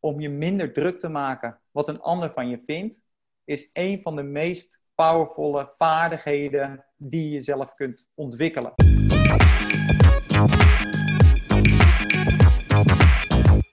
om 0.00 0.20
je 0.20 0.28
minder 0.28 0.72
druk 0.72 1.00
te 1.00 1.08
maken 1.08 1.60
wat 1.70 1.88
een 1.88 2.00
ander 2.00 2.30
van 2.30 2.48
je 2.48 2.58
vindt, 2.58 3.00
is 3.44 3.70
een 3.72 4.02
van 4.02 4.16
de 4.16 4.22
meest 4.22 4.80
powervolle 4.94 5.68
vaardigheden 5.74 6.84
die 6.96 7.30
je 7.30 7.40
zelf 7.40 7.74
kunt 7.74 8.08
ontwikkelen. 8.14 8.72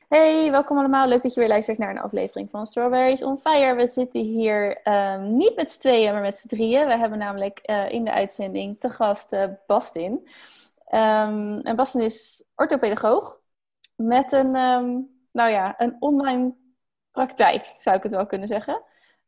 Hey, 0.08 0.52
welkom 0.52 0.78
allemaal. 0.78 1.08
Leuk 1.08 1.22
dat 1.22 1.34
je 1.34 1.40
weer 1.40 1.50
luistert 1.50 1.78
naar 1.78 1.90
een 1.90 2.00
aflevering 2.00 2.50
van 2.50 2.66
Strawberries 2.66 3.24
on 3.24 3.38
Fire. 3.38 3.76
We 3.76 3.88
zitten 3.88 4.22
hier 4.22 4.88
um, 4.88 5.38
niet 5.38 5.56
met 5.56 5.72
z'n 5.72 5.80
tweeën, 5.80 6.14
maar 6.14 6.22
met 6.22 6.38
z'n 6.38 6.48
drieën. 6.48 6.88
We 6.88 6.98
hebben 6.98 7.18
namelijk 7.18 7.60
uh, 7.66 7.92
in 7.92 8.04
de 8.04 8.12
uitzending 8.12 8.80
te 8.80 8.90
gast 8.90 9.34
uh, 9.34 9.44
Bastin. 9.68 10.12
Um, 10.92 11.60
en 11.60 11.76
Bastin 11.76 12.02
is 12.02 12.44
orthopedagoog 12.56 13.40
met 13.96 14.32
een, 14.32 14.56
um, 14.56 15.17
nou 15.38 15.52
ja, 15.52 15.74
een 15.78 15.96
online 16.00 16.54
praktijk, 17.12 17.76
zou 17.78 17.98
ik 17.98 18.04
het 18.04 18.12
wel 18.12 18.26
kunnen 18.26 18.48
zeggen. 18.48 18.74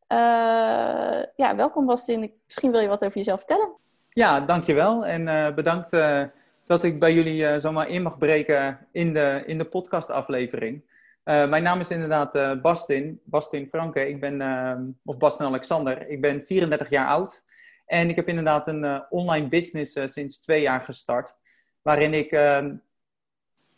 Uh, 0.08 1.24
ja, 1.36 1.56
welkom 1.56 1.86
Bastin. 1.86 2.34
Misschien 2.46 2.72
wil 2.72 2.80
je 2.80 2.88
wat 2.88 3.04
over 3.04 3.18
jezelf 3.18 3.40
vertellen. 3.40 3.70
Ja, 4.10 4.40
dankjewel. 4.40 5.06
En 5.06 5.56
bedankt 5.56 5.92
dat 6.66 6.84
ik 6.84 7.00
bij 7.00 7.14
jullie 7.14 7.60
zomaar 7.60 7.90
in 7.90 8.02
mag 8.02 8.18
breken 8.18 8.88
in 8.92 9.14
de, 9.14 9.44
in 9.46 9.58
de 9.58 9.66
podcastaflevering. 9.66 10.84
Mijn 11.24 11.64
naam 11.64 11.80
is 11.80 11.92
inderdaad 11.92 12.62
Bastin, 12.62 13.22
Bastin 13.24 13.68
Franke. 13.68 14.08
Ik 14.08 14.20
ben, 14.20 14.98
of 15.04 15.18
Bastin 15.18 15.46
Alexander. 15.46 16.08
Ik 16.08 16.22
ben 16.22 16.44
34 16.44 16.90
jaar 16.90 17.08
oud. 17.08 17.44
En 17.86 18.10
ik 18.10 18.16
heb 18.16 18.28
inderdaad 18.28 18.68
een 18.68 19.04
online 19.10 19.48
business 19.48 20.14
sinds 20.14 20.40
twee 20.40 20.62
jaar 20.62 20.82
gestart. 20.82 21.36
Waarin 21.82 22.14
ik 22.14 22.32
ehm, 22.32 22.76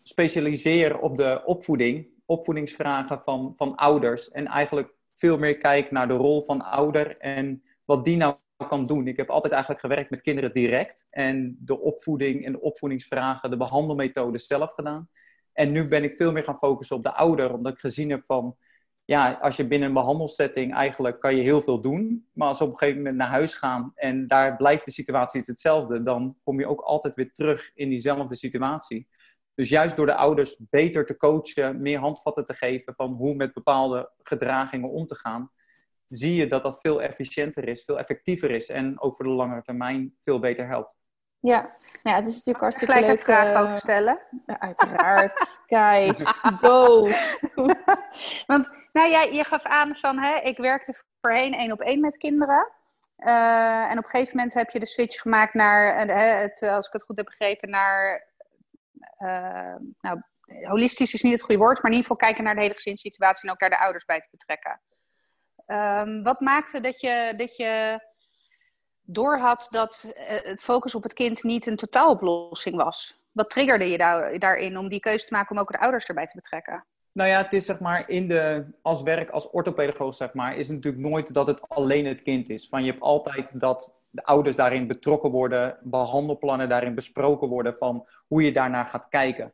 specialiseer 0.03 0.99
op 0.99 1.17
de 1.17 1.41
opvoeding, 1.45 2.07
opvoedingsvragen 2.31 3.21
van, 3.23 3.53
van 3.57 3.75
ouders. 3.75 4.31
En 4.31 4.47
eigenlijk 4.47 4.93
veel 5.15 5.37
meer 5.37 5.57
kijk 5.57 5.91
naar 5.91 6.07
de 6.07 6.13
rol 6.13 6.41
van 6.41 6.61
ouder 6.61 7.17
en 7.17 7.63
wat 7.85 8.05
die 8.05 8.17
nou 8.17 8.35
kan 8.67 8.85
doen. 8.85 9.07
Ik 9.07 9.17
heb 9.17 9.29
altijd 9.29 9.53
eigenlijk 9.53 9.81
gewerkt 9.81 10.09
met 10.09 10.21
kinderen 10.21 10.53
direct. 10.53 11.05
En 11.09 11.57
de 11.59 11.79
opvoeding 11.79 12.45
en 12.45 12.51
de 12.51 12.61
opvoedingsvragen, 12.61 13.49
de 13.49 13.57
behandelmethodes 13.57 14.47
zelf 14.47 14.73
gedaan. 14.73 15.09
En 15.53 15.71
nu 15.71 15.87
ben 15.87 16.03
ik 16.03 16.15
veel 16.15 16.31
meer 16.31 16.43
gaan 16.43 16.57
focussen 16.57 16.95
op 16.95 17.03
de 17.03 17.13
ouder. 17.13 17.53
Omdat 17.53 17.73
ik 17.73 17.79
gezien 17.79 18.09
heb 18.09 18.25
van, 18.25 18.55
ja, 19.05 19.37
als 19.41 19.55
je 19.55 19.67
binnen 19.67 19.87
een 19.87 19.93
behandelsetting 19.93 20.73
eigenlijk 20.73 21.19
kan 21.19 21.35
je 21.35 21.43
heel 21.43 21.61
veel 21.61 21.81
doen. 21.81 22.27
Maar 22.33 22.47
als 22.47 22.57
we 22.57 22.63
op 22.63 22.71
een 22.71 22.77
gegeven 22.77 23.01
moment 23.01 23.17
naar 23.17 23.27
huis 23.27 23.55
gaan 23.55 23.91
en 23.95 24.27
daar 24.27 24.55
blijft 24.55 24.85
de 24.85 24.91
situatie 24.91 25.41
hetzelfde. 25.45 26.03
Dan 26.03 26.37
kom 26.43 26.59
je 26.59 26.67
ook 26.67 26.81
altijd 26.81 27.15
weer 27.15 27.31
terug 27.33 27.71
in 27.73 27.89
diezelfde 27.89 28.35
situatie. 28.35 29.07
Dus 29.55 29.69
juist 29.69 29.95
door 29.95 30.05
de 30.05 30.15
ouders 30.15 30.57
beter 30.69 31.05
te 31.05 31.17
coachen, 31.17 31.81
meer 31.81 31.99
handvatten 31.99 32.45
te 32.45 32.53
geven 32.53 32.95
van 32.95 33.11
hoe 33.11 33.35
met 33.35 33.53
bepaalde 33.53 34.11
gedragingen 34.23 34.89
om 34.89 35.05
te 35.07 35.15
gaan 35.15 35.51
zie 36.11 36.35
je 36.35 36.47
dat 36.47 36.63
dat 36.63 36.81
veel 36.81 37.01
efficiënter 37.01 37.67
is, 37.67 37.83
veel 37.83 37.99
effectiever 37.99 38.51
is 38.51 38.69
en 38.69 39.01
ook 39.01 39.15
voor 39.15 39.25
de 39.25 39.31
langere 39.31 39.61
termijn 39.61 40.15
veel 40.19 40.39
beter 40.39 40.67
helpt. 40.67 40.95
Ja, 41.39 41.61
nou 42.03 42.15
ja 42.15 42.15
het 42.15 42.27
is 42.27 42.33
natuurlijk 42.33 42.59
hartstikke 42.59 42.93
Gelijk 42.93 43.09
leuk. 43.09 43.19
een 43.19 43.25
vraag 43.25 43.51
uh, 43.51 43.61
over 43.61 43.77
stellen. 43.77 44.19
Ja, 44.45 44.59
uiteraard. 44.59 45.61
Kijk, 45.65 46.19
go! 46.61 47.09
Want 48.51 48.69
nou 48.91 49.09
ja, 49.09 49.21
je 49.21 49.43
gaf 49.43 49.63
aan 49.63 49.95
van, 49.95 50.17
hè, 50.17 50.39
ik 50.39 50.57
werkte 50.57 51.03
voorheen 51.21 51.53
één 51.53 51.71
op 51.71 51.81
één 51.81 51.99
met 51.99 52.17
kinderen. 52.17 52.71
Uh, 53.17 53.91
en 53.91 53.97
op 53.97 54.03
een 54.03 54.09
gegeven 54.09 54.35
moment 54.35 54.53
heb 54.53 54.69
je 54.69 54.79
de 54.79 54.85
switch 54.85 55.21
gemaakt 55.21 55.53
naar, 55.53 56.07
uh, 56.07 56.39
het, 56.39 56.61
als 56.61 56.87
ik 56.87 56.93
het 56.93 57.03
goed 57.03 57.17
heb 57.17 57.25
begrepen, 57.25 57.69
naar, 57.69 58.27
nou, 59.99 60.21
holistisch 60.63 61.13
is 61.13 61.21
niet 61.21 61.33
het 61.33 61.41
goede 61.41 61.61
woord, 61.61 61.81
maar 61.81 61.91
in 61.91 61.97
ieder 61.97 62.09
geval 62.09 62.27
kijken 62.27 62.43
naar 62.43 62.55
de 62.55 62.61
hele 62.61 62.73
gezinssituatie 62.73 63.47
en 63.47 63.53
ook 63.53 63.59
daar 63.59 63.69
de 63.69 63.79
ouders 63.79 64.05
bij 64.05 64.19
te 64.19 64.27
betrekken. 64.31 64.81
Um, 65.67 66.23
wat 66.23 66.39
maakte 66.39 66.79
dat 66.79 66.99
je, 66.99 67.33
dat 67.37 67.55
je 67.55 67.99
doorhad 69.01 69.67
dat 69.69 70.13
uh, 70.17 70.23
het 70.27 70.61
focus 70.61 70.95
op 70.95 71.03
het 71.03 71.13
kind 71.13 71.43
niet 71.43 71.65
een 71.65 71.75
totaaloplossing 71.75 72.75
was? 72.75 73.19
Wat 73.31 73.49
triggerde 73.49 73.89
je 73.89 73.97
daar, 73.97 74.39
daarin 74.39 74.77
om 74.77 74.89
die 74.89 74.99
keuze 74.99 75.25
te 75.25 75.33
maken 75.33 75.55
om 75.55 75.61
ook 75.61 75.71
de 75.71 75.79
ouders 75.79 76.05
erbij 76.05 76.25
te 76.25 76.35
betrekken? 76.35 76.85
Nou 77.11 77.29
ja, 77.29 77.41
het 77.41 77.53
is 77.53 77.65
zeg 77.65 77.79
maar 77.79 78.09
in 78.09 78.27
de, 78.27 78.65
als 78.81 79.01
werk 79.01 79.29
als 79.29 79.49
orthopedagoog, 79.49 80.15
zeg 80.15 80.33
maar, 80.33 80.55
is 80.55 80.67
het 80.67 80.75
natuurlijk 80.75 81.03
nooit 81.03 81.33
dat 81.33 81.47
het 81.47 81.69
alleen 81.69 82.05
het 82.05 82.21
kind 82.21 82.49
is. 82.49 82.67
Van 82.67 82.83
je 82.83 82.91
hebt 82.91 83.03
altijd 83.03 83.59
dat 83.59 84.00
de 84.11 84.23
ouders 84.23 84.55
daarin 84.55 84.87
betrokken 84.87 85.31
worden, 85.31 85.77
behandelplannen 85.83 86.69
daarin 86.69 86.95
besproken 86.95 87.47
worden 87.47 87.75
van 87.77 88.07
hoe 88.27 88.43
je 88.43 88.51
daarnaar 88.51 88.85
gaat 88.85 89.07
kijken. 89.07 89.53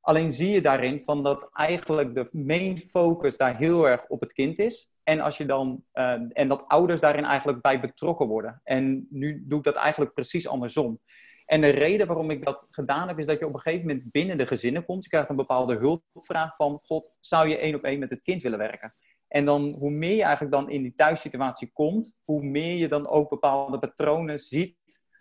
Alleen 0.00 0.32
zie 0.32 0.50
je 0.50 0.60
daarin 0.60 1.00
van 1.00 1.22
dat 1.22 1.48
eigenlijk 1.52 2.14
de 2.14 2.28
main 2.32 2.78
focus 2.78 3.36
daar 3.36 3.56
heel 3.56 3.88
erg 3.88 4.06
op 4.06 4.20
het 4.20 4.32
kind 4.32 4.58
is. 4.58 4.90
En, 5.04 5.20
als 5.20 5.36
je 5.36 5.46
dan, 5.46 5.84
uh, 5.94 6.12
en 6.32 6.48
dat 6.48 6.66
ouders 6.66 7.00
daarin 7.00 7.24
eigenlijk 7.24 7.60
bij 7.60 7.80
betrokken 7.80 8.26
worden. 8.26 8.60
En 8.64 9.06
nu 9.10 9.44
doe 9.46 9.58
ik 9.58 9.64
dat 9.64 9.74
eigenlijk 9.74 10.14
precies 10.14 10.48
andersom. 10.48 11.00
En 11.46 11.60
de 11.60 11.68
reden 11.68 12.06
waarom 12.06 12.30
ik 12.30 12.44
dat 12.44 12.66
gedaan 12.70 13.08
heb, 13.08 13.18
is 13.18 13.26
dat 13.26 13.38
je 13.38 13.46
op 13.46 13.54
een 13.54 13.60
gegeven 13.60 13.86
moment 13.86 14.10
binnen 14.10 14.38
de 14.38 14.46
gezinnen 14.46 14.84
komt. 14.84 15.04
Je 15.04 15.10
krijgt 15.10 15.28
een 15.28 15.36
bepaalde 15.36 15.76
hulpvraag 15.76 16.56
van, 16.56 16.80
God, 16.82 17.12
zou 17.20 17.48
je 17.48 17.58
één 17.58 17.74
op 17.74 17.82
één 17.82 17.98
met 17.98 18.10
het 18.10 18.22
kind 18.22 18.42
willen 18.42 18.58
werken? 18.58 18.94
En 19.28 19.44
dan, 19.44 19.76
hoe 19.78 19.90
meer 19.90 20.14
je 20.14 20.22
eigenlijk 20.22 20.52
dan 20.52 20.70
in 20.70 20.82
die 20.82 20.94
thuissituatie 20.96 21.70
komt, 21.72 22.16
hoe 22.24 22.42
meer 22.42 22.76
je 22.76 22.88
dan 22.88 23.08
ook 23.08 23.28
bepaalde 23.28 23.78
patronen 23.78 24.38
ziet. 24.38 24.76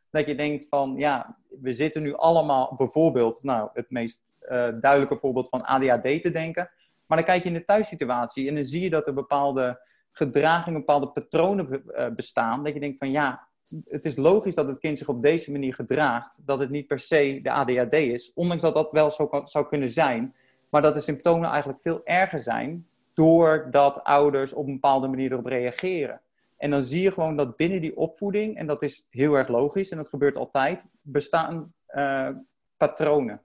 Dat 0.09 0.25
je 0.25 0.35
denkt 0.35 0.68
van, 0.69 0.94
ja, 0.97 1.38
we 1.62 1.73
zitten 1.73 2.01
nu 2.01 2.13
allemaal 2.13 2.75
bijvoorbeeld, 2.78 3.44
nou, 3.44 3.69
het 3.73 3.90
meest 3.90 4.35
uh, 4.41 4.68
duidelijke 4.81 5.18
voorbeeld 5.18 5.50
van 5.50 5.62
ADHD 5.62 6.22
te 6.22 6.31
denken. 6.31 6.69
Maar 7.06 7.18
dan 7.18 7.28
kijk 7.28 7.44
je 7.44 7.50
in 7.50 7.56
de 7.56 7.63
thuissituatie 7.63 8.47
en 8.47 8.56
dan 8.56 8.66
zie 8.66 8.81
je 8.81 8.90
dat 8.90 9.07
er 9.07 9.13
bepaalde 9.13 9.81
gedragingen, 10.12 10.79
bepaalde 10.79 11.07
patronen 11.07 11.84
uh, 11.88 12.07
bestaan. 12.16 12.63
Dat 12.63 12.74
je 12.74 12.79
denkt 12.79 12.97
van, 12.97 13.12
ja, 13.12 13.47
het 13.88 14.06
is 14.06 14.16
logisch 14.16 14.56
dat 14.56 14.68
het 14.68 14.79
kind 14.79 14.97
zich 14.97 15.07
op 15.07 15.22
deze 15.24 15.51
manier 15.51 15.74
gedraagt. 15.74 16.39
Dat 16.45 16.59
het 16.59 16.69
niet 16.69 16.88
per 16.88 17.00
se 17.00 17.39
de 17.44 17.51
ADHD 17.51 17.94
is. 17.94 18.31
Ondanks 18.34 18.62
dat 18.62 18.75
dat 18.75 18.91
wel 18.91 19.12
zo 19.12 19.29
zou 19.45 19.68
kunnen 19.68 19.89
zijn. 19.89 20.35
Maar 20.69 20.81
dat 20.81 20.94
de 20.94 21.00
symptomen 21.00 21.50
eigenlijk 21.50 21.81
veel 21.81 22.01
erger 22.03 22.41
zijn. 22.41 22.88
Doordat 23.18 24.04
ouders 24.04 24.54
op 24.54 24.68
een 24.68 24.74
bepaalde 24.74 25.08
manier 25.08 25.32
erop 25.32 25.46
reageren. 25.46 26.22
En 26.58 26.72
dan 26.72 26.84
zie 26.84 27.02
je 27.02 27.12
gewoon 27.12 27.38
dat 27.38 27.56
binnen 27.56 27.82
die 27.82 27.98
opvoeding, 27.98 28.58
en 28.58 28.68
dat 28.68 28.84
is 28.84 29.08
heel 29.10 29.34
erg 29.34 29.48
logisch 29.48 29.90
en 29.90 29.98
dat 29.98 30.10
gebeurt 30.10 30.36
altijd, 30.36 30.86
bestaan 31.02 31.74
uh, 31.90 32.30
patronen. 32.78 33.42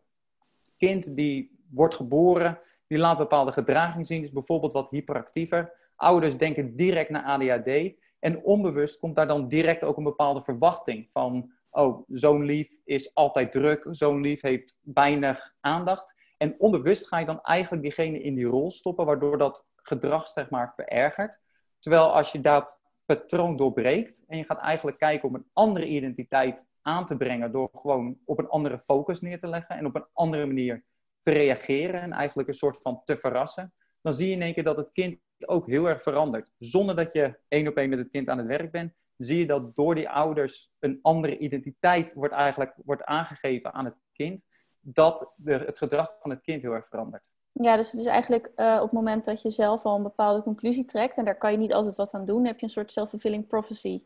Kind 0.77 1.17
die 1.17 1.59
wordt 1.71 1.95
geboren, 1.95 2.59
die 2.87 2.99
laat 2.99 3.19
bepaalde 3.19 3.53
gedragingen 3.53 4.05
zien, 4.05 4.23
is 4.23 4.33
bijvoorbeeld 4.33 4.73
wat 4.73 4.91
hyperactiever. 4.91 5.73
Ouders 5.97 6.37
denken 6.37 6.77
direct 6.77 7.11
naar 7.11 7.25
ADHD. 7.25 7.93
En 8.19 8.45
onbewust 8.45 8.99
komt 8.99 9.17
daar 9.17 9.27
dan 9.27 9.49
direct 9.49 9.83
ook 9.83 9.97
een 9.97 10.05
bepaalde 10.05 10.43
verwachting 10.43 11.11
van, 11.11 11.53
oh, 11.71 12.03
zo'n 12.09 12.45
lief 12.45 12.79
is 12.85 13.15
altijd 13.15 13.53
druk, 13.53 13.87
zo'n 13.91 14.21
lief 14.21 14.41
heeft 14.41 14.79
weinig 14.81 15.55
aandacht. 15.61 16.15
En 16.43 16.55
onbewust 16.59 17.07
ga 17.07 17.19
je 17.19 17.27
dan 17.27 17.41
eigenlijk 17.43 17.83
diegene 17.83 18.21
in 18.21 18.35
die 18.35 18.45
rol 18.45 18.71
stoppen, 18.71 19.07
waardoor 19.07 19.39
dat 19.39 19.67
gedrag, 19.77 20.29
zeg 20.29 20.51
maar, 20.51 20.73
verergert. 20.75 21.41
Terwijl 21.79 22.15
als 22.15 22.33
je 22.33 22.41
dat 22.41 22.81
patroon 23.05 23.57
doorbreekt 23.57 24.25
en 24.27 24.39
je 24.39 24.45
gaat 24.45 24.59
eigenlijk 24.59 24.99
kijken 24.99 25.29
om 25.29 25.35
een 25.35 25.47
andere 25.53 25.87
identiteit 25.87 26.67
aan 26.81 27.07
te 27.07 27.17
brengen 27.17 27.53
door 27.53 27.69
gewoon 27.73 28.19
op 28.25 28.39
een 28.39 28.49
andere 28.49 28.79
focus 28.79 29.21
neer 29.21 29.41
te 29.41 29.47
leggen 29.47 29.77
en 29.77 29.87
op 29.87 29.95
een 29.95 30.07
andere 30.13 30.47
manier 30.47 30.85
te 31.21 31.31
reageren 31.31 32.01
en 32.01 32.13
eigenlijk 32.13 32.49
een 32.49 32.55
soort 32.55 32.83
van 32.83 33.03
te 33.05 33.17
verrassen, 33.17 33.75
dan 34.01 34.13
zie 34.13 34.29
je 34.29 34.35
in 34.35 34.43
één 34.43 34.55
keer 34.55 34.65
dat 34.65 34.77
het 34.77 34.93
kind 34.93 35.19
ook 35.47 35.67
heel 35.67 35.89
erg 35.89 36.03
verandert. 36.03 36.51
Zonder 36.57 36.97
dat 36.97 37.13
je 37.13 37.39
één 37.49 37.69
op 37.69 37.77
één 37.77 37.89
met 37.89 37.99
het 37.99 38.11
kind 38.11 38.29
aan 38.29 38.39
het 38.39 38.47
werk 38.47 38.71
bent, 38.71 38.95
zie 39.17 39.39
je 39.39 39.47
dat 39.47 39.77
door 39.77 39.95
die 39.95 40.09
ouders 40.09 40.73
een 40.79 40.99
andere 41.03 41.39
identiteit 41.39 42.13
wordt 42.13 42.35
eigenlijk 42.35 42.75
wordt 42.85 43.05
aangegeven 43.05 43.73
aan 43.73 43.85
het 43.85 43.97
kind, 44.13 44.43
dat 44.83 45.33
de, 45.37 45.53
het 45.53 45.79
gedrag 45.79 46.17
van 46.21 46.31
het 46.31 46.41
kind 46.41 46.63
heel 46.63 46.73
erg 46.73 46.89
verandert. 46.89 47.23
Ja, 47.53 47.77
dus 47.77 47.93
het 47.93 48.01
is 48.01 48.07
eigenlijk 48.07 48.51
uh, 48.57 48.75
op 48.77 48.83
het 48.83 48.93
moment 48.93 49.25
dat 49.25 49.43
je 49.43 49.51
zelf 49.51 49.85
al 49.85 49.97
een 49.97 50.03
bepaalde 50.03 50.43
conclusie 50.43 50.85
trekt, 50.85 51.17
en 51.17 51.25
daar 51.25 51.39
kan 51.39 51.53
je 51.53 51.59
niet 51.59 51.73
altijd 51.73 51.97
wat 51.97 52.15
aan 52.15 52.25
doen, 52.25 52.45
heb 52.45 52.59
je 52.59 52.65
een 52.65 52.73
soort 52.73 52.93
self-fulfilling 52.93 53.47
prophecy 53.47 54.03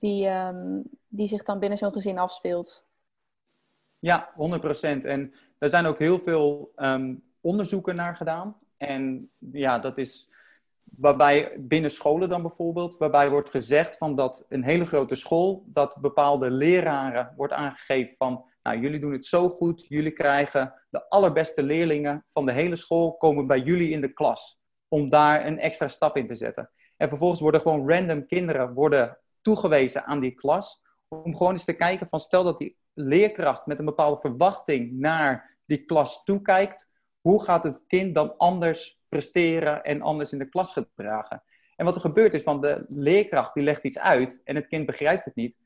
die, 0.00 0.28
um, 0.28 0.82
die 1.08 1.26
zich 1.26 1.42
dan 1.42 1.58
binnen 1.58 1.78
zo'n 1.78 1.92
gezin 1.92 2.18
afspeelt. 2.18 2.86
Ja, 3.98 4.32
100%. 4.32 4.34
En 5.04 5.34
er 5.58 5.68
zijn 5.68 5.86
ook 5.86 5.98
heel 5.98 6.18
veel 6.18 6.72
um, 6.76 7.22
onderzoeken 7.40 7.96
naar 7.96 8.16
gedaan. 8.16 8.56
En 8.76 9.30
ja, 9.38 9.78
dat 9.78 9.98
is 9.98 10.28
waarbij 10.82 11.56
binnen 11.58 11.90
scholen 11.90 12.28
dan 12.28 12.42
bijvoorbeeld, 12.42 12.96
waarbij 12.96 13.30
wordt 13.30 13.50
gezegd 13.50 13.96
van 13.96 14.14
dat 14.14 14.46
een 14.48 14.64
hele 14.64 14.86
grote 14.86 15.14
school, 15.14 15.64
dat 15.66 15.96
bepaalde 16.00 16.50
leraren 16.50 17.32
wordt 17.36 17.52
aangegeven 17.52 18.16
van, 18.16 18.44
nou 18.62 18.80
jullie 18.80 19.00
doen 19.00 19.12
het 19.12 19.26
zo 19.26 19.48
goed, 19.48 19.86
jullie 19.88 20.12
krijgen 20.12 20.74
de 20.90 21.08
allerbeste 21.08 21.62
leerlingen 21.62 22.24
van 22.30 22.46
de 22.46 22.52
hele 22.52 22.76
school 22.76 23.16
komen 23.16 23.46
bij 23.46 23.60
jullie 23.60 23.90
in 23.90 24.00
de 24.00 24.12
klas, 24.12 24.60
om 24.88 25.08
daar 25.08 25.46
een 25.46 25.58
extra 25.58 25.88
stap 25.88 26.16
in 26.16 26.26
te 26.26 26.34
zetten. 26.34 26.70
En 26.96 27.08
vervolgens 27.08 27.40
worden 27.40 27.60
gewoon 27.60 27.90
random 27.90 28.26
kinderen 28.26 28.72
worden 28.72 29.18
toegewezen 29.40 30.04
aan 30.04 30.20
die 30.20 30.34
klas, 30.34 30.82
om 31.08 31.36
gewoon 31.36 31.52
eens 31.52 31.64
te 31.64 31.72
kijken 31.72 32.06
van, 32.06 32.20
stel 32.20 32.44
dat 32.44 32.58
die 32.58 32.78
leerkracht 32.94 33.66
met 33.66 33.78
een 33.78 33.84
bepaalde 33.84 34.20
verwachting 34.20 34.92
naar 34.92 35.58
die 35.66 35.84
klas 35.84 36.24
toekijkt, 36.24 36.88
hoe 37.20 37.42
gaat 37.44 37.62
het 37.62 37.80
kind 37.86 38.14
dan 38.14 38.36
anders 38.36 39.00
presteren 39.08 39.82
en 39.82 40.02
anders 40.02 40.32
in 40.32 40.38
de 40.38 40.48
klas 40.48 40.72
gedragen. 40.72 41.42
En 41.76 41.84
wat 41.84 41.94
er 41.94 42.00
gebeurt 42.00 42.34
is 42.34 42.42
van 42.42 42.60
de 42.60 42.84
leerkracht 42.88 43.54
die 43.54 43.62
legt 43.62 43.84
iets 43.84 43.98
uit 43.98 44.40
en 44.44 44.54
het 44.54 44.66
kind 44.66 44.86
begrijpt 44.86 45.24
het 45.24 45.34
niet. 45.34 45.56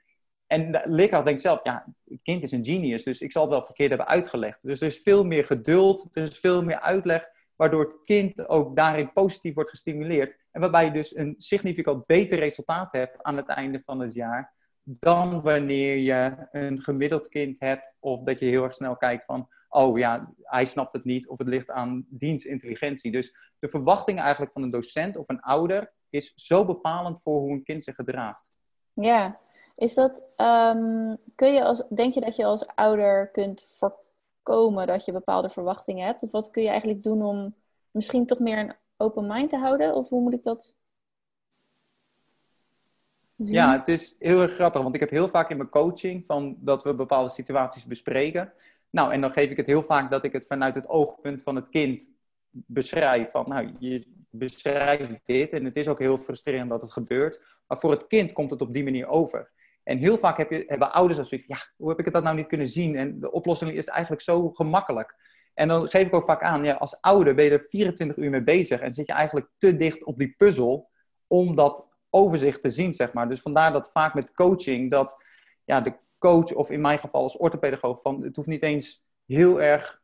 En 0.55 0.73
de 0.73 1.23
denkt 1.25 1.41
zelf, 1.41 1.61
ja, 1.63 1.85
het 2.05 2.23
kind 2.23 2.43
is 2.43 2.53
een 2.53 2.65
genius, 2.65 3.03
dus 3.05 3.21
ik 3.21 3.33
zal 3.33 3.43
het 3.43 3.51
wel 3.51 3.63
verkeerd 3.63 3.89
hebben 3.89 4.09
uitgelegd. 4.09 4.59
Dus 4.63 4.81
er 4.81 4.87
is 4.87 4.99
veel 4.99 5.25
meer 5.25 5.45
geduld, 5.45 6.09
er 6.13 6.23
is 6.23 6.39
veel 6.39 6.63
meer 6.63 6.81
uitleg, 6.81 7.29
waardoor 7.57 7.85
het 7.85 8.05
kind 8.05 8.49
ook 8.49 8.77
daarin 8.77 9.13
positief 9.13 9.55
wordt 9.55 9.71
gestimuleerd. 9.71 10.37
En 10.51 10.61
waarbij 10.61 10.85
je 10.85 10.91
dus 10.91 11.17
een 11.17 11.35
significant 11.39 12.07
beter 12.07 12.39
resultaat 12.39 12.93
hebt 12.93 13.23
aan 13.23 13.37
het 13.37 13.47
einde 13.47 13.83
van 13.85 14.01
het 14.01 14.15
jaar, 14.15 14.53
dan 14.83 15.43
wanneer 15.43 15.97
je 15.97 16.47
een 16.51 16.83
gemiddeld 16.83 17.29
kind 17.29 17.61
hebt 17.61 17.95
of 18.01 18.23
dat 18.23 18.41
je 18.41 18.47
heel 18.47 18.65
erg 18.65 18.75
snel 18.75 18.97
kijkt 18.97 19.25
van, 19.25 19.49
oh 19.69 19.99
ja, 19.99 20.33
hij 20.43 20.65
snapt 20.65 20.93
het 20.93 21.05
niet 21.05 21.29
of 21.29 21.39
het 21.39 21.49
ligt 21.49 21.71
aan 21.71 22.07
dienstintelligentie. 22.09 23.13
Dus 23.13 23.37
de 23.59 23.69
verwachting 23.69 24.21
eigenlijk 24.21 24.53
van 24.53 24.63
een 24.63 24.71
docent 24.71 25.17
of 25.17 25.29
een 25.29 25.41
ouder 25.41 25.93
is 26.11 26.33
zo 26.35 26.65
bepalend 26.65 27.23
voor 27.23 27.41
hoe 27.41 27.53
een 27.53 27.63
kind 27.63 27.85
zich 27.85 27.95
gedraagt. 27.95 28.43
Ja, 28.93 29.41
is 29.75 29.95
dat, 29.95 30.25
um, 30.37 31.17
kun 31.35 31.53
je 31.53 31.65
als, 31.65 31.83
denk 31.89 32.15
je 32.15 32.21
dat 32.21 32.37
je 32.37 32.45
als 32.45 32.67
ouder 32.67 33.29
kunt 33.29 33.65
voorkomen 33.69 34.87
dat 34.87 35.05
je 35.05 35.13
bepaalde 35.13 35.51
verwachtingen 35.51 36.07
hebt? 36.07 36.23
Of 36.23 36.31
wat 36.31 36.51
kun 36.51 36.63
je 36.63 36.69
eigenlijk 36.69 37.03
doen 37.03 37.23
om 37.23 37.55
misschien 37.91 38.27
toch 38.27 38.39
meer 38.39 38.59
een 38.59 38.75
open 38.97 39.27
mind 39.27 39.51
te 39.51 39.57
houden? 39.57 39.95
Of 39.95 40.09
hoe 40.09 40.23
moet 40.23 40.35
ik 40.35 40.43
dat? 40.43 40.77
Ja, 43.37 43.79
het 43.79 43.89
is 43.89 44.17
heel 44.19 44.43
erg 44.43 44.53
grappig, 44.53 44.83
want 44.83 44.95
ik 44.95 45.01
heb 45.01 45.11
heel 45.11 45.29
vaak 45.29 45.51
in 45.51 45.57
mijn 45.57 45.69
coaching 45.69 46.27
van 46.27 46.57
dat 46.61 46.85
we 46.85 46.95
bepaalde 46.95 47.31
situaties 47.31 47.85
bespreken. 47.85 48.53
Nou, 48.91 49.13
en 49.13 49.21
dan 49.21 49.31
geef 49.31 49.51
ik 49.51 49.57
het 49.57 49.67
heel 49.67 49.83
vaak 49.83 50.11
dat 50.11 50.25
ik 50.25 50.33
het 50.33 50.47
vanuit 50.47 50.75
het 50.75 50.89
oogpunt 50.89 51.43
van 51.43 51.57
het 51.57 51.69
kind 51.69 52.11
beschrijf. 52.51 53.31
Van, 53.31 53.45
nou, 53.49 53.73
je 53.79 54.07
beschrijft 54.31 55.21
dit 55.25 55.51
en 55.51 55.65
het 55.65 55.77
is 55.77 55.89
ook 55.89 55.99
heel 55.99 56.17
frustrerend 56.17 56.71
dat 56.71 56.83
het 56.83 56.93
gebeurt. 56.93 57.41
Maar 57.67 57.79
voor 57.79 57.91
het 57.91 58.07
kind 58.07 58.33
komt 58.33 58.51
het 58.51 58.61
op 58.61 58.73
die 58.73 58.85
manier 58.85 59.09
over. 59.09 59.51
En 59.85 59.99
heel 59.99 60.19
vaak 60.19 60.37
heb 60.37 60.51
je, 60.51 60.65
hebben 60.67 60.93
ouders 60.93 61.19
als 61.19 61.31
ja, 61.31 61.57
hoe 61.77 61.89
heb 61.89 61.99
ik 61.99 62.05
het 62.05 62.15
dat 62.15 62.23
nou 62.23 62.37
niet 62.37 62.47
kunnen 62.47 62.67
zien? 62.67 62.97
En 62.97 63.21
de 63.21 63.33
oplossing 63.33 63.71
is 63.71 63.87
eigenlijk 63.87 64.23
zo 64.23 64.51
gemakkelijk. 64.51 65.17
En 65.55 65.69
dan 65.69 65.89
geef 65.89 66.07
ik 66.07 66.15
ook 66.15 66.25
vaak 66.25 66.43
aan, 66.43 66.65
ja, 66.65 66.75
als 66.75 67.01
ouder 67.01 67.35
ben 67.35 67.45
je 67.45 67.51
er 67.51 67.67
24 67.69 68.17
uur 68.17 68.31
mee 68.31 68.43
bezig 68.43 68.81
en 68.81 68.93
zit 68.93 69.07
je 69.07 69.13
eigenlijk 69.13 69.49
te 69.59 69.77
dicht 69.77 70.05
op 70.05 70.19
die 70.19 70.35
puzzel 70.37 70.91
om 71.27 71.55
dat 71.55 71.89
overzicht 72.11 72.63
te 72.63 72.71
zien, 72.71 72.93
zeg 72.93 73.13
maar. 73.13 73.29
Dus 73.29 73.41
vandaar 73.41 73.73
dat 73.73 73.91
vaak 73.91 74.15
met 74.15 74.35
coaching, 74.35 74.91
dat 74.91 75.17
ja, 75.65 75.81
de 75.81 75.95
coach, 76.19 76.53
of 76.53 76.71
in 76.71 76.81
mijn 76.81 76.99
geval 76.99 77.23
als 77.23 77.37
orthopedagoog, 77.37 78.01
van 78.01 78.23
het 78.23 78.37
hoeft 78.37 78.49
niet 78.49 78.63
eens 78.63 79.05
heel 79.27 79.63
erg 79.63 80.03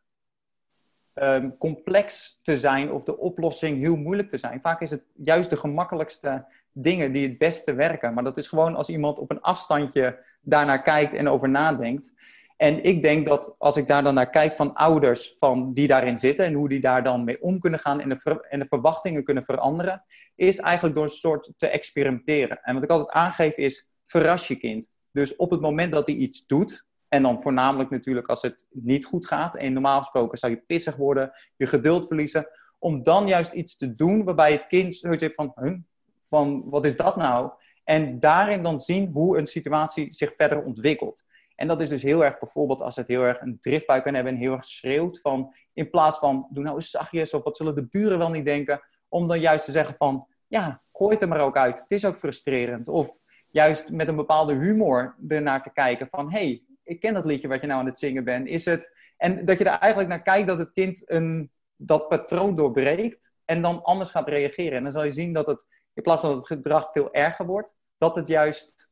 um, 1.15 1.57
complex 1.59 2.39
te 2.43 2.59
zijn 2.59 2.93
of 2.93 3.05
de 3.05 3.19
oplossing 3.19 3.79
heel 3.79 3.97
moeilijk 3.97 4.31
te 4.31 4.37
zijn. 4.37 4.61
Vaak 4.61 4.81
is 4.81 4.91
het 4.91 5.05
juist 5.15 5.51
de 5.51 5.57
gemakkelijkste 5.57 6.47
dingen 6.73 7.13
die 7.13 7.29
het 7.29 7.39
beste 7.39 7.75
werken. 7.75 8.15
Maar 8.15 8.25
dat 8.25 8.39
is 8.39 8.49
gewoon 8.49 8.75
als 8.75 8.89
iemand 8.89 9.19
op 9.19 9.31
een 9.31 9.41
afstandje 9.41 10.25
daarnaar 10.41 10.83
kijkt 10.83 11.15
en 11.15 11.29
over 11.29 11.49
nadenkt. 11.49 12.13
En 12.57 12.85
ik 12.85 13.03
denk 13.03 13.27
dat 13.27 13.55
als 13.59 13.77
ik 13.77 13.89
daar 13.89 14.03
dan 14.03 14.15
naar 14.15 14.31
kijk 14.31 14.55
van 14.55 14.75
ouders 14.75 15.35
van 15.37 15.73
die 15.73 15.87
daarin 15.87 16.19
zitten 16.19 16.45
en 16.45 16.55
hoe 16.55 16.69
die 16.69 16.81
daar 16.81 17.05
dan 17.05 17.25
mee 17.25 17.43
om 17.43 17.59
kunnen 17.59 17.81
gaan 17.81 18.01
en 18.01 18.09
de, 18.09 18.47
en 18.49 18.59
de 18.59 18.67
verwachtingen 18.67 19.25
kunnen 19.25 19.45
veranderen, 19.45 20.05
is 20.35 20.59
eigenlijk 20.59 20.95
door 20.95 21.05
een 21.05 21.11
soort 21.11 21.53
te 21.57 21.69
experimenteren. 21.69 22.61
En 22.63 22.75
wat 22.75 22.83
ik 22.83 22.91
altijd 22.91 23.11
aangeef 23.11 23.57
is, 23.57 23.89
verras 24.05 24.49
je 24.49 24.57
kind. 24.57 24.89
Dus 25.13 25.37
op 25.37 25.51
het 25.51 25.61
moment 25.61 25.93
dat 25.93 26.07
hij 26.07 26.17
iets 26.17 26.47
doet, 26.47 26.87
en 27.09 27.23
dan 27.23 27.43
voornamelijk 27.43 27.91
natuurlijk 27.91 28.29
als 28.29 28.43
het 28.43 28.67
niet 28.71 29.05
goed 29.05 29.27
gaat, 29.27 29.57
en 29.57 29.73
normaal 29.73 29.99
gesproken 29.99 30.39
zou 30.39 30.53
je 30.53 30.63
pissig 30.67 30.97
worden, 30.97 31.33
je 31.57 31.67
geduld 31.67 32.07
verliezen, 32.07 32.49
om 32.79 33.03
dan 33.03 33.27
juist 33.27 33.53
iets 33.53 33.77
te 33.77 33.95
doen 33.95 34.25
waarbij 34.25 34.53
het 34.53 34.67
kind 34.67 34.97
zoiets 34.97 35.23
heeft 35.23 35.35
van, 35.35 35.53
van 36.31 36.63
wat 36.71 36.85
is 36.85 36.97
dat 36.97 37.17
nou? 37.17 37.51
En 37.85 38.21
daarin 38.21 38.63
dan 38.63 38.81
zien 38.81 39.11
hoe 39.13 39.39
een 39.39 39.47
situatie 39.47 40.15
zich 40.15 40.35
verder 40.35 40.63
ontwikkelt. 40.63 41.25
En 41.57 41.69
dat 41.69 41.81
is 41.81 41.89
dus 41.89 42.03
heel 42.03 42.25
erg 42.25 42.39
bijvoorbeeld 42.39 42.83
als 42.83 42.97
het 42.97 43.09
heel 43.09 43.23
erg 43.23 43.41
een 43.41 43.59
driftbui 43.61 44.01
kan 44.01 44.15
hebben 44.15 44.33
en 44.33 44.39
heel 44.39 44.53
erg 44.53 44.65
schreeuwt 44.65 45.21
van 45.21 45.55
in 45.73 45.91
plaats 45.91 46.19
van 46.19 46.47
doe 46.51 46.65
nou 46.65 46.77
eens 46.77 46.91
zachtjes 46.91 47.35
of 47.35 47.45
wat 47.45 47.57
zullen 47.57 47.75
de 47.75 47.87
buren 47.87 48.19
wel 48.19 48.31
niet 48.31 48.45
denken, 48.45 48.83
om 49.09 49.29
dan 49.29 49.41
juist 49.41 49.65
te 49.65 49.73
zeggen 49.73 49.95
van 49.95 50.27
ja, 50.47 50.83
gooi 50.93 51.13
het 51.13 51.23
er 51.23 51.29
maar 51.29 51.41
ook 51.41 51.57
uit. 51.57 51.79
Het 51.79 51.91
is 51.91 52.05
ook 52.05 52.17
frustrerend. 52.17 52.89
Of 52.89 53.19
juist 53.51 53.91
met 53.91 54.09
een 54.09 54.17
bepaalde 54.17 54.55
humor 54.55 55.17
ernaar 55.29 55.63
te 55.63 55.73
kijken 55.73 56.09
van 56.09 56.33
hey, 56.33 56.63
ik 56.85 57.01
ken 57.01 57.15
dat 57.15 57.25
liedje 57.25 57.49
wat 57.49 57.61
je 57.61 57.67
nou 57.67 57.81
aan 57.81 57.87
het 57.87 57.99
zingen 57.99 58.25
bent. 58.25 58.47
Is 58.47 58.65
het... 58.65 58.93
En 59.17 59.45
dat 59.45 59.59
je 59.59 59.65
er 59.65 59.79
eigenlijk 59.79 60.09
naar 60.09 60.23
kijkt 60.23 60.49
dat 60.49 60.59
het 60.59 60.73
kind 60.73 61.11
een, 61.11 61.51
dat 61.77 62.09
patroon 62.09 62.57
doorbreekt 62.57 63.33
en 63.45 63.63
dan 63.63 63.83
anders 63.83 64.11
gaat 64.11 64.29
reageren. 64.29 64.77
En 64.77 64.83
dan 64.83 64.93
zal 64.93 65.05
je 65.05 65.11
zien 65.11 65.33
dat 65.33 65.47
het 65.47 65.67
in 66.01 66.07
plaats 66.07 66.23
dat 66.23 66.35
het 66.35 66.47
gedrag 66.47 66.93
veel 66.93 67.13
erger 67.13 67.47
wordt, 67.47 67.75
dat 67.99 68.17
het 68.17 68.29
juist 68.29 68.89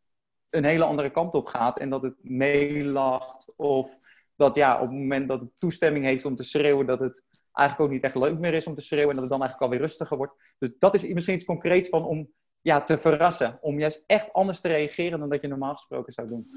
een 0.51 0.65
hele 0.65 0.85
andere 0.85 1.11
kant 1.11 1.35
op 1.35 1.47
gaat 1.47 1.79
en 1.79 1.91
dat 1.91 2.03
het 2.03 2.17
meelacht 2.23 3.53
of 3.57 3.99
dat 4.37 4.55
ja, 4.55 4.75
op 4.75 4.89
het 4.89 4.99
moment 4.99 5.29
dat 5.29 5.41
het 5.41 5.51
toestemming 5.59 6.05
heeft 6.05 6.25
om 6.25 6.37
te 6.37 6.43
schreeuwen, 6.43 6.87
dat 6.87 7.01
het 7.01 7.23
eigenlijk 7.53 7.89
ook 7.89 7.95
niet 7.95 8.05
echt 8.05 8.15
leuk 8.15 8.39
meer 8.39 8.55
is 8.55 8.67
om 8.67 8.75
te 8.75 8.81
schreeuwen 8.81 9.09
en 9.09 9.15
dat 9.15 9.25
het 9.25 9.33
dan 9.33 9.41
eigenlijk 9.41 9.73
alweer 9.73 9.87
rustiger 9.87 10.17
wordt. 10.17 10.33
Dus 10.59 10.71
dat 10.79 10.95
is 10.95 11.13
misschien 11.13 11.35
iets 11.35 11.45
concreets 11.45 11.89
van 11.89 12.05
om 12.05 12.33
ja, 12.61 12.83
te 12.83 12.99
verrassen, 12.99 13.59
om 13.61 13.79
juist 13.79 14.05
echt 14.07 14.33
anders 14.33 14.61
te 14.61 14.69
reageren 14.69 15.21
dan 15.21 15.29
dat 15.29 15.41
je 15.41 15.49
normaal 15.49 15.75
gesproken 15.75 16.13
zou 16.13 16.29
doen. 16.29 16.51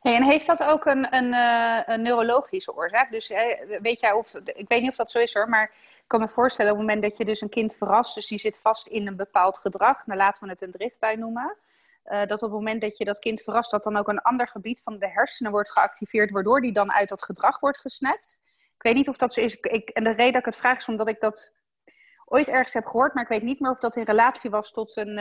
Hey, 0.00 0.14
en 0.14 0.22
heeft 0.22 0.46
dat 0.46 0.62
ook 0.62 0.84
een, 0.84 1.14
een, 1.14 1.32
een 1.92 2.02
neurologische 2.02 2.74
oorzaak? 2.74 3.10
Dus 3.10 3.28
weet 3.82 4.00
jij 4.00 4.12
of, 4.12 4.34
ik 4.34 4.68
weet 4.68 4.80
niet 4.80 4.90
of 4.90 4.96
dat 4.96 5.10
zo 5.10 5.18
is 5.18 5.34
hoor, 5.34 5.48
maar 5.48 5.70
ik 5.72 6.04
kan 6.06 6.20
me 6.20 6.28
voorstellen 6.28 6.72
op 6.72 6.78
het 6.78 6.86
moment 6.86 7.04
dat 7.04 7.16
je 7.16 7.24
dus 7.24 7.40
een 7.40 7.48
kind 7.48 7.76
verrast, 7.76 8.14
dus 8.14 8.26
die 8.26 8.38
zit 8.38 8.60
vast 8.60 8.86
in 8.86 9.06
een 9.06 9.16
bepaald 9.16 9.58
gedrag, 9.58 10.06
nou 10.06 10.18
laten 10.18 10.44
we 10.44 10.50
het 10.50 10.62
een 10.62 10.70
driftbui 10.70 11.16
noemen, 11.16 11.56
uh, 12.06 12.26
dat 12.26 12.42
op 12.42 12.50
het 12.50 12.58
moment 12.58 12.80
dat 12.80 12.98
je 12.98 13.04
dat 13.04 13.18
kind 13.18 13.42
verrast, 13.42 13.70
dat 13.70 13.82
dan 13.82 13.96
ook 13.96 14.08
een 14.08 14.22
ander 14.22 14.48
gebied 14.48 14.82
van 14.82 14.98
de 14.98 15.08
hersenen 15.08 15.52
wordt 15.52 15.72
geactiveerd, 15.72 16.30
waardoor 16.30 16.60
die 16.60 16.72
dan 16.72 16.92
uit 16.92 17.08
dat 17.08 17.24
gedrag 17.24 17.60
wordt 17.60 17.78
gesnapt. 17.78 18.40
Ik 18.74 18.82
weet 18.82 18.94
niet 18.94 19.08
of 19.08 19.16
dat 19.16 19.32
zo 19.32 19.40
is. 19.40 19.60
En 19.60 20.04
de 20.04 20.10
reden 20.10 20.32
dat 20.32 20.40
ik 20.40 20.44
het 20.44 20.56
vraag 20.56 20.76
is 20.76 20.88
omdat 20.88 21.08
ik 21.08 21.20
dat 21.20 21.52
ooit 22.24 22.48
ergens 22.48 22.72
heb 22.72 22.86
gehoord, 22.86 23.14
maar 23.14 23.22
ik 23.22 23.28
weet 23.28 23.42
niet 23.42 23.60
meer 23.60 23.70
of 23.70 23.78
dat 23.78 23.96
in 23.96 24.04
relatie 24.04 24.50
was 24.50 24.70
tot, 24.70 24.96
een, 24.96 25.20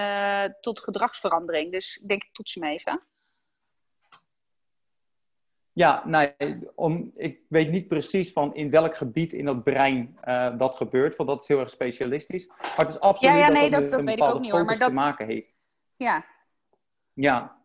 tot 0.61 0.79
gedragsverandering. 0.79 1.71
Dus 1.71 1.99
ik 2.01 2.07
denk, 2.07 2.23
ik 2.23 2.33
toets 2.33 2.53
hem 2.53 2.63
even. 2.63 3.01
Ja, 5.73 6.03
nee, 6.05 6.33
om, 6.75 7.11
ik 7.15 7.39
weet 7.47 7.71
niet 7.71 7.87
precies 7.87 8.31
van 8.31 8.55
in 8.55 8.69
welk 8.69 8.95
gebied 8.95 9.33
in 9.33 9.45
dat 9.45 9.63
brein 9.63 10.17
uh, 10.27 10.57
dat 10.57 10.75
gebeurt, 10.75 11.15
want 11.15 11.29
dat 11.29 11.41
is 11.41 11.47
heel 11.47 11.59
erg 11.59 11.69
specialistisch. 11.69 12.47
Maar 12.47 12.73
het 12.75 12.89
is 12.89 12.99
absoluut 12.99 13.35
ja, 13.35 13.39
ja, 13.39 13.51
nee, 13.51 13.69
dat, 13.69 13.81
dat, 13.81 13.91
dat, 13.91 13.99
een 13.99 14.05
weet 14.05 14.17
ik 14.17 14.23
ook 14.23 14.39
niet 14.39 14.51
hoor, 14.51 14.65
maar 14.65 14.77
dat 14.77 14.87
te 14.87 14.93
maken 14.93 15.25
heeft. 15.25 15.53
Ja. 15.95 16.25
Ja. 17.13 17.59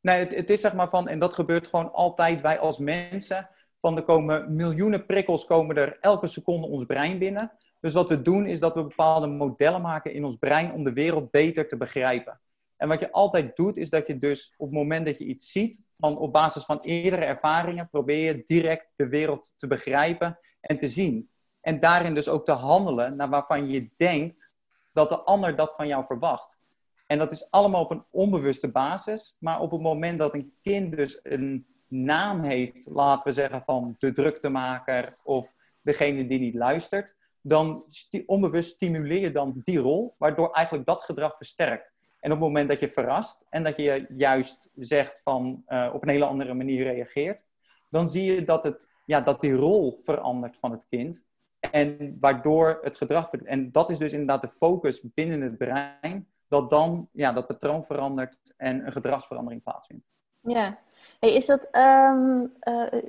Nee, 0.00 0.18
het, 0.18 0.34
het, 0.34 0.50
is 0.50 0.60
zeg 0.60 0.74
maar 0.74 0.88
van, 0.88 1.08
en 1.08 1.18
dat 1.18 1.34
gebeurt 1.34 1.66
gewoon 1.66 1.92
altijd, 1.92 2.40
wij 2.40 2.58
als 2.58 2.78
mensen, 2.78 3.48
van 3.78 3.96
er 3.96 4.02
komen 4.02 4.56
miljoenen 4.56 5.06
prikkels 5.06 5.46
komen 5.46 5.76
er 5.76 5.98
elke 6.00 6.26
seconde 6.26 6.66
ons 6.66 6.84
brein 6.84 7.18
binnen. 7.18 7.52
Dus 7.80 7.92
wat 7.92 8.08
we 8.08 8.22
doen 8.22 8.46
is 8.46 8.60
dat 8.60 8.74
we 8.74 8.82
bepaalde 8.82 9.26
modellen 9.26 9.80
maken 9.80 10.12
in 10.12 10.24
ons 10.24 10.36
brein 10.36 10.72
om 10.72 10.84
de 10.84 10.92
wereld 10.92 11.30
beter 11.30 11.68
te 11.68 11.76
begrijpen. 11.76 12.40
En 12.84 12.90
wat 12.90 13.00
je 13.00 13.12
altijd 13.12 13.56
doet, 13.56 13.76
is 13.76 13.90
dat 13.90 14.06
je 14.06 14.18
dus 14.18 14.54
op 14.56 14.66
het 14.66 14.76
moment 14.76 15.06
dat 15.06 15.18
je 15.18 15.24
iets 15.24 15.50
ziet, 15.50 15.82
van 15.90 16.18
op 16.18 16.32
basis 16.32 16.64
van 16.64 16.80
eerdere 16.80 17.24
ervaringen, 17.24 17.88
probeer 17.88 18.24
je 18.24 18.42
direct 18.44 18.92
de 18.96 19.08
wereld 19.08 19.54
te 19.56 19.66
begrijpen 19.66 20.38
en 20.60 20.78
te 20.78 20.88
zien. 20.88 21.30
En 21.60 21.80
daarin 21.80 22.14
dus 22.14 22.28
ook 22.28 22.44
te 22.44 22.52
handelen 22.52 23.16
naar 23.16 23.28
waarvan 23.28 23.68
je 23.68 23.90
denkt 23.96 24.50
dat 24.92 25.08
de 25.08 25.18
ander 25.18 25.56
dat 25.56 25.74
van 25.74 25.86
jou 25.86 26.04
verwacht. 26.06 26.58
En 27.06 27.18
dat 27.18 27.32
is 27.32 27.50
allemaal 27.50 27.82
op 27.82 27.90
een 27.90 28.04
onbewuste 28.10 28.70
basis. 28.70 29.36
Maar 29.38 29.60
op 29.60 29.70
het 29.70 29.80
moment 29.80 30.18
dat 30.18 30.34
een 30.34 30.52
kind 30.62 30.96
dus 30.96 31.20
een 31.22 31.66
naam 31.88 32.42
heeft, 32.42 32.86
laten 32.86 33.28
we 33.28 33.34
zeggen 33.34 33.62
van 33.62 33.94
de 33.98 34.12
druktemaker 34.12 35.16
of 35.22 35.54
degene 35.80 36.26
die 36.26 36.38
niet 36.38 36.54
luistert, 36.54 37.14
dan 37.40 37.84
onbewust 38.26 38.74
stimuleer 38.74 39.20
je 39.20 39.32
dan 39.32 39.60
die 39.64 39.78
rol, 39.78 40.14
waardoor 40.18 40.50
eigenlijk 40.50 40.86
dat 40.86 41.02
gedrag 41.02 41.36
versterkt. 41.36 41.93
En 42.24 42.32
op 42.32 42.38
het 42.38 42.46
moment 42.46 42.68
dat 42.68 42.80
je 42.80 42.88
verrast 42.88 43.46
en 43.50 43.62
dat 43.62 43.76
je 43.76 44.06
juist 44.16 44.70
zegt 44.74 45.22
van 45.22 45.62
uh, 45.68 45.90
op 45.92 46.02
een 46.02 46.08
hele 46.08 46.24
andere 46.24 46.54
manier 46.54 46.82
reageert, 46.82 47.44
dan 47.90 48.08
zie 48.08 48.32
je 48.32 48.44
dat, 48.44 48.64
het, 48.64 48.88
ja, 49.06 49.20
dat 49.20 49.40
die 49.40 49.54
rol 49.54 50.00
verandert 50.02 50.56
van 50.56 50.70
het 50.70 50.86
kind. 50.88 51.24
En 51.58 52.16
waardoor 52.20 52.78
het 52.82 52.96
gedrag. 52.96 53.30
En 53.30 53.72
dat 53.72 53.90
is 53.90 53.98
dus 53.98 54.12
inderdaad 54.12 54.40
de 54.40 54.48
focus 54.48 55.02
binnen 55.14 55.40
het 55.40 55.58
brein, 55.58 56.28
dat 56.48 56.70
dan 56.70 57.08
ja, 57.12 57.32
dat 57.32 57.46
patroon 57.46 57.84
verandert 57.84 58.54
en 58.56 58.86
een 58.86 58.92
gedragsverandering 58.92 59.62
plaatsvindt. 59.62 60.06
Ja, 60.40 60.78
hey, 61.20 61.32
is 61.32 61.46
dat, 61.46 61.68
um, 61.72 62.52
uh, 62.60 63.02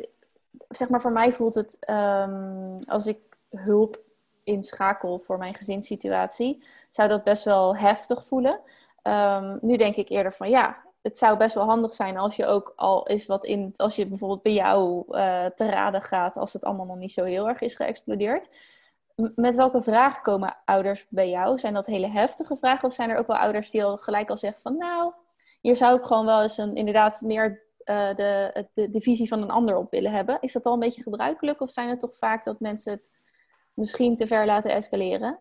zeg 0.69 0.89
maar, 0.89 1.01
voor 1.01 1.11
mij 1.11 1.31
voelt 1.31 1.55
het 1.55 1.77
um, 1.89 2.79
als 2.79 3.07
ik 3.07 3.19
hulp 3.49 4.03
inschakel 4.43 5.19
voor 5.19 5.37
mijn 5.37 5.53
gezinssituatie, 5.53 6.63
zou 6.89 7.09
dat 7.09 7.23
best 7.23 7.43
wel 7.43 7.77
heftig 7.77 8.25
voelen. 8.25 8.61
Um, 9.07 9.57
nu 9.61 9.77
denk 9.77 9.95
ik 9.95 10.09
eerder 10.09 10.31
van 10.31 10.49
ja, 10.49 10.83
het 11.01 11.17
zou 11.17 11.37
best 11.37 11.55
wel 11.55 11.63
handig 11.63 11.93
zijn 11.93 12.17
als 12.17 12.35
je 12.35 12.45
ook 12.45 12.73
al 12.75 13.07
is 13.07 13.25
wat 13.25 13.45
in, 13.45 13.73
als 13.75 13.95
je 13.95 14.07
bijvoorbeeld 14.07 14.41
bij 14.41 14.53
jou 14.53 15.03
uh, 15.09 15.45
te 15.45 15.65
raden 15.65 16.01
gaat, 16.01 16.37
als 16.37 16.53
het 16.53 16.63
allemaal 16.63 16.85
nog 16.85 16.97
niet 16.97 17.11
zo 17.11 17.23
heel 17.23 17.47
erg 17.47 17.61
is 17.61 17.75
geëxplodeerd. 17.75 18.49
met 19.35 19.55
welke 19.55 19.81
vragen 19.81 20.21
komen 20.21 20.57
ouders 20.65 21.07
bij 21.09 21.29
jou? 21.29 21.59
Zijn 21.59 21.73
dat 21.73 21.85
hele 21.85 22.09
heftige 22.09 22.57
vragen 22.57 22.87
of 22.87 22.93
zijn 22.93 23.09
er 23.09 23.17
ook 23.17 23.27
wel 23.27 23.37
ouders 23.37 23.69
die 23.69 23.83
al 23.83 23.97
gelijk 23.97 24.29
al 24.29 24.37
zeggen 24.37 24.61
van 24.61 24.77
nou, 24.77 25.13
hier 25.61 25.77
zou 25.77 25.97
ik 25.97 26.03
gewoon 26.03 26.25
wel 26.25 26.41
eens 26.41 26.57
een, 26.57 26.75
inderdaad 26.75 27.21
meer 27.21 27.63
uh, 27.85 28.15
de, 28.15 28.65
de, 28.73 28.89
de, 28.89 29.01
visie 29.01 29.27
van 29.27 29.41
een 29.41 29.51
ander 29.51 29.75
op 29.75 29.91
willen 29.91 30.11
hebben? 30.11 30.37
Is 30.41 30.53
dat 30.53 30.65
al 30.65 30.73
een 30.73 30.79
beetje 30.79 31.03
gebruikelijk 31.03 31.61
of 31.61 31.71
zijn 31.71 31.89
het 31.89 31.99
toch 31.99 32.15
vaak 32.15 32.45
dat 32.45 32.59
mensen 32.59 32.91
het 32.91 33.11
misschien 33.73 34.17
te 34.17 34.27
ver 34.27 34.45
laten 34.45 34.71
escaleren? 34.71 35.39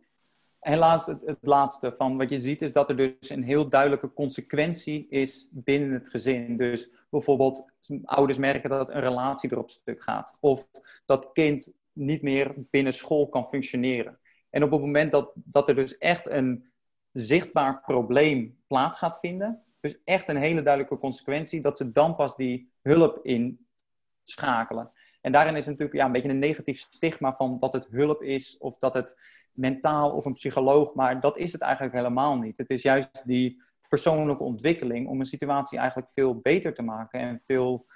Helaas, 0.64 1.06
het, 1.06 1.22
het 1.26 1.38
laatste 1.40 1.92
van 1.92 2.16
wat 2.16 2.30
je 2.30 2.40
ziet 2.40 2.62
is 2.62 2.72
dat 2.72 2.88
er 2.88 2.96
dus 2.96 3.30
een 3.30 3.42
heel 3.42 3.68
duidelijke 3.68 4.12
consequentie 4.12 5.06
is 5.08 5.48
binnen 5.50 5.92
het 5.92 6.08
gezin. 6.08 6.56
Dus 6.56 6.90
bijvoorbeeld 7.10 7.70
ouders 8.04 8.38
merken 8.38 8.70
dat 8.70 8.88
een 8.88 9.00
relatie 9.00 9.52
erop 9.52 9.70
stuk 9.70 10.02
gaat. 10.02 10.36
Of 10.40 10.68
dat 11.04 11.32
kind 11.32 11.72
niet 11.92 12.22
meer 12.22 12.54
binnen 12.70 12.92
school 12.92 13.28
kan 13.28 13.46
functioneren. 13.46 14.18
En 14.50 14.62
op 14.62 14.70
het 14.70 14.80
moment 14.80 15.12
dat, 15.12 15.32
dat 15.34 15.68
er 15.68 15.74
dus 15.74 15.98
echt 15.98 16.28
een 16.28 16.64
zichtbaar 17.12 17.80
probleem 17.80 18.58
plaats 18.66 18.98
gaat 18.98 19.18
vinden, 19.18 19.62
dus 19.80 19.96
echt 20.04 20.28
een 20.28 20.36
hele 20.36 20.62
duidelijke 20.62 20.98
consequentie, 20.98 21.60
dat 21.60 21.76
ze 21.76 21.90
dan 21.90 22.14
pas 22.14 22.36
die 22.36 22.70
hulp 22.82 23.20
inschakelen. 23.22 24.90
En 25.24 25.32
daarin 25.32 25.56
is 25.56 25.66
natuurlijk 25.66 25.96
ja, 25.96 26.04
een 26.04 26.12
beetje 26.12 26.28
een 26.28 26.38
negatief 26.38 26.80
stigma 26.80 27.34
van 27.34 27.58
dat 27.58 27.72
het 27.72 27.86
hulp 27.90 28.22
is 28.22 28.58
of 28.58 28.78
dat 28.78 28.94
het 28.94 29.16
mentaal 29.52 30.10
of 30.10 30.24
een 30.24 30.32
psycholoog, 30.32 30.94
maar 30.94 31.20
dat 31.20 31.38
is 31.38 31.52
het 31.52 31.60
eigenlijk 31.60 31.94
helemaal 31.94 32.36
niet. 32.36 32.58
Het 32.58 32.70
is 32.70 32.82
juist 32.82 33.26
die 33.26 33.62
persoonlijke 33.88 34.42
ontwikkeling 34.42 35.08
om 35.08 35.20
een 35.20 35.26
situatie 35.26 35.78
eigenlijk 35.78 36.10
veel 36.10 36.38
beter 36.38 36.74
te 36.74 36.82
maken 36.82 37.20
en 37.20 37.42
veel 37.46 37.86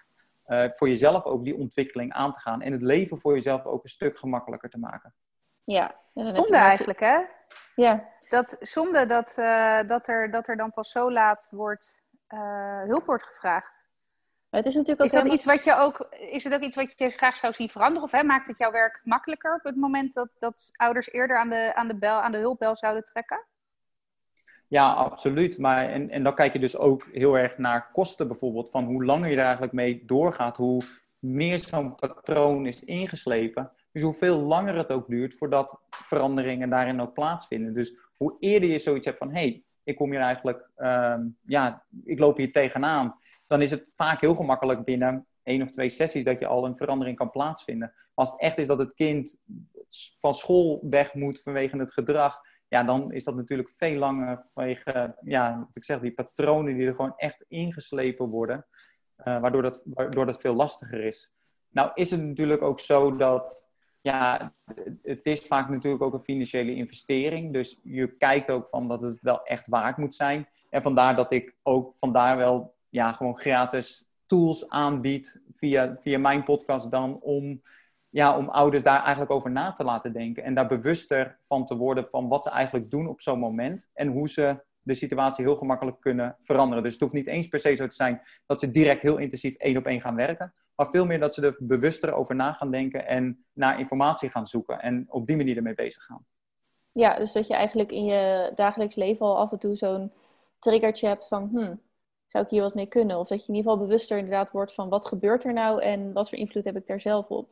uh, 0.47 0.65
voor 0.73 0.89
jezelf 0.89 1.25
ook 1.25 1.45
die 1.45 1.57
ontwikkeling 1.57 2.13
aan 2.13 2.33
te 2.33 2.41
gaan 2.41 2.63
en 2.63 2.73
het 2.73 2.83
leven 2.83 3.21
voor 3.21 3.35
jezelf 3.35 3.65
ook 3.65 3.85
een 3.85 3.91
stuk 3.91 4.19
gemakkelijker 4.19 4.71
te 4.71 4.79
maken. 4.79 5.15
Ja, 5.65 5.95
zonde 6.15 6.57
eigenlijk 6.57 7.01
hè? 7.01 7.21
Ja. 7.75 8.05
Dat, 8.29 8.57
zonde 8.61 9.07
dat, 9.07 9.35
uh, 9.39 9.81
dat, 9.87 10.09
er, 10.09 10.31
dat 10.31 10.49
er 10.49 10.57
dan 10.57 10.73
pas 10.73 10.91
zo 10.91 11.13
laat 11.13 11.49
wordt, 11.51 12.05
uh, 12.29 12.83
hulp 12.83 13.07
wordt 13.07 13.25
gevraagd. 13.25 13.88
Het 14.51 14.67
is 14.67 14.75
natuurlijk 14.75 15.01
ook 15.01 15.07
is, 15.07 15.13
dat 15.13 15.33
iets 15.33 15.45
wat 15.45 15.65
je 15.65 15.77
ook, 15.77 16.09
is 16.11 16.45
het 16.45 16.55
ook 16.55 16.61
iets 16.63 16.77
wat 16.77 16.95
je 16.97 17.11
graag 17.11 17.37
zou 17.37 17.53
zien 17.53 17.69
veranderen? 17.69 18.03
Of 18.03 18.13
hè, 18.13 18.23
maakt 18.23 18.47
het 18.47 18.59
jouw 18.59 18.71
werk 18.71 19.01
makkelijker 19.05 19.55
op 19.55 19.65
het 19.65 19.77
moment 19.77 20.13
dat, 20.13 20.29
dat 20.39 20.71
ouders 20.77 21.13
eerder 21.13 21.39
aan 21.39 21.49
de, 21.49 21.75
aan, 21.75 21.89
de 21.89 21.97
bel, 21.97 22.21
aan 22.21 22.33
de 22.33 22.39
hulpbel 22.39 22.77
zouden 22.77 23.05
trekken? 23.05 23.45
Ja, 24.69 24.93
absoluut. 24.93 25.59
Maar, 25.59 25.89
en, 25.89 26.11
en 26.11 26.23
dan 26.23 26.35
kijk 26.35 26.53
je 26.53 26.59
dus 26.59 26.77
ook 26.77 27.07
heel 27.13 27.39
erg 27.39 27.59
naar 27.59 27.91
kosten 27.93 28.29
bijvoorbeeld. 28.29 28.71
Van 28.71 28.85
hoe 28.85 29.05
langer 29.05 29.31
je 29.31 29.37
er 29.37 29.43
eigenlijk 29.43 29.73
mee 29.73 30.03
doorgaat, 30.07 30.57
hoe 30.57 30.83
meer 31.19 31.59
zo'n 31.59 31.95
patroon 31.95 32.67
is 32.67 32.85
ingeslepen. 32.85 33.71
Dus 33.93 34.03
hoeveel 34.03 34.39
langer 34.39 34.77
het 34.77 34.93
ook 34.93 35.09
duurt 35.09 35.35
voordat 35.35 35.81
veranderingen 35.91 36.71
daarin 36.71 37.01
ook 37.01 37.13
plaatsvinden. 37.13 37.75
Dus 37.75 37.97
hoe 38.17 38.37
eerder 38.41 38.69
je 38.69 38.79
zoiets 38.79 39.07
hebt 39.07 39.19
van, 39.19 39.29
hé, 39.29 39.41
hey, 39.41 39.63
ik 39.85 39.97
kom 39.97 40.11
hier 40.11 40.21
eigenlijk, 40.21 40.69
uh, 40.79 41.17
ja, 41.47 41.83
ik 42.05 42.19
loop 42.19 42.37
hier 42.37 42.53
tegenaan. 42.53 43.19
Dan 43.49 43.63
is 43.63 43.71
het 43.71 43.87
vaak 43.95 44.21
heel 44.21 44.35
gemakkelijk 44.35 44.85
binnen 44.85 45.27
één 45.43 45.63
of 45.63 45.71
twee 45.71 45.89
sessies 45.89 46.25
dat 46.25 46.39
je 46.39 46.47
al 46.47 46.65
een 46.65 46.77
verandering 46.77 47.17
kan 47.17 47.31
plaatsvinden. 47.31 47.93
Maar 47.95 48.13
als 48.15 48.31
het 48.31 48.41
echt 48.41 48.59
is 48.59 48.67
dat 48.67 48.79
het 48.79 48.95
kind 48.95 49.37
van 50.21 50.35
school 50.35 50.87
weg 50.91 51.15
moet 51.15 51.43
vanwege 51.43 51.79
het 51.79 51.93
gedrag, 51.93 52.41
ja, 52.69 52.83
dan 52.83 53.13
is 53.13 53.25
dat 53.25 53.37
natuurlijk 53.37 53.71
veel 53.71 53.99
langer 53.99 54.47
vanwege, 54.55 55.17
ja, 55.21 55.69
ik 55.75 55.85
zeg, 55.85 56.01
die 56.01 56.15
patronen 56.15 56.77
die 56.77 56.87
er 56.87 56.95
gewoon 56.95 57.17
echt 57.17 57.45
ingeslepen 57.49 58.29
worden, 58.29 58.67
uh, 59.19 59.41
waardoor, 59.41 59.63
dat, 59.63 59.83
waardoor 59.85 60.27
dat 60.27 60.41
veel 60.41 60.55
lastiger 60.55 61.05
is. 61.05 61.33
Nou 61.69 61.91
is 61.95 62.11
het 62.11 62.23
natuurlijk 62.23 62.63
ook 62.63 62.81
zo 62.81 63.17
dat, 63.17 63.67
ja, 64.01 64.55
het 65.03 65.27
is 65.27 65.41
vaak 65.41 65.69
natuurlijk 65.69 66.03
ook 66.03 66.13
een 66.13 66.23
financiële 66.23 66.75
investering, 66.75 67.53
dus 67.53 67.81
je 67.83 68.17
kijkt 68.17 68.51
ook 68.51 68.69
van 68.69 68.89
dat 68.89 69.01
het 69.01 69.21
wel 69.21 69.43
echt 69.43 69.69
waard 69.69 69.97
moet 69.97 70.15
zijn. 70.15 70.49
En 70.71 70.83
vandaar 70.83 71.17
dat 71.17 71.33
ik 71.33 71.57
ook 71.63 71.95
vandaar 71.95 72.37
wel, 72.37 72.77
ja, 72.89 73.13
gewoon 73.13 73.39
gratis 73.39 74.05
tools 74.27 74.69
aanbied 74.69 75.43
via, 75.53 75.97
via 75.99 76.19
mijn 76.19 76.45
podcast 76.45 76.91
dan 76.91 77.21
om 77.21 77.63
ja, 78.11 78.37
om 78.37 78.49
ouders 78.49 78.83
daar 78.83 79.01
eigenlijk 79.01 79.31
over 79.31 79.51
na 79.51 79.73
te 79.73 79.85
laten 79.85 80.13
denken. 80.13 80.43
En 80.45 80.55
daar 80.55 80.67
bewuster 80.67 81.39
van 81.43 81.67
te 81.67 81.77
worden 81.77 82.09
van 82.09 82.29
wat 82.29 82.45
ze 82.45 82.51
eigenlijk 82.51 82.91
doen 82.91 83.09
op 83.09 83.21
zo'n 83.21 83.39
moment. 83.39 83.91
En 83.95 84.09
hoe 84.09 84.29
ze 84.29 84.67
de 84.81 84.95
situatie 84.95 85.45
heel 85.45 85.57
gemakkelijk 85.57 86.01
kunnen 86.01 86.37
veranderen. 86.41 86.83
Dus 86.83 86.93
het 86.93 87.01
hoeft 87.01 87.13
niet 87.13 87.27
eens 87.27 87.49
per 87.49 87.61
se 87.61 87.75
zo 87.75 87.87
te 87.87 87.95
zijn 87.95 88.21
dat 88.47 88.61
ze 88.61 88.71
direct 88.71 89.03
heel 89.03 89.17
intensief 89.17 89.57
één 89.57 89.77
op 89.77 89.87
één 89.87 90.01
gaan 90.01 90.15
werken. 90.15 90.55
Maar 90.75 90.91
veel 90.91 91.07
meer 91.07 91.21
dat 91.21 91.35
ze 91.35 91.43
er 91.43 91.57
bewuster 91.59 92.13
over 92.13 92.35
na 92.35 92.53
gaan 92.53 92.71
denken 92.71 93.07
en 93.07 93.45
naar 93.53 93.79
informatie 93.79 94.31
gaan 94.31 94.47
zoeken. 94.47 94.81
En 94.81 95.07
op 95.09 95.27
die 95.27 95.37
manier 95.37 95.57
ermee 95.57 95.75
bezig 95.75 96.05
gaan. 96.05 96.27
Ja, 96.93 97.17
dus 97.17 97.33
dat 97.33 97.47
je 97.47 97.55
eigenlijk 97.55 97.93
in 97.93 98.05
je 98.05 98.53
dagelijks 98.55 98.95
leven 98.95 99.27
al 99.27 99.39
af 99.39 99.53
en 99.53 99.59
toe 99.59 99.77
zo'n 99.77 100.13
triggertje 100.59 101.07
hebt 101.07 101.29
van... 101.29 101.49
Hmm, 101.53 101.81
zou 102.29 102.45
ik 102.45 102.51
hier 102.51 102.63
wat 102.63 102.75
mee 102.75 102.87
kunnen? 102.87 103.19
Of 103.19 103.29
dat 103.29 103.43
je 103.43 103.49
in 103.49 103.55
ieder 103.55 103.71
geval 103.71 103.87
bewuster 103.87 104.19
inderdaad 104.19 104.51
wordt 104.51 104.75
van 104.75 104.89
wat 104.89 105.07
gebeurt 105.07 105.45
er 105.45 105.53
nou 105.53 105.83
en 105.83 106.13
wat 106.13 106.29
voor 106.29 106.39
invloed 106.39 106.65
heb 106.65 106.77
ik 106.77 106.87
daar 106.87 107.01
zelf 107.01 107.29
op. 107.31 107.49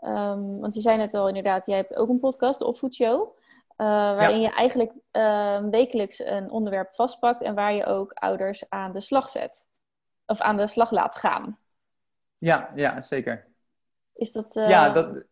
Um, 0.00 0.60
want 0.60 0.74
je 0.74 0.80
zei 0.80 0.96
net 0.96 1.14
al 1.14 1.28
inderdaad, 1.28 1.66
jij 1.66 1.76
hebt 1.76 1.96
ook 1.96 2.08
een 2.08 2.18
podcast, 2.18 2.58
de 2.58 2.66
Opvoedshow. 2.66 3.36
Uh, 3.76 3.86
waarin 3.86 4.40
je 4.40 4.50
eigenlijk 4.50 4.92
uh, 5.12 5.64
wekelijks 5.70 6.18
een 6.18 6.50
onderwerp 6.50 6.94
vastpakt 6.94 7.42
en 7.42 7.54
waar 7.54 7.74
je 7.74 7.84
ook 7.84 8.12
ouders 8.12 8.64
aan 8.68 8.92
de 8.92 9.00
slag 9.00 9.28
zet. 9.28 9.66
Of 10.26 10.40
aan 10.40 10.56
de 10.56 10.66
slag 10.66 10.90
laat 10.90 11.16
gaan. 11.16 11.58
Ja, 12.38 12.72
ja 12.74 13.00
zeker. 13.00 13.46
Is 14.12 14.32
dat, 14.32 14.56
uh... 14.56 14.68
ja, 14.68 14.90
dat... 14.90 15.24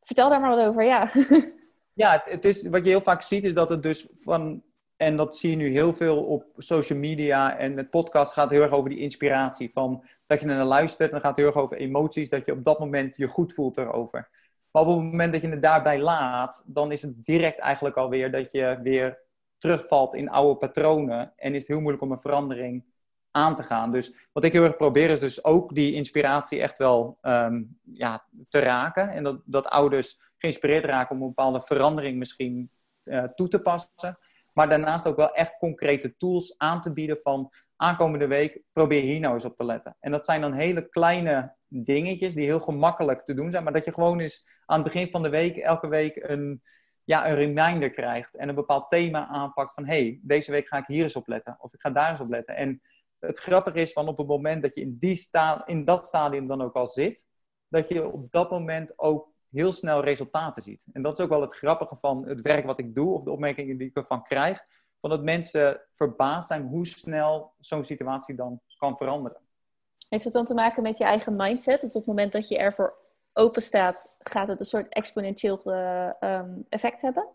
Vertel 0.00 0.28
daar 0.28 0.40
maar 0.40 0.56
wat 0.56 0.66
over, 0.66 0.84
ja. 0.84 1.10
ja, 2.04 2.22
het, 2.24 2.44
is, 2.44 2.68
wat 2.68 2.84
je 2.84 2.90
heel 2.90 3.00
vaak 3.00 3.22
ziet 3.22 3.44
is 3.44 3.54
dat 3.54 3.68
het 3.68 3.82
dus 3.82 4.08
van... 4.14 4.62
En 4.96 5.16
dat 5.16 5.36
zie 5.36 5.50
je 5.50 5.56
nu 5.56 5.68
heel 5.68 5.92
veel 5.92 6.24
op 6.24 6.44
social 6.56 6.98
media 6.98 7.58
en 7.58 7.76
het 7.76 7.90
podcast 7.90 8.32
gaat 8.32 8.50
heel 8.50 8.62
erg 8.62 8.72
over 8.72 8.90
die 8.90 8.98
inspiratie 8.98 9.70
van 9.72 10.04
dat 10.26 10.40
je 10.40 10.46
naar 10.46 10.64
luistert, 10.64 11.10
dan 11.10 11.20
gaat 11.20 11.36
het 11.36 11.38
heel 11.38 11.54
erg 11.54 11.62
over 11.62 11.76
emoties, 11.76 12.28
dat 12.28 12.46
je 12.46 12.52
op 12.52 12.64
dat 12.64 12.78
moment 12.78 13.16
je 13.16 13.28
goed 13.28 13.52
voelt 13.52 13.76
erover. 13.76 14.28
Maar 14.70 14.82
op 14.82 14.88
het 14.88 14.96
moment 14.96 15.32
dat 15.32 15.42
je 15.42 15.48
het 15.48 15.62
daarbij 15.62 16.00
laat, 16.00 16.62
dan 16.66 16.92
is 16.92 17.02
het 17.02 17.24
direct 17.24 17.58
eigenlijk 17.58 17.96
alweer 17.96 18.30
dat 18.30 18.52
je 18.52 18.78
weer 18.82 19.18
terugvalt 19.58 20.14
in 20.14 20.30
oude 20.30 20.58
patronen 20.58 21.32
en 21.36 21.54
is 21.54 21.60
het 21.60 21.68
heel 21.68 21.80
moeilijk 21.80 22.02
om 22.02 22.10
een 22.10 22.20
verandering 22.20 22.84
aan 23.30 23.54
te 23.54 23.62
gaan. 23.62 23.92
Dus 23.92 24.14
wat 24.32 24.44
ik 24.44 24.52
heel 24.52 24.64
erg 24.64 24.76
probeer 24.76 25.10
is 25.10 25.20
dus 25.20 25.44
ook 25.44 25.74
die 25.74 25.92
inspiratie 25.92 26.60
echt 26.60 26.78
wel 26.78 27.18
um, 27.22 27.78
ja, 27.82 28.26
te 28.48 28.58
raken. 28.58 29.08
En 29.08 29.22
dat, 29.22 29.40
dat 29.44 29.66
ouders 29.66 30.20
geïnspireerd 30.36 30.84
raken 30.84 31.16
om 31.16 31.22
een 31.22 31.28
bepaalde 31.28 31.60
verandering 31.60 32.18
misschien 32.18 32.70
uh, 33.04 33.24
toe 33.24 33.48
te 33.48 33.60
passen. 33.60 34.18
Maar 34.56 34.68
daarnaast 34.68 35.06
ook 35.06 35.16
wel 35.16 35.34
echt 35.34 35.58
concrete 35.58 36.16
tools 36.16 36.58
aan 36.58 36.80
te 36.80 36.92
bieden 36.92 37.18
van 37.20 37.50
aankomende 37.76 38.26
week 38.26 38.60
probeer 38.72 39.02
hier 39.02 39.20
nou 39.20 39.34
eens 39.34 39.44
op 39.44 39.56
te 39.56 39.64
letten. 39.64 39.96
En 40.00 40.10
dat 40.10 40.24
zijn 40.24 40.40
dan 40.40 40.52
hele 40.52 40.88
kleine 40.88 41.54
dingetjes 41.68 42.34
die 42.34 42.44
heel 42.44 42.60
gemakkelijk 42.60 43.24
te 43.24 43.34
doen 43.34 43.50
zijn. 43.50 43.64
Maar 43.64 43.72
dat 43.72 43.84
je 43.84 43.92
gewoon 43.92 44.20
eens 44.20 44.48
aan 44.66 44.82
het 44.82 44.92
begin 44.92 45.10
van 45.10 45.22
de 45.22 45.28
week, 45.28 45.56
elke 45.56 45.88
week 45.88 46.16
een, 46.16 46.62
ja, 47.04 47.28
een 47.28 47.34
reminder 47.34 47.90
krijgt. 47.90 48.36
En 48.36 48.48
een 48.48 48.54
bepaald 48.54 48.90
thema 48.90 49.26
aanpakt 49.26 49.74
van, 49.74 49.86
hey, 49.86 50.20
deze 50.22 50.50
week 50.50 50.68
ga 50.68 50.78
ik 50.78 50.86
hier 50.86 51.02
eens 51.02 51.16
op 51.16 51.28
letten. 51.28 51.56
Of 51.58 51.74
ik 51.74 51.80
ga 51.80 51.90
daar 51.90 52.10
eens 52.10 52.20
op 52.20 52.30
letten. 52.30 52.56
En 52.56 52.82
het 53.18 53.38
grappige 53.38 53.80
is 53.80 53.92
van 53.92 54.08
op 54.08 54.18
het 54.18 54.26
moment 54.26 54.62
dat 54.62 54.74
je 54.74 54.80
in, 54.80 54.96
die 54.98 55.16
sta 55.16 55.66
in 55.66 55.84
dat 55.84 56.06
stadium 56.06 56.46
dan 56.46 56.62
ook 56.62 56.74
al 56.74 56.86
zit, 56.86 57.26
dat 57.68 57.88
je 57.88 58.08
op 58.12 58.30
dat 58.30 58.50
moment 58.50 58.98
ook 58.98 59.34
heel 59.56 59.72
snel 59.72 60.04
resultaten 60.04 60.62
ziet. 60.62 60.86
En 60.92 61.02
dat 61.02 61.18
is 61.18 61.24
ook 61.24 61.30
wel 61.30 61.40
het 61.40 61.54
grappige 61.54 61.96
van 61.96 62.26
het 62.28 62.40
werk 62.40 62.66
wat 62.66 62.78
ik 62.78 62.94
doe, 62.94 63.14
of 63.14 63.22
de 63.22 63.30
opmerkingen 63.30 63.76
die 63.76 63.88
ik 63.88 63.96
ervan 63.96 64.22
krijg 64.22 64.64
van 65.00 65.10
dat 65.10 65.22
mensen 65.22 65.80
verbaasd 65.92 66.48
zijn 66.48 66.66
hoe 66.66 66.86
snel 66.86 67.52
zo'n 67.60 67.84
situatie 67.84 68.34
dan 68.34 68.60
kan 68.76 68.96
veranderen. 68.96 69.40
Heeft 70.08 70.24
het 70.24 70.32
dan 70.32 70.44
te 70.44 70.54
maken 70.54 70.82
met 70.82 70.98
je 70.98 71.04
eigen 71.04 71.36
mindset? 71.36 71.80
Dat 71.80 71.94
op 71.94 72.00
het 72.00 72.06
moment 72.06 72.32
dat 72.32 72.48
je 72.48 72.58
ervoor 72.58 72.94
open 73.32 73.62
staat, 73.62 74.16
gaat 74.18 74.48
het 74.48 74.60
een 74.60 74.66
soort 74.66 74.92
exponentieel 74.92 75.60
uh, 75.64 76.40
effect 76.68 77.02
hebben? 77.02 77.28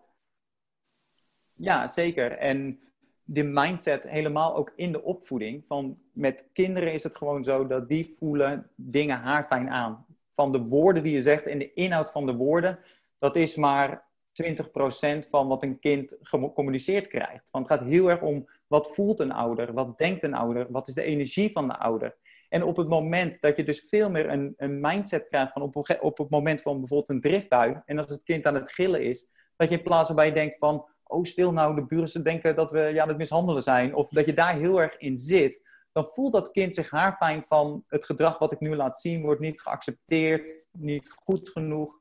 Ja, 1.53 1.87
zeker. 1.87 2.31
En 2.37 2.79
de 3.23 3.43
mindset 3.43 4.03
helemaal 4.03 4.55
ook 4.55 4.71
in 4.75 4.91
de 4.91 5.03
opvoeding. 5.03 5.63
Van 5.67 5.99
met 6.11 6.45
kinderen 6.53 6.93
is 6.93 7.03
het 7.03 7.17
gewoon 7.17 7.43
zo 7.43 7.67
dat 7.67 7.89
die 7.89 8.15
voelen 8.17 8.69
dingen 8.75 9.17
haar 9.17 9.43
fijn 9.43 9.69
aan. 9.69 10.05
Van 10.41 10.51
de 10.51 10.61
woorden 10.61 11.03
die 11.03 11.13
je 11.13 11.21
zegt 11.21 11.45
en 11.45 11.57
de 11.57 11.73
inhoud 11.73 12.11
van 12.11 12.25
de 12.25 12.35
woorden, 12.35 12.79
dat 13.17 13.35
is 13.35 13.55
maar 13.55 14.07
20% 14.43 15.29
van 15.29 15.47
wat 15.47 15.63
een 15.63 15.79
kind 15.79 16.17
gecommuniceerd 16.21 17.07
krijgt. 17.07 17.51
Want 17.51 17.69
het 17.69 17.77
gaat 17.77 17.87
heel 17.87 18.09
erg 18.09 18.21
om 18.21 18.49
wat 18.67 18.93
voelt 18.93 19.19
een 19.19 19.31
ouder, 19.31 19.73
wat 19.73 19.97
denkt 19.97 20.23
een 20.23 20.33
ouder, 20.33 20.67
wat 20.71 20.87
is 20.87 20.93
de 20.93 21.03
energie 21.03 21.51
van 21.51 21.67
de 21.67 21.77
ouder. 21.77 22.17
En 22.49 22.63
op 22.63 22.77
het 22.77 22.87
moment 22.87 23.41
dat 23.41 23.55
je 23.55 23.63
dus 23.63 23.87
veel 23.89 24.09
meer 24.09 24.29
een, 24.29 24.53
een 24.57 24.79
mindset 24.79 25.27
krijgt 25.27 25.53
van 25.53 25.61
op, 25.61 25.75
op 25.99 26.17
het 26.17 26.29
moment 26.29 26.61
van 26.61 26.79
bijvoorbeeld 26.79 27.09
een 27.09 27.21
driftbui, 27.21 27.81
en 27.85 27.97
als 27.97 28.07
het 28.09 28.23
kind 28.23 28.45
aan 28.45 28.55
het 28.55 28.71
gillen 28.71 29.03
is, 29.03 29.29
dat 29.55 29.69
je 29.69 29.77
in 29.77 29.83
plaats 29.83 30.07
van 30.07 30.15
bij 30.15 30.31
denkt 30.31 30.57
van, 30.57 30.85
oh 31.03 31.23
stil 31.23 31.53
nou, 31.53 31.75
de 31.75 31.85
buren 31.85 32.23
denken 32.23 32.55
dat 32.55 32.71
we 32.71 32.79
ja, 32.79 33.01
aan 33.01 33.07
het 33.07 33.17
mishandelen 33.17 33.63
zijn, 33.63 33.95
of 33.95 34.09
dat 34.09 34.25
je 34.25 34.33
daar 34.33 34.57
heel 34.57 34.81
erg 34.81 34.97
in 34.97 35.17
zit, 35.17 35.69
dan 35.91 36.05
voelt 36.05 36.31
dat 36.33 36.51
kind 36.51 36.73
zich 36.73 36.89
haarfijn 36.89 37.43
van 37.47 37.83
het 37.87 38.05
gedrag 38.05 38.37
wat 38.37 38.51
ik 38.51 38.59
nu 38.59 38.75
laat 38.75 38.99
zien 38.99 39.21
wordt 39.21 39.41
niet 39.41 39.61
geaccepteerd, 39.61 40.57
niet 40.71 41.09
goed 41.09 41.49
genoeg. 41.49 41.99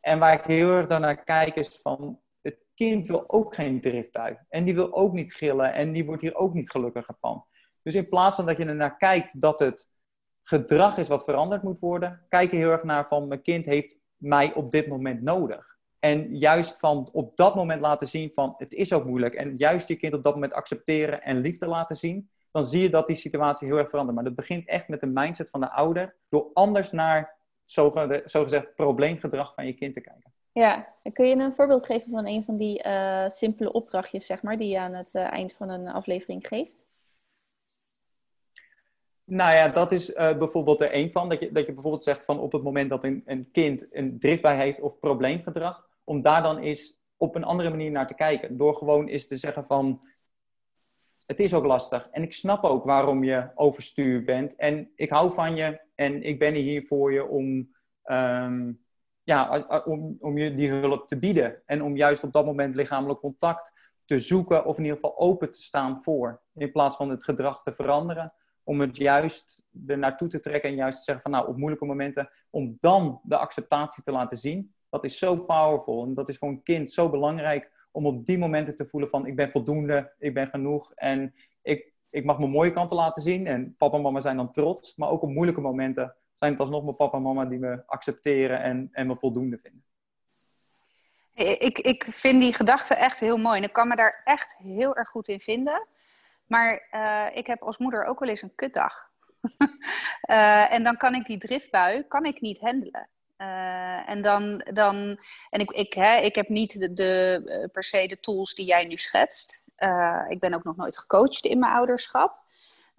En 0.00 0.18
waar 0.18 0.32
ik 0.32 0.44
heel 0.44 0.70
erg 0.70 0.88
naar 0.88 1.24
kijk 1.24 1.54
is 1.54 1.78
van, 1.82 2.20
het 2.40 2.58
kind 2.74 3.06
wil 3.06 3.24
ook 3.26 3.54
geen 3.54 3.80
driftbui. 3.80 4.38
En 4.48 4.64
die 4.64 4.74
wil 4.74 4.94
ook 4.94 5.12
niet 5.12 5.34
gillen 5.34 5.72
en 5.72 5.92
die 5.92 6.04
wordt 6.04 6.22
hier 6.22 6.34
ook 6.34 6.54
niet 6.54 6.70
gelukkiger 6.70 7.16
van. 7.20 7.44
Dus 7.82 7.94
in 7.94 8.08
plaats 8.08 8.36
van 8.36 8.46
dat 8.46 8.56
je 8.56 8.64
ernaar 8.64 8.96
kijkt 8.96 9.40
dat 9.40 9.60
het 9.60 9.90
gedrag 10.42 10.98
is 10.98 11.08
wat 11.08 11.24
veranderd 11.24 11.62
moet 11.62 11.78
worden, 11.78 12.26
kijk 12.28 12.50
je 12.50 12.56
heel 12.56 12.70
erg 12.70 12.82
naar 12.82 13.08
van, 13.08 13.28
mijn 13.28 13.42
kind 13.42 13.66
heeft 13.66 13.98
mij 14.16 14.54
op 14.54 14.70
dit 14.70 14.88
moment 14.88 15.22
nodig. 15.22 15.78
En 15.98 16.36
juist 16.36 16.78
van 16.78 17.08
op 17.12 17.36
dat 17.36 17.54
moment 17.54 17.80
laten 17.80 18.08
zien 18.08 18.32
van 18.32 18.54
het 18.56 18.72
is 18.72 18.92
ook 18.92 19.04
moeilijk. 19.04 19.34
En 19.34 19.56
juist 19.56 19.88
je 19.88 19.96
kind 19.96 20.14
op 20.14 20.22
dat 20.22 20.34
moment 20.34 20.52
accepteren 20.52 21.22
en 21.22 21.38
liefde 21.38 21.66
laten 21.66 21.96
zien. 21.96 22.30
Dan 22.50 22.64
zie 22.64 22.82
je 22.82 22.90
dat 22.90 23.06
die 23.06 23.16
situatie 23.16 23.66
heel 23.66 23.78
erg 23.78 23.88
verandert. 23.88 24.16
Maar 24.16 24.26
dat 24.26 24.34
begint 24.34 24.68
echt 24.68 24.88
met 24.88 25.00
de 25.00 25.06
mindset 25.06 25.50
van 25.50 25.60
de 25.60 25.70
ouder. 25.70 26.14
Door 26.28 26.50
anders 26.52 26.92
naar 26.92 27.36
zogezegd 28.24 28.74
probleemgedrag 28.74 29.54
van 29.54 29.66
je 29.66 29.72
kind 29.72 29.94
te 29.94 30.00
kijken. 30.00 30.32
Ja, 30.52 30.94
kun 31.12 31.26
je 31.26 31.34
een 31.34 31.54
voorbeeld 31.54 31.86
geven 31.86 32.10
van 32.10 32.26
een 32.26 32.44
van 32.44 32.56
die 32.56 32.84
uh, 32.86 33.28
simpele 33.28 33.72
opdrachtjes, 33.72 34.26
zeg 34.26 34.42
maar, 34.42 34.58
die 34.58 34.68
je 34.68 34.78
aan 34.78 34.94
het 34.94 35.14
uh, 35.14 35.32
eind 35.32 35.52
van 35.52 35.68
een 35.68 35.88
aflevering 35.88 36.46
geeft? 36.46 36.86
Nou 39.24 39.54
ja, 39.54 39.68
dat 39.68 39.92
is 39.92 40.10
uh, 40.10 40.38
bijvoorbeeld 40.38 40.80
er 40.80 40.94
een 40.94 41.10
van. 41.10 41.28
Dat 41.28 41.40
je, 41.40 41.52
dat 41.52 41.66
je 41.66 41.72
bijvoorbeeld 41.72 42.04
zegt 42.04 42.24
van 42.24 42.38
op 42.38 42.52
het 42.52 42.62
moment 42.62 42.90
dat 42.90 43.04
een, 43.04 43.22
een 43.26 43.50
kind 43.52 43.86
een 43.90 44.18
driftbui 44.18 44.60
heeft 44.60 44.80
of 44.80 44.98
probleemgedrag, 44.98 45.88
om 46.04 46.22
daar 46.22 46.42
dan 46.42 46.58
eens 46.58 47.00
op 47.16 47.34
een 47.34 47.44
andere 47.44 47.70
manier 47.70 47.90
naar 47.90 48.06
te 48.06 48.14
kijken. 48.14 48.56
Door 48.56 48.76
gewoon 48.76 49.06
eens 49.06 49.26
te 49.26 49.36
zeggen 49.36 49.64
van, 49.64 50.00
het 51.30 51.40
is 51.40 51.54
ook 51.54 51.64
lastig. 51.64 52.08
En 52.10 52.22
ik 52.22 52.32
snap 52.32 52.64
ook 52.64 52.84
waarom 52.84 53.24
je 53.24 53.50
overstuur 53.54 54.24
bent. 54.24 54.56
En 54.56 54.90
ik 54.96 55.10
hou 55.10 55.32
van 55.32 55.56
je 55.56 55.80
en 55.94 56.22
ik 56.22 56.38
ben 56.38 56.54
hier 56.54 56.86
voor 56.86 57.12
je 57.12 57.26
om, 57.26 57.74
um, 58.04 58.84
ja, 59.22 59.66
om, 59.84 60.16
om 60.20 60.38
je 60.38 60.54
die 60.54 60.70
hulp 60.70 61.08
te 61.08 61.18
bieden. 61.18 61.62
En 61.66 61.82
om 61.82 61.96
juist 61.96 62.24
op 62.24 62.32
dat 62.32 62.44
moment 62.44 62.76
lichamelijk 62.76 63.20
contact 63.20 63.72
te 64.04 64.18
zoeken 64.18 64.64
of 64.64 64.76
in 64.76 64.84
ieder 64.84 64.98
geval 64.98 65.18
open 65.18 65.52
te 65.52 65.62
staan 65.62 66.02
voor. 66.02 66.40
In 66.54 66.72
plaats 66.72 66.96
van 66.96 67.10
het 67.10 67.24
gedrag 67.24 67.62
te 67.62 67.72
veranderen. 67.72 68.32
Om 68.64 68.80
het 68.80 68.96
juist 68.96 69.62
er 69.86 69.98
naartoe 69.98 70.28
te 70.28 70.40
trekken 70.40 70.70
en 70.70 70.76
juist 70.76 70.98
te 70.98 71.04
zeggen 71.04 71.22
van 71.22 71.32
nou 71.32 71.48
op 71.48 71.56
moeilijke 71.56 71.86
momenten. 71.86 72.30
Om 72.50 72.76
dan 72.80 73.20
de 73.22 73.36
acceptatie 73.36 74.02
te 74.02 74.12
laten 74.12 74.36
zien. 74.36 74.74
Dat 74.88 75.04
is 75.04 75.18
zo 75.18 75.36
powerful. 75.36 76.04
En 76.04 76.14
dat 76.14 76.28
is 76.28 76.38
voor 76.38 76.48
een 76.48 76.62
kind 76.62 76.92
zo 76.92 77.10
belangrijk 77.10 77.70
om 77.90 78.06
op 78.06 78.26
die 78.26 78.38
momenten 78.38 78.76
te 78.76 78.86
voelen 78.86 79.10
van 79.10 79.26
ik 79.26 79.36
ben 79.36 79.50
voldoende, 79.50 80.12
ik 80.18 80.34
ben 80.34 80.46
genoeg 80.46 80.92
en 80.94 81.34
ik, 81.62 81.92
ik 82.10 82.24
mag 82.24 82.38
mijn 82.38 82.50
mooie 82.50 82.72
kanten 82.72 82.96
laten 82.96 83.22
zien. 83.22 83.46
En 83.46 83.76
papa 83.76 83.96
en 83.96 84.02
mama 84.02 84.20
zijn 84.20 84.36
dan 84.36 84.52
trots. 84.52 84.96
Maar 84.96 85.08
ook 85.08 85.22
op 85.22 85.28
moeilijke 85.28 85.60
momenten 85.60 86.16
zijn 86.34 86.52
het 86.52 86.60
alsnog 86.60 86.84
mijn 86.84 86.96
papa 86.96 87.16
en 87.16 87.22
mama 87.22 87.44
die 87.44 87.58
me 87.58 87.82
accepteren 87.86 88.62
en, 88.62 88.88
en 88.92 89.06
me 89.06 89.16
voldoende 89.16 89.58
vinden. 89.58 89.84
Ik, 91.58 91.78
ik 91.78 92.06
vind 92.10 92.40
die 92.40 92.54
gedachte 92.54 92.94
echt 92.94 93.20
heel 93.20 93.36
mooi 93.36 93.58
en 93.58 93.64
ik 93.64 93.72
kan 93.72 93.88
me 93.88 93.96
daar 93.96 94.20
echt 94.24 94.56
heel 94.56 94.96
erg 94.96 95.08
goed 95.08 95.28
in 95.28 95.40
vinden. 95.40 95.86
Maar 96.46 96.88
uh, 96.94 97.36
ik 97.36 97.46
heb 97.46 97.62
als 97.62 97.78
moeder 97.78 98.04
ook 98.04 98.20
wel 98.20 98.28
eens 98.28 98.42
een 98.42 98.54
kutdag. 98.54 99.10
uh, 100.30 100.72
en 100.74 100.82
dan 100.82 100.96
kan 100.96 101.14
ik 101.14 101.26
die 101.26 101.38
driftbui 101.38 102.02
kan 102.08 102.24
ik 102.24 102.40
niet 102.40 102.60
handelen. 102.60 103.08
Uh, 103.40 104.08
en 104.08 104.22
dan, 104.22 104.64
dan 104.72 105.18
en 105.50 105.60
ik, 105.60 105.70
ik, 105.70 105.92
hè, 105.92 106.16
ik 106.16 106.34
heb 106.34 106.48
niet 106.48 106.80
de, 106.80 106.92
de, 106.92 107.68
per 107.72 107.84
se 107.84 108.06
de 108.06 108.20
tools 108.20 108.54
die 108.54 108.66
jij 108.66 108.84
nu 108.84 108.96
schetst. 108.96 109.62
Uh, 109.78 110.24
ik 110.28 110.40
ben 110.40 110.54
ook 110.54 110.64
nog 110.64 110.76
nooit 110.76 110.98
gecoacht 110.98 111.44
in 111.44 111.58
mijn 111.58 111.72
ouderschap. 111.72 112.38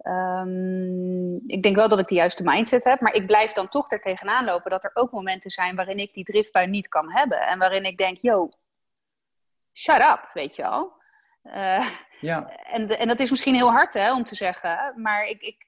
Um, 0.06 1.42
ik 1.46 1.62
denk 1.62 1.76
wel 1.76 1.88
dat 1.88 1.98
ik 1.98 2.08
de 2.08 2.14
juiste 2.14 2.42
mindset 2.42 2.84
heb, 2.84 3.00
maar 3.00 3.14
ik 3.14 3.26
blijf 3.26 3.52
dan 3.52 3.68
toch 3.68 3.90
er 3.90 4.00
tegenaan 4.00 4.44
lopen 4.44 4.70
dat 4.70 4.84
er 4.84 4.90
ook 4.94 5.10
momenten 5.10 5.50
zijn 5.50 5.76
waarin 5.76 5.98
ik 5.98 6.14
die 6.14 6.24
driftbui 6.24 6.66
niet 6.66 6.88
kan 6.88 7.12
hebben. 7.12 7.40
En 7.40 7.58
waarin 7.58 7.84
ik 7.84 7.98
denk, 7.98 8.18
yo, 8.20 8.50
shut 9.72 10.00
up, 10.00 10.30
weet 10.32 10.56
je 10.56 10.62
wel. 10.62 10.92
Uh, 11.44 11.88
ja. 12.20 12.50
en, 12.74 12.98
en 12.98 13.08
dat 13.08 13.20
is 13.20 13.30
misschien 13.30 13.54
heel 13.54 13.70
hard 13.70 13.94
hè, 13.94 14.14
om 14.14 14.24
te 14.24 14.34
zeggen, 14.34 14.92
maar 14.96 15.26
ik, 15.26 15.42
ik, 15.42 15.64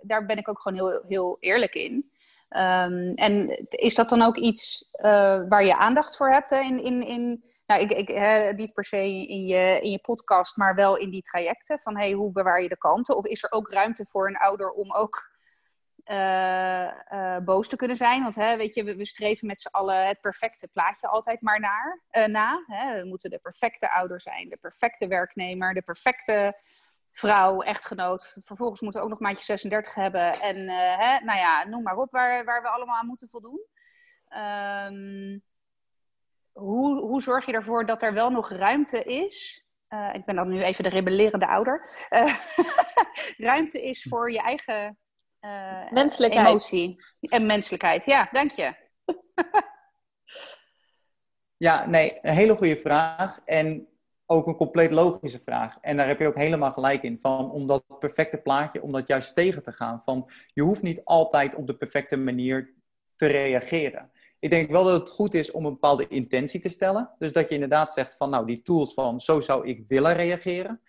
daar 0.00 0.26
ben 0.26 0.36
ik 0.36 0.48
ook 0.48 0.60
gewoon 0.60 0.78
heel, 0.78 1.04
heel 1.08 1.36
eerlijk 1.40 1.74
in. 1.74 2.10
Um, 2.50 3.14
en 3.14 3.66
is 3.68 3.94
dat 3.94 4.08
dan 4.08 4.22
ook 4.22 4.36
iets 4.36 4.88
uh, 4.92 5.40
waar 5.48 5.64
je 5.64 5.76
aandacht 5.76 6.16
voor 6.16 6.30
hebt 6.30 6.50
in, 6.50 6.84
in, 6.84 7.06
in 7.06 7.44
nou, 7.66 7.80
ik, 7.82 7.92
ik, 7.92 8.08
hè, 8.08 8.52
niet 8.52 8.72
per 8.72 8.84
se 8.84 9.26
in 9.28 9.46
je, 9.46 9.80
in 9.80 9.90
je 9.90 9.98
podcast, 9.98 10.56
maar 10.56 10.74
wel 10.74 10.96
in 10.96 11.10
die 11.10 11.22
trajecten 11.22 11.80
van 11.80 11.96
hey, 11.96 12.12
hoe 12.12 12.32
bewaar 12.32 12.62
je 12.62 12.68
de 12.68 12.78
kanten? 12.78 13.16
Of 13.16 13.24
is 13.24 13.42
er 13.42 13.52
ook 13.52 13.72
ruimte 13.72 14.06
voor 14.06 14.28
een 14.28 14.36
ouder 14.36 14.70
om 14.70 14.92
ook 14.94 15.30
uh, 16.04 16.90
uh, 17.12 17.38
boos 17.38 17.68
te 17.68 17.76
kunnen 17.76 17.96
zijn? 17.96 18.22
Want 18.22 18.34
hè, 18.34 18.56
weet 18.56 18.74
je, 18.74 18.84
we, 18.84 18.96
we 18.96 19.06
streven 19.06 19.46
met 19.46 19.60
z'n 19.60 19.68
allen 19.68 20.06
het 20.06 20.20
perfecte 20.20 20.68
plaatje 20.72 21.08
altijd 21.08 21.40
maar 21.40 21.60
naar, 21.60 22.02
na. 22.28 22.64
Hè? 22.66 23.00
We 23.00 23.08
moeten 23.08 23.30
de 23.30 23.38
perfecte 23.38 23.92
ouder 23.92 24.20
zijn, 24.20 24.48
de 24.48 24.58
perfecte 24.60 25.06
werknemer, 25.06 25.74
de 25.74 25.82
perfecte 25.82 26.54
vrouw, 27.18 27.60
echtgenoot. 27.60 28.36
Vervolgens 28.44 28.80
moeten 28.80 29.00
we 29.00 29.06
ook 29.06 29.12
nog 29.12 29.20
maandje 29.20 29.44
36 29.44 29.94
hebben. 29.94 30.32
En 30.32 30.56
uh, 30.56 30.96
hè, 30.96 31.24
nou 31.24 31.38
ja, 31.38 31.66
noem 31.66 31.82
maar 31.82 31.96
op 31.96 32.10
waar, 32.10 32.44
waar 32.44 32.62
we 32.62 32.68
allemaal 32.68 32.96
aan 32.96 33.06
moeten 33.06 33.28
voldoen. 33.28 33.60
Um, 34.36 35.42
hoe, 36.52 37.00
hoe 37.00 37.22
zorg 37.22 37.46
je 37.46 37.52
ervoor 37.52 37.86
dat 37.86 38.02
er 38.02 38.12
wel 38.12 38.30
nog 38.30 38.50
ruimte 38.50 39.04
is? 39.04 39.64
Uh, 39.88 40.10
ik 40.12 40.24
ben 40.24 40.34
dan 40.34 40.48
nu 40.48 40.62
even 40.62 40.84
de 40.84 40.90
rebellerende 40.90 41.46
ouder. 41.46 42.06
Uh, 42.10 42.34
ruimte 43.50 43.82
is 43.82 44.06
voor 44.08 44.32
je 44.32 44.40
eigen 44.40 44.98
menselijkheid. 45.90 46.46
emotie 46.46 46.94
en 47.20 47.46
menselijkheid. 47.46 48.04
Ja, 48.04 48.28
dank 48.32 48.50
je. 48.50 48.74
ja, 51.66 51.86
nee, 51.86 52.18
een 52.22 52.34
hele 52.34 52.56
goede 52.56 52.76
vraag. 52.76 53.40
En 53.44 53.88
ook 54.30 54.46
een 54.46 54.56
compleet 54.56 54.90
logische 54.90 55.38
vraag. 55.38 55.76
En 55.80 55.96
daar 55.96 56.06
heb 56.06 56.18
je 56.18 56.26
ook 56.26 56.36
helemaal 56.36 56.72
gelijk 56.72 57.02
in. 57.02 57.18
Van, 57.18 57.50
om 57.50 57.66
dat 57.66 57.84
perfecte 57.98 58.36
plaatje, 58.36 58.82
om 58.82 58.92
dat 58.92 59.08
juist 59.08 59.34
tegen 59.34 59.62
te 59.62 59.72
gaan. 59.72 60.02
Van, 60.02 60.30
je 60.46 60.62
hoeft 60.62 60.82
niet 60.82 61.00
altijd 61.04 61.54
op 61.54 61.66
de 61.66 61.76
perfecte 61.76 62.16
manier 62.16 62.74
te 63.16 63.26
reageren. 63.26 64.10
Ik 64.38 64.50
denk 64.50 64.70
wel 64.70 64.84
dat 64.84 65.00
het 65.00 65.10
goed 65.10 65.34
is 65.34 65.50
om 65.50 65.64
een 65.64 65.72
bepaalde 65.72 66.08
intentie 66.08 66.60
te 66.60 66.68
stellen. 66.68 67.10
Dus 67.18 67.32
dat 67.32 67.48
je 67.48 67.54
inderdaad 67.54 67.92
zegt 67.92 68.16
van, 68.16 68.30
nou, 68.30 68.46
die 68.46 68.62
tools 68.62 68.94
van, 68.94 69.20
zo 69.20 69.40
zou 69.40 69.66
ik 69.66 69.84
willen 69.88 70.14
reageren. 70.14 70.80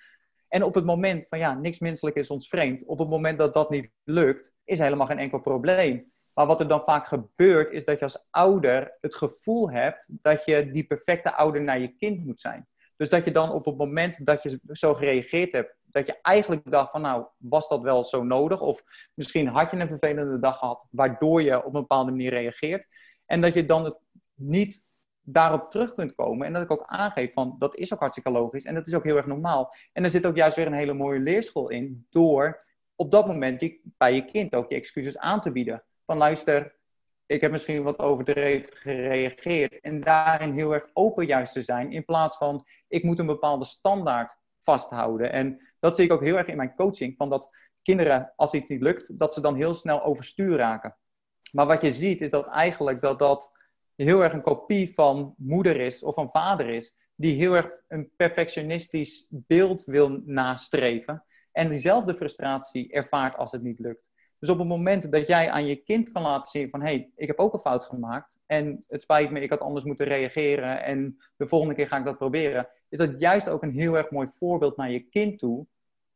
En 0.47 0.63
op 0.63 0.75
het 0.75 0.85
moment 0.85 1.27
van, 1.27 1.39
ja, 1.39 1.53
niks 1.53 1.79
menselijk 1.79 2.15
is 2.15 2.29
ons 2.29 2.47
vreemd. 2.47 2.85
Op 2.85 2.99
het 2.99 3.09
moment 3.09 3.37
dat 3.37 3.53
dat 3.53 3.69
niet 3.69 3.91
lukt, 4.03 4.53
is 4.63 4.79
helemaal 4.79 5.07
geen 5.07 5.19
enkel 5.19 5.39
probleem. 5.39 6.11
Maar 6.33 6.45
wat 6.45 6.59
er 6.59 6.67
dan 6.67 6.83
vaak 6.83 7.07
gebeurt, 7.07 7.71
is 7.71 7.85
dat 7.85 7.97
je 7.99 8.05
als 8.05 8.27
ouder 8.29 8.97
het 9.01 9.15
gevoel 9.15 9.71
hebt 9.71 10.09
dat 10.21 10.45
je 10.45 10.71
die 10.71 10.85
perfecte 10.85 11.33
ouder 11.33 11.61
naar 11.61 11.79
je 11.79 11.95
kind 11.95 12.25
moet 12.25 12.39
zijn. 12.39 12.67
Dus 12.99 13.09
dat 13.09 13.25
je 13.25 13.31
dan 13.31 13.51
op 13.51 13.65
het 13.65 13.77
moment 13.77 14.25
dat 14.25 14.43
je 14.43 14.59
zo 14.71 14.93
gereageerd 14.93 15.51
hebt, 15.51 15.75
dat 15.85 16.05
je 16.07 16.19
eigenlijk 16.21 16.71
dacht 16.71 16.91
van 16.91 17.01
nou, 17.01 17.25
was 17.37 17.67
dat 17.67 17.81
wel 17.81 18.03
zo 18.03 18.23
nodig? 18.23 18.61
Of 18.61 18.83
misschien 19.13 19.47
had 19.47 19.71
je 19.71 19.77
een 19.77 19.87
vervelende 19.87 20.39
dag 20.39 20.57
gehad, 20.57 20.87
waardoor 20.91 21.41
je 21.41 21.57
op 21.57 21.65
een 21.65 21.81
bepaalde 21.81 22.11
manier 22.11 22.29
reageert. 22.29 22.87
En 23.25 23.41
dat 23.41 23.53
je 23.53 23.65
dan 23.65 23.83
het 23.83 23.97
niet 24.35 24.85
daarop 25.21 25.71
terug 25.71 25.93
kunt 25.93 26.15
komen. 26.15 26.47
En 26.47 26.53
dat 26.53 26.61
ik 26.63 26.71
ook 26.71 26.83
aangeef 26.85 27.33
van, 27.33 27.55
dat 27.59 27.75
is 27.75 27.93
ook 27.93 27.99
hartstikke 27.99 28.31
logisch. 28.31 28.63
En 28.63 28.73
dat 28.73 28.87
is 28.87 28.93
ook 28.93 29.03
heel 29.03 29.17
erg 29.17 29.25
normaal. 29.25 29.73
En 29.93 30.03
er 30.03 30.09
zit 30.09 30.25
ook 30.25 30.35
juist 30.35 30.55
weer 30.55 30.67
een 30.67 30.73
hele 30.73 30.93
mooie 30.93 31.19
leerschool 31.19 31.69
in, 31.69 32.07
door 32.09 32.65
op 32.95 33.11
dat 33.11 33.27
moment 33.27 33.73
bij 33.81 34.13
je 34.13 34.25
kind 34.25 34.55
ook 34.55 34.69
je 34.69 34.75
excuses 34.75 35.17
aan 35.17 35.41
te 35.41 35.51
bieden. 35.51 35.83
Van 36.05 36.17
luister, 36.17 36.78
ik 37.29 37.41
heb 37.41 37.51
misschien 37.51 37.83
wat 37.83 37.99
overdreven 37.99 38.75
gereageerd. 38.75 39.79
En 39.79 40.01
daarin 40.01 40.53
heel 40.53 40.73
erg 40.73 40.89
open 40.93 41.25
juist 41.25 41.53
te 41.53 41.63
zijn. 41.63 41.91
In 41.91 42.05
plaats 42.05 42.37
van, 42.37 42.65
ik 42.87 43.03
moet 43.03 43.19
een 43.19 43.25
bepaalde 43.25 43.65
standaard 43.65 44.35
vasthouden. 44.59 45.31
En 45.31 45.61
dat 45.79 45.95
zie 45.95 46.05
ik 46.05 46.11
ook 46.11 46.23
heel 46.23 46.37
erg 46.37 46.47
in 46.47 46.57
mijn 46.57 46.75
coaching. 46.75 47.15
Van 47.17 47.29
dat 47.29 47.71
kinderen, 47.81 48.33
als 48.35 48.53
iets 48.53 48.69
niet 48.69 48.81
lukt, 48.81 49.19
dat 49.19 49.33
ze 49.33 49.41
dan 49.41 49.55
heel 49.55 49.73
snel 49.73 50.03
overstuur 50.03 50.57
raken. 50.57 50.95
Maar 51.51 51.65
wat 51.65 51.81
je 51.81 51.91
ziet, 51.91 52.21
is 52.21 52.31
dat 52.31 52.47
eigenlijk 52.47 53.01
dat 53.01 53.19
dat 53.19 53.51
heel 53.95 54.23
erg 54.23 54.33
een 54.33 54.41
kopie 54.41 54.93
van 54.93 55.33
moeder 55.37 55.79
is 55.79 56.03
of 56.03 56.13
van 56.13 56.31
vader 56.31 56.69
is. 56.69 56.95
Die 57.15 57.35
heel 57.35 57.55
erg 57.55 57.71
een 57.87 58.11
perfectionistisch 58.15 59.27
beeld 59.29 59.83
wil 59.83 60.21
nastreven. 60.25 61.23
En 61.51 61.69
diezelfde 61.69 62.15
frustratie 62.15 62.91
ervaart 62.91 63.37
als 63.37 63.51
het 63.51 63.61
niet 63.61 63.79
lukt. 63.79 64.09
Dus 64.39 64.49
op 64.49 64.57
het 64.57 64.67
moment 64.67 65.11
dat 65.11 65.27
jij 65.27 65.49
aan 65.49 65.65
je 65.65 65.75
kind 65.75 66.11
kan 66.11 66.21
laten 66.21 66.49
zien 66.49 66.69
van... 66.69 66.81
hé, 66.81 66.85
hey, 66.85 67.11
ik 67.15 67.27
heb 67.27 67.39
ook 67.39 67.53
een 67.53 67.59
fout 67.59 67.85
gemaakt 67.85 68.37
en 68.45 68.85
het 68.87 69.01
spijt 69.01 69.31
me, 69.31 69.39
ik 69.39 69.49
had 69.49 69.59
anders 69.59 69.85
moeten 69.85 70.05
reageren... 70.05 70.83
en 70.83 71.17
de 71.35 71.47
volgende 71.47 71.75
keer 71.75 71.87
ga 71.87 71.97
ik 71.97 72.05
dat 72.05 72.17
proberen... 72.17 72.69
is 72.89 72.97
dat 72.97 73.19
juist 73.19 73.49
ook 73.49 73.63
een 73.63 73.79
heel 73.79 73.97
erg 73.97 74.11
mooi 74.11 74.27
voorbeeld 74.27 74.77
naar 74.77 74.91
je 74.91 74.99
kind 74.99 75.39
toe... 75.39 75.65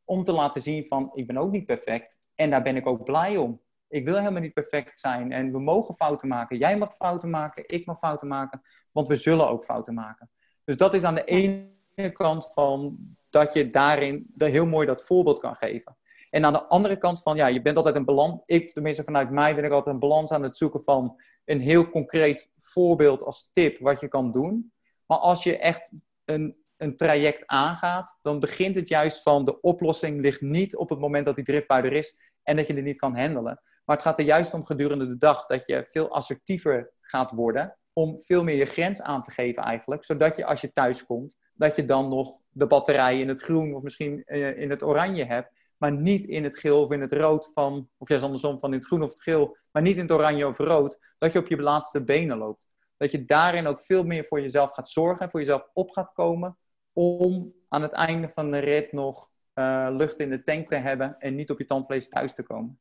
om 0.03 0.23
te 0.23 0.31
laten 0.31 0.61
zien 0.61 0.87
van, 0.87 1.11
ik 1.13 1.27
ben 1.27 1.37
ook 1.37 1.51
niet 1.51 1.65
perfect 1.65 2.17
en 2.35 2.49
daar 2.49 2.63
ben 2.63 2.75
ik 2.75 2.87
ook 2.87 3.03
blij 3.03 3.37
om. 3.37 3.61
Ik 3.87 4.05
wil 4.05 4.17
helemaal 4.17 4.41
niet 4.41 4.53
perfect 4.53 4.99
zijn 4.99 5.31
en 5.31 5.51
we 5.51 5.59
mogen 5.59 5.95
fouten 5.95 6.27
maken. 6.27 6.57
Jij 6.57 6.77
mag 6.77 6.95
fouten 6.95 7.29
maken, 7.29 7.63
ik 7.67 7.85
mag 7.85 7.97
fouten 7.97 8.27
maken, 8.27 8.61
want 8.91 9.07
we 9.07 9.15
zullen 9.15 9.49
ook 9.49 9.65
fouten 9.65 9.93
maken. 9.93 10.29
Dus 10.63 10.77
dat 10.77 10.93
is 10.93 11.03
aan 11.03 11.15
de 11.15 11.23
ene 11.23 12.11
kant 12.11 12.53
van 12.53 12.97
dat 13.29 13.53
je 13.53 13.69
daarin 13.69 14.33
heel 14.37 14.65
mooi 14.65 14.87
dat 14.87 15.05
voorbeeld 15.05 15.39
kan 15.39 15.55
geven. 15.55 15.97
En 16.33 16.45
aan 16.45 16.53
de 16.53 16.63
andere 16.63 16.97
kant 16.97 17.21
van, 17.21 17.35
ja, 17.35 17.47
je 17.47 17.61
bent 17.61 17.77
altijd 17.77 17.95
een 17.95 18.05
balans. 18.05 18.41
Ik, 18.45 18.73
tenminste 18.73 19.03
vanuit 19.03 19.29
mij 19.29 19.55
ben 19.55 19.63
ik 19.63 19.71
altijd 19.71 19.93
een 19.93 20.01
balans 20.01 20.31
aan 20.31 20.43
het 20.43 20.57
zoeken 20.57 20.83
van 20.83 21.21
een 21.45 21.59
heel 21.59 21.89
concreet 21.89 22.51
voorbeeld 22.57 23.23
als 23.23 23.49
tip 23.51 23.79
wat 23.79 23.99
je 23.99 24.07
kan 24.07 24.31
doen. 24.31 24.71
Maar 25.05 25.17
als 25.17 25.43
je 25.43 25.57
echt 25.57 25.91
een, 26.25 26.55
een 26.77 26.95
traject 26.95 27.47
aangaat, 27.47 28.19
dan 28.21 28.39
begint 28.39 28.75
het 28.75 28.87
juist 28.87 29.21
van 29.21 29.45
de 29.45 29.61
oplossing 29.61 30.21
ligt 30.21 30.41
niet 30.41 30.75
op 30.75 30.89
het 30.89 30.99
moment 30.99 31.25
dat 31.25 31.35
die 31.35 31.43
driftbui 31.43 31.83
er 31.83 31.93
is 31.93 32.17
en 32.43 32.55
dat 32.55 32.67
je 32.67 32.73
het 32.73 32.83
niet 32.83 32.97
kan 32.97 33.17
handelen. 33.17 33.61
Maar 33.85 33.95
het 33.95 34.05
gaat 34.05 34.19
er 34.19 34.25
juist 34.25 34.53
om 34.53 34.65
gedurende 34.65 35.07
de 35.07 35.17
dag 35.17 35.45
dat 35.45 35.65
je 35.67 35.85
veel 35.89 36.09
assertiever 36.09 36.91
gaat 37.01 37.31
worden. 37.31 37.77
Om 37.93 38.19
veel 38.19 38.43
meer 38.43 38.55
je 38.55 38.65
grens 38.65 39.01
aan 39.01 39.23
te 39.23 39.31
geven 39.31 39.63
eigenlijk. 39.63 40.05
Zodat 40.05 40.35
je 40.35 40.45
als 40.45 40.61
je 40.61 40.73
thuis 40.73 41.05
komt, 41.05 41.37
dat 41.53 41.75
je 41.75 41.85
dan 41.85 42.09
nog 42.09 42.39
de 42.49 42.67
batterij 42.67 43.19
in 43.19 43.27
het 43.27 43.41
groen 43.41 43.75
of 43.75 43.81
misschien 43.81 44.23
eh, 44.23 44.57
in 44.57 44.69
het 44.69 44.83
oranje 44.83 45.25
hebt. 45.25 45.61
Maar 45.77 45.91
niet 45.91 46.27
in 46.27 46.43
het 46.43 46.57
geel 46.57 46.81
of 46.81 46.91
in 46.91 47.01
het 47.01 47.11
rood 47.11 47.49
van, 47.53 47.89
of 47.97 48.07
juist 48.07 48.23
andersom 48.23 48.59
van 48.59 48.71
in 48.71 48.77
het 48.77 48.87
groen 48.87 49.03
of 49.03 49.09
het 49.09 49.21
geel. 49.21 49.57
Maar 49.71 49.81
niet 49.81 49.95
in 49.95 50.01
het 50.01 50.11
oranje 50.11 50.47
of 50.47 50.57
rood. 50.57 50.99
Dat 51.17 51.33
je 51.33 51.39
op 51.39 51.47
je 51.47 51.61
laatste 51.61 52.03
benen 52.03 52.37
loopt. 52.37 52.67
Dat 52.97 53.11
je 53.11 53.25
daarin 53.25 53.67
ook 53.67 53.81
veel 53.81 54.03
meer 54.03 54.25
voor 54.25 54.41
jezelf 54.41 54.71
gaat 54.71 54.89
zorgen. 54.89 55.29
Voor 55.29 55.39
jezelf 55.39 55.69
op 55.73 55.91
gaat 55.91 56.13
komen. 56.13 56.57
Om 56.93 57.53
aan 57.69 57.81
het 57.81 57.91
einde 57.91 58.29
van 58.29 58.51
de 58.51 58.57
rit 58.57 58.91
nog 58.91 59.31
uh, 59.55 59.87
lucht 59.91 60.19
in 60.19 60.29
de 60.29 60.43
tank 60.43 60.69
te 60.69 60.75
hebben. 60.75 61.15
En 61.19 61.35
niet 61.35 61.51
op 61.51 61.57
je 61.57 61.65
tandvlees 61.65 62.09
thuis 62.09 62.33
te 62.33 62.43
komen. 62.43 62.79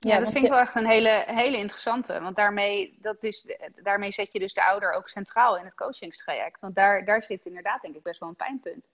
Ja, 0.00 0.18
dat 0.18 0.32
vind 0.32 0.44
ik 0.44 0.50
wel 0.50 0.58
echt 0.58 0.74
een 0.74 0.86
hele, 0.86 1.24
hele 1.26 1.56
interessante. 1.56 2.20
Want 2.20 2.36
daarmee, 2.36 2.98
dat 3.00 3.22
is, 3.22 3.56
daarmee 3.82 4.12
zet 4.12 4.32
je 4.32 4.38
dus 4.38 4.54
de 4.54 4.64
ouder 4.64 4.92
ook 4.92 5.08
centraal 5.08 5.58
in 5.58 5.64
het 5.64 5.74
coachingstraject. 5.74 6.60
Want 6.60 6.74
daar, 6.74 7.04
daar 7.04 7.22
zit 7.22 7.44
inderdaad 7.44 7.82
denk 7.82 7.94
ik 7.94 8.02
best 8.02 8.20
wel 8.20 8.28
een 8.28 8.36
pijnpunt. 8.36 8.88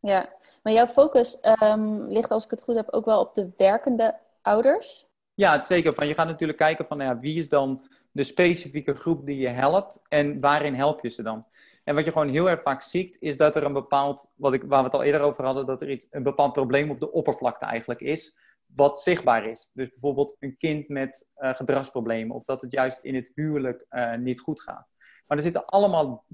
Ja, 0.00 0.32
maar 0.62 0.72
jouw 0.72 0.86
focus 0.86 1.38
um, 1.62 2.02
ligt 2.02 2.30
als 2.30 2.44
ik 2.44 2.50
het 2.50 2.62
goed 2.62 2.74
heb 2.74 2.90
ook 2.90 3.04
wel 3.04 3.20
op 3.20 3.34
de 3.34 3.50
werkende 3.56 4.18
ouders? 4.42 5.06
Ja, 5.34 5.62
zeker. 5.62 5.94
Van, 5.94 6.06
je 6.06 6.14
gaat 6.14 6.26
natuurlijk 6.26 6.58
kijken 6.58 6.86
van 6.86 6.96
nou 6.96 7.10
ja, 7.10 7.20
wie 7.20 7.38
is 7.38 7.48
dan 7.48 7.86
de 8.10 8.24
specifieke 8.24 8.94
groep 8.94 9.26
die 9.26 9.38
je 9.38 9.48
helpt 9.48 10.00
en 10.08 10.40
waarin 10.40 10.74
help 10.74 11.02
je 11.02 11.08
ze 11.08 11.22
dan? 11.22 11.46
En 11.84 11.94
wat 11.94 12.04
je 12.04 12.12
gewoon 12.12 12.28
heel 12.28 12.50
erg 12.50 12.62
vaak 12.62 12.82
ziet, 12.82 13.16
is 13.20 13.36
dat 13.36 13.56
er 13.56 13.64
een 13.64 13.72
bepaald, 13.72 14.30
wat 14.34 14.54
ik, 14.54 14.62
waar 14.62 14.78
we 14.78 14.84
het 14.84 14.94
al 14.94 15.02
eerder 15.02 15.20
over 15.20 15.44
hadden, 15.44 15.66
dat 15.66 15.82
er 15.82 15.90
iets, 15.90 16.06
een 16.10 16.22
bepaald 16.22 16.52
probleem 16.52 16.90
op 16.90 17.00
de 17.00 17.12
oppervlakte 17.12 17.64
eigenlijk 17.64 18.00
is 18.00 18.36
wat 18.74 19.00
zichtbaar 19.00 19.46
is. 19.46 19.70
Dus 19.72 19.88
bijvoorbeeld 19.88 20.36
een 20.38 20.56
kind 20.56 20.88
met 20.88 21.26
uh, 21.36 21.54
gedragsproblemen 21.54 22.36
of 22.36 22.44
dat 22.44 22.60
het 22.60 22.72
juist 22.72 23.00
in 23.00 23.14
het 23.14 23.30
huwelijk 23.34 23.86
uh, 23.90 24.14
niet 24.14 24.40
goed 24.40 24.60
gaat. 24.60 24.88
Maar 25.26 25.36
er 25.36 25.42
zitten 25.42 25.66
allemaal 25.66 26.24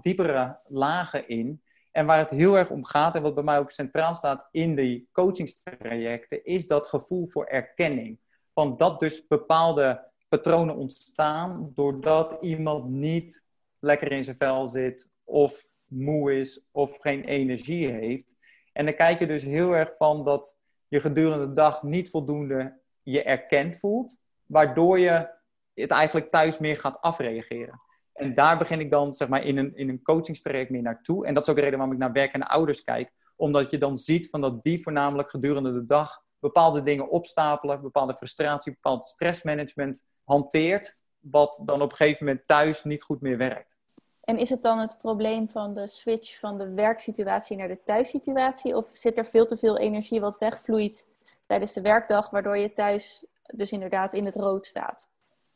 diepere 0.00 0.58
lagen 0.66 1.28
in. 1.28 1.62
En 1.92 2.06
waar 2.06 2.18
het 2.18 2.30
heel 2.30 2.58
erg 2.58 2.70
om 2.70 2.84
gaat 2.84 3.14
en 3.14 3.22
wat 3.22 3.34
bij 3.34 3.44
mij 3.44 3.58
ook 3.58 3.70
centraal 3.70 4.14
staat 4.14 4.48
in 4.50 4.74
die 4.74 5.08
coachingstrajecten, 5.12 6.44
is 6.44 6.66
dat 6.66 6.86
gevoel 6.86 7.26
voor 7.26 7.46
erkenning. 7.46 8.18
Van 8.54 8.76
dat 8.76 9.00
dus 9.00 9.26
bepaalde 9.26 10.10
patronen 10.28 10.76
ontstaan 10.76 11.70
doordat 11.74 12.36
iemand 12.40 12.88
niet 12.88 13.44
lekker 13.78 14.12
in 14.12 14.24
zijn 14.24 14.36
vel 14.36 14.66
zit 14.66 15.08
of 15.24 15.72
moe 15.86 16.38
is 16.38 16.66
of 16.70 16.96
geen 16.96 17.24
energie 17.24 17.90
heeft. 17.90 18.36
En 18.72 18.84
dan 18.84 18.94
kijk 18.94 19.18
je 19.18 19.26
dus 19.26 19.42
heel 19.42 19.72
erg 19.72 19.96
van 19.96 20.24
dat 20.24 20.56
je 20.88 21.00
gedurende 21.00 21.46
de 21.46 21.52
dag 21.52 21.82
niet 21.82 22.10
voldoende 22.10 22.80
je 23.02 23.22
erkend 23.22 23.78
voelt, 23.78 24.16
waardoor 24.46 24.98
je 24.98 25.28
het 25.74 25.90
eigenlijk 25.90 26.30
thuis 26.30 26.58
meer 26.58 26.76
gaat 26.76 27.00
afreageren. 27.00 27.80
En 28.12 28.34
daar 28.34 28.58
begin 28.58 28.80
ik 28.80 28.90
dan 28.90 29.12
zeg 29.12 29.28
maar, 29.28 29.42
in 29.42 29.58
een, 29.58 29.76
in 29.76 29.88
een 29.88 30.02
coachingstraject 30.02 30.70
meer 30.70 30.82
naartoe. 30.82 31.26
En 31.26 31.34
dat 31.34 31.42
is 31.42 31.48
ook 31.48 31.56
de 31.56 31.62
reden 31.62 31.78
waarom 31.78 31.96
ik 31.96 32.02
naar 32.02 32.12
werkende 32.12 32.48
ouders 32.48 32.84
kijk. 32.84 33.12
Omdat 33.36 33.70
je 33.70 33.78
dan 33.78 33.96
ziet 33.96 34.30
van 34.30 34.40
dat 34.40 34.62
die 34.62 34.82
voornamelijk 34.82 35.30
gedurende 35.30 35.72
de 35.72 35.86
dag 35.86 36.22
bepaalde 36.38 36.82
dingen 36.82 37.10
opstapelen, 37.10 37.82
bepaalde 37.82 38.16
frustratie, 38.16 38.72
bepaald 38.72 39.04
stressmanagement 39.04 40.02
hanteert, 40.24 40.96
wat 41.18 41.60
dan 41.64 41.82
op 41.82 41.90
een 41.90 41.96
gegeven 41.96 42.26
moment 42.26 42.46
thuis 42.46 42.84
niet 42.84 43.02
goed 43.02 43.20
meer 43.20 43.36
werkt. 43.36 43.76
En 44.20 44.38
is 44.38 44.50
het 44.50 44.62
dan 44.62 44.78
het 44.78 44.98
probleem 44.98 45.48
van 45.48 45.74
de 45.74 45.86
switch 45.86 46.38
van 46.38 46.58
de 46.58 46.74
werksituatie 46.74 47.56
naar 47.56 47.68
de 47.68 47.82
thuissituatie? 47.84 48.76
Of 48.76 48.90
zit 48.92 49.18
er 49.18 49.26
veel 49.26 49.46
te 49.46 49.56
veel 49.56 49.78
energie 49.78 50.20
wat 50.20 50.38
wegvloeit 50.38 51.08
tijdens 51.46 51.72
de 51.72 51.80
werkdag, 51.80 52.30
waardoor 52.30 52.58
je 52.58 52.72
thuis 52.72 53.24
dus 53.54 53.72
inderdaad 53.72 54.14
in 54.14 54.24
het 54.24 54.36
rood 54.36 54.66
staat? 54.66 55.08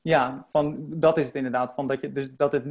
Ja, 0.07 0.47
van, 0.49 0.87
dat 0.89 1.19
is 1.19 1.27
het 1.27 1.35
inderdaad. 1.35 1.75
Van 1.75 1.87
dat 1.87 2.01
je, 2.01 2.13
dus 2.13 2.37
dat 2.37 2.53
het, 2.53 2.65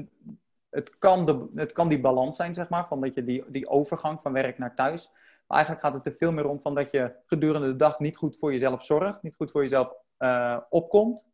het, 0.70 0.98
kan 0.98 1.26
de, 1.26 1.48
het 1.56 1.72
kan 1.72 1.90
die 1.90 2.00
balans 2.00 2.36
zijn, 2.36 2.54
zeg 2.54 2.70
maar, 2.70 2.88
van 2.88 3.02
dat 3.02 3.14
je 3.14 3.24
die, 3.24 3.44
die 3.48 3.68
overgang 3.68 4.22
van 4.22 4.34
werk 4.34 4.58
naar 4.58 4.76
thuis. 4.76 5.10
Maar 5.48 5.58
eigenlijk 5.58 5.86
gaat 5.86 5.94
het 5.94 6.06
er 6.06 6.18
veel 6.18 6.32
meer 6.32 6.48
om 6.48 6.60
van 6.60 6.76
dat 6.76 6.92
je 6.92 7.16
gedurende 7.26 7.68
de 7.68 7.76
dag 7.76 8.00
niet 8.00 8.18
goed 8.18 8.38
voor 8.38 8.52
jezelf 8.52 8.84
zorgt, 8.84 9.22
niet 9.22 9.36
goed 9.36 9.52
voor 9.52 9.62
jezelf 9.62 9.94
uh, 10.20 10.58
opkomt. 10.70 11.30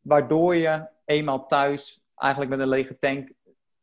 Waardoor 0.00 0.54
je 0.54 0.86
eenmaal 1.04 1.46
thuis 1.46 2.04
eigenlijk 2.16 2.50
met 2.50 2.60
een 2.60 2.68
lege 2.68 2.98
tank 2.98 3.32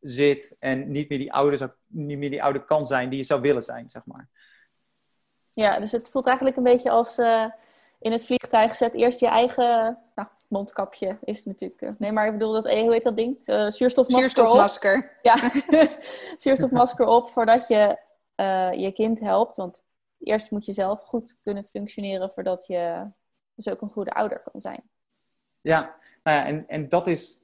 zit 0.00 0.56
en 0.58 0.90
niet 0.90 1.08
meer 1.08 1.18
die 1.18 1.32
oude, 1.32 1.56
zou, 1.56 1.70
niet 1.86 2.18
meer 2.18 2.30
die 2.30 2.42
oude 2.42 2.64
kan 2.64 2.86
zijn 2.86 3.08
die 3.08 3.18
je 3.18 3.24
zou 3.24 3.40
willen 3.40 3.62
zijn, 3.62 3.90
zeg 3.90 4.04
maar. 4.04 4.28
Ja, 5.52 5.78
dus 5.78 5.92
het 5.92 6.10
voelt 6.10 6.26
eigenlijk 6.26 6.56
een 6.56 6.62
beetje 6.62 6.90
als 6.90 7.18
uh, 7.18 7.46
in 8.02 8.12
het 8.12 8.24
vliegtuig 8.24 8.74
zet 8.74 8.94
eerst 8.94 9.20
je 9.20 9.26
eigen 9.26 9.98
nou, 10.14 10.28
mondkapje 10.48 11.16
is 11.24 11.36
het 11.36 11.46
natuurlijk. 11.46 11.80
Uh, 11.80 11.90
nee, 11.98 12.12
maar 12.12 12.26
ik 12.26 12.32
bedoel 12.32 12.52
dat, 12.52 12.66
eh, 12.66 12.80
hoe 12.80 12.92
heet 12.92 13.04
dat 13.04 13.16
ding? 13.16 13.36
Uh, 13.46 13.68
zuurstofmasker. 13.68 14.30
Zuurstofmasker. 14.30 14.96
Op. 14.96 15.20
Ja, 15.32 15.50
zuurstofmasker 16.36 17.06
op 17.06 17.28
voordat 17.28 17.68
je 17.68 17.96
je 18.76 18.92
kind 18.94 19.20
helpt. 19.20 19.56
Want 19.56 19.84
eerst 20.18 20.50
moet 20.50 20.64
je 20.64 20.72
zelf 20.72 21.02
goed 21.02 21.38
kunnen 21.42 21.64
functioneren 21.64 22.30
voordat 22.30 22.66
je 22.66 23.10
dus 23.54 23.68
ook 23.68 23.80
een 23.80 23.90
goede 23.90 24.10
ouder 24.10 24.42
kan 24.52 24.60
zijn. 24.60 24.82
Ja, 25.60 25.94
nou 26.22 26.38
ja 26.38 26.46
en, 26.46 26.68
en 26.68 26.88
dat 26.88 27.06
is 27.06 27.38
100% 27.38 27.42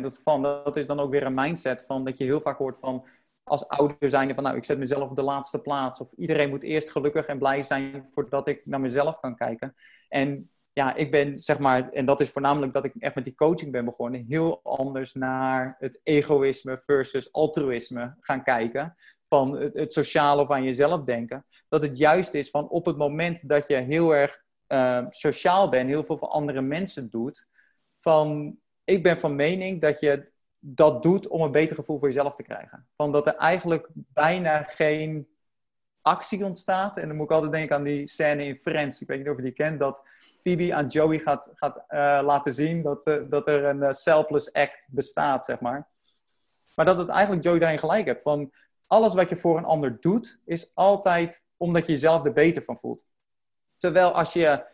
het 0.00 0.14
geval. 0.14 0.40
Dat 0.40 0.76
is 0.76 0.86
dan 0.86 1.00
ook 1.00 1.10
weer 1.10 1.26
een 1.26 1.34
mindset 1.34 1.84
van 1.86 2.04
dat 2.04 2.18
je 2.18 2.24
heel 2.24 2.40
vaak 2.40 2.58
hoort 2.58 2.78
van 2.78 3.04
als 3.46 3.68
ouder 3.68 4.10
zijnde 4.10 4.34
van 4.34 4.42
nou, 4.42 4.56
ik 4.56 4.64
zet 4.64 4.78
mezelf 4.78 5.10
op 5.10 5.16
de 5.16 5.22
laatste 5.22 5.60
plaats. 5.60 6.00
Of 6.00 6.12
iedereen 6.12 6.48
moet 6.48 6.62
eerst 6.62 6.90
gelukkig 6.90 7.26
en 7.26 7.38
blij 7.38 7.62
zijn 7.62 8.08
voordat 8.12 8.48
ik 8.48 8.66
naar 8.66 8.80
mezelf 8.80 9.20
kan 9.20 9.36
kijken. 9.36 9.74
En 10.08 10.50
ja, 10.72 10.94
ik 10.94 11.10
ben 11.10 11.38
zeg 11.38 11.58
maar, 11.58 11.90
en 11.90 12.06
dat 12.06 12.20
is 12.20 12.30
voornamelijk 12.30 12.72
dat 12.72 12.84
ik 12.84 12.94
echt 12.98 13.14
met 13.14 13.24
die 13.24 13.34
coaching 13.34 13.72
ben 13.72 13.84
begonnen, 13.84 14.24
heel 14.28 14.60
anders 14.62 15.14
naar 15.14 15.76
het 15.78 16.00
egoïsme 16.02 16.78
versus 16.78 17.32
altruïsme 17.32 18.16
gaan 18.20 18.42
kijken. 18.42 18.96
Van 19.28 19.58
het, 19.58 19.74
het 19.74 19.92
sociale 19.92 20.42
of 20.42 20.50
aan 20.50 20.64
jezelf 20.64 21.02
denken. 21.02 21.46
Dat 21.68 21.82
het 21.82 21.96
juist 21.96 22.34
is 22.34 22.50
van 22.50 22.68
op 22.68 22.86
het 22.86 22.96
moment 22.96 23.48
dat 23.48 23.68
je 23.68 23.76
heel 23.76 24.14
erg 24.14 24.42
uh, 24.68 25.06
sociaal 25.08 25.68
bent, 25.68 25.88
heel 25.88 26.04
veel 26.04 26.18
voor 26.18 26.28
andere 26.28 26.60
mensen 26.60 27.10
doet, 27.10 27.46
van 27.98 28.56
ik 28.84 29.02
ben 29.02 29.18
van 29.18 29.34
mening 29.36 29.80
dat 29.80 30.00
je 30.00 30.30
dat 30.58 31.02
doet 31.02 31.28
om 31.28 31.40
een 31.40 31.50
beter 31.50 31.76
gevoel 31.76 31.98
voor 31.98 32.08
jezelf 32.08 32.34
te 32.34 32.42
krijgen. 32.42 32.86
Van 32.96 33.12
dat 33.12 33.26
er 33.26 33.36
eigenlijk 33.36 33.88
bijna 33.92 34.62
geen 34.62 35.28
actie 36.02 36.44
ontstaat. 36.44 36.96
En 36.96 37.08
dan 37.08 37.16
moet 37.16 37.24
ik 37.24 37.32
altijd 37.32 37.52
denken 37.52 37.76
aan 37.76 37.82
die 37.82 38.08
scène 38.08 38.44
in 38.44 38.58
Friends. 38.58 39.00
Ik 39.00 39.08
weet 39.08 39.18
niet 39.18 39.28
of 39.28 39.36
je 39.36 39.42
die 39.42 39.52
kent. 39.52 39.78
Dat 39.78 40.02
Phoebe 40.42 40.74
aan 40.74 40.86
Joey 40.86 41.18
gaat, 41.18 41.50
gaat 41.54 41.76
uh, 41.76 42.20
laten 42.24 42.54
zien 42.54 42.82
dat, 42.82 43.06
uh, 43.06 43.22
dat 43.28 43.48
er 43.48 43.64
een 43.64 43.82
uh, 43.82 43.90
selfless 43.90 44.52
act 44.52 44.86
bestaat, 44.90 45.44
zeg 45.44 45.60
maar. 45.60 45.88
Maar 46.74 46.84
dat 46.84 46.98
het 46.98 47.08
eigenlijk 47.08 47.44
Joey 47.44 47.58
daarin 47.58 47.78
gelijk 47.78 48.06
hebt. 48.06 48.22
Van 48.22 48.52
alles 48.86 49.14
wat 49.14 49.28
je 49.28 49.36
voor 49.36 49.56
een 49.56 49.64
ander 49.64 50.00
doet, 50.00 50.40
is 50.44 50.70
altijd 50.74 51.44
omdat 51.56 51.86
je 51.86 51.92
jezelf 51.92 52.24
er 52.24 52.32
beter 52.32 52.62
van 52.62 52.78
voelt. 52.78 53.04
Terwijl 53.76 54.10
als 54.10 54.32
je 54.32 54.64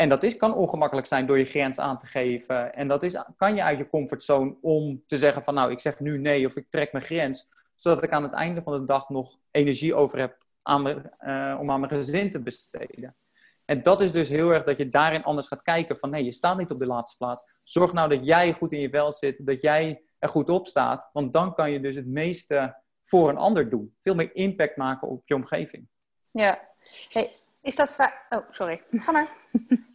en 0.00 0.08
dat 0.08 0.22
is, 0.22 0.36
kan 0.36 0.54
ongemakkelijk 0.54 1.06
zijn 1.06 1.26
door 1.26 1.38
je 1.38 1.44
grens 1.44 1.78
aan 1.78 1.98
te 1.98 2.06
geven. 2.06 2.74
En 2.74 2.88
dat 2.88 3.02
is, 3.02 3.16
kan 3.36 3.54
je 3.54 3.62
uit 3.62 3.78
je 3.78 3.88
comfortzone 3.88 4.56
om 4.60 5.02
te 5.06 5.18
zeggen 5.18 5.42
van 5.42 5.54
nou, 5.54 5.70
ik 5.70 5.80
zeg 5.80 6.00
nu 6.00 6.18
nee 6.18 6.46
of 6.46 6.56
ik 6.56 6.66
trek 6.70 6.92
mijn 6.92 7.04
grens. 7.04 7.48
Zodat 7.74 8.02
ik 8.02 8.10
aan 8.10 8.22
het 8.22 8.32
einde 8.32 8.62
van 8.62 8.72
de 8.72 8.84
dag 8.84 9.08
nog 9.08 9.38
energie 9.50 9.94
over 9.94 10.18
heb 10.18 10.36
aan 10.62 10.82
me, 10.82 10.90
uh, 11.20 11.58
om 11.60 11.70
aan 11.70 11.80
mijn 11.80 11.92
gezin 11.92 12.30
te 12.30 12.40
besteden. 12.40 13.16
En 13.64 13.82
dat 13.82 14.00
is 14.00 14.12
dus 14.12 14.28
heel 14.28 14.50
erg 14.50 14.64
dat 14.64 14.76
je 14.76 14.88
daarin 14.88 15.24
anders 15.24 15.46
gaat 15.48 15.62
kijken 15.62 15.98
van 15.98 16.10
nee, 16.10 16.24
je 16.24 16.32
staat 16.32 16.58
niet 16.58 16.70
op 16.70 16.78
de 16.78 16.86
laatste 16.86 17.16
plaats. 17.16 17.44
Zorg 17.62 17.92
nou 17.92 18.08
dat 18.08 18.26
jij 18.26 18.52
goed 18.52 18.72
in 18.72 18.80
je 18.80 18.90
vel 18.90 19.12
zit, 19.12 19.46
dat 19.46 19.60
jij 19.60 20.02
er 20.18 20.28
goed 20.28 20.50
op 20.50 20.66
staat. 20.66 21.08
Want 21.12 21.32
dan 21.32 21.54
kan 21.54 21.70
je 21.70 21.80
dus 21.80 21.96
het 21.96 22.06
meeste 22.06 22.76
voor 23.02 23.28
een 23.28 23.36
ander 23.36 23.70
doen. 23.70 23.94
Veel 24.00 24.14
meer 24.14 24.34
impact 24.34 24.76
maken 24.76 25.08
op 25.08 25.22
je 25.24 25.34
omgeving. 25.34 25.88
Ja. 26.30 26.68
Hey, 27.08 27.30
is 27.62 27.76
dat 27.76 27.92
vaak... 27.92 28.26
Oh, 28.28 28.50
sorry. 28.50 28.82
Ga 28.90 29.12
maar. 29.12 29.28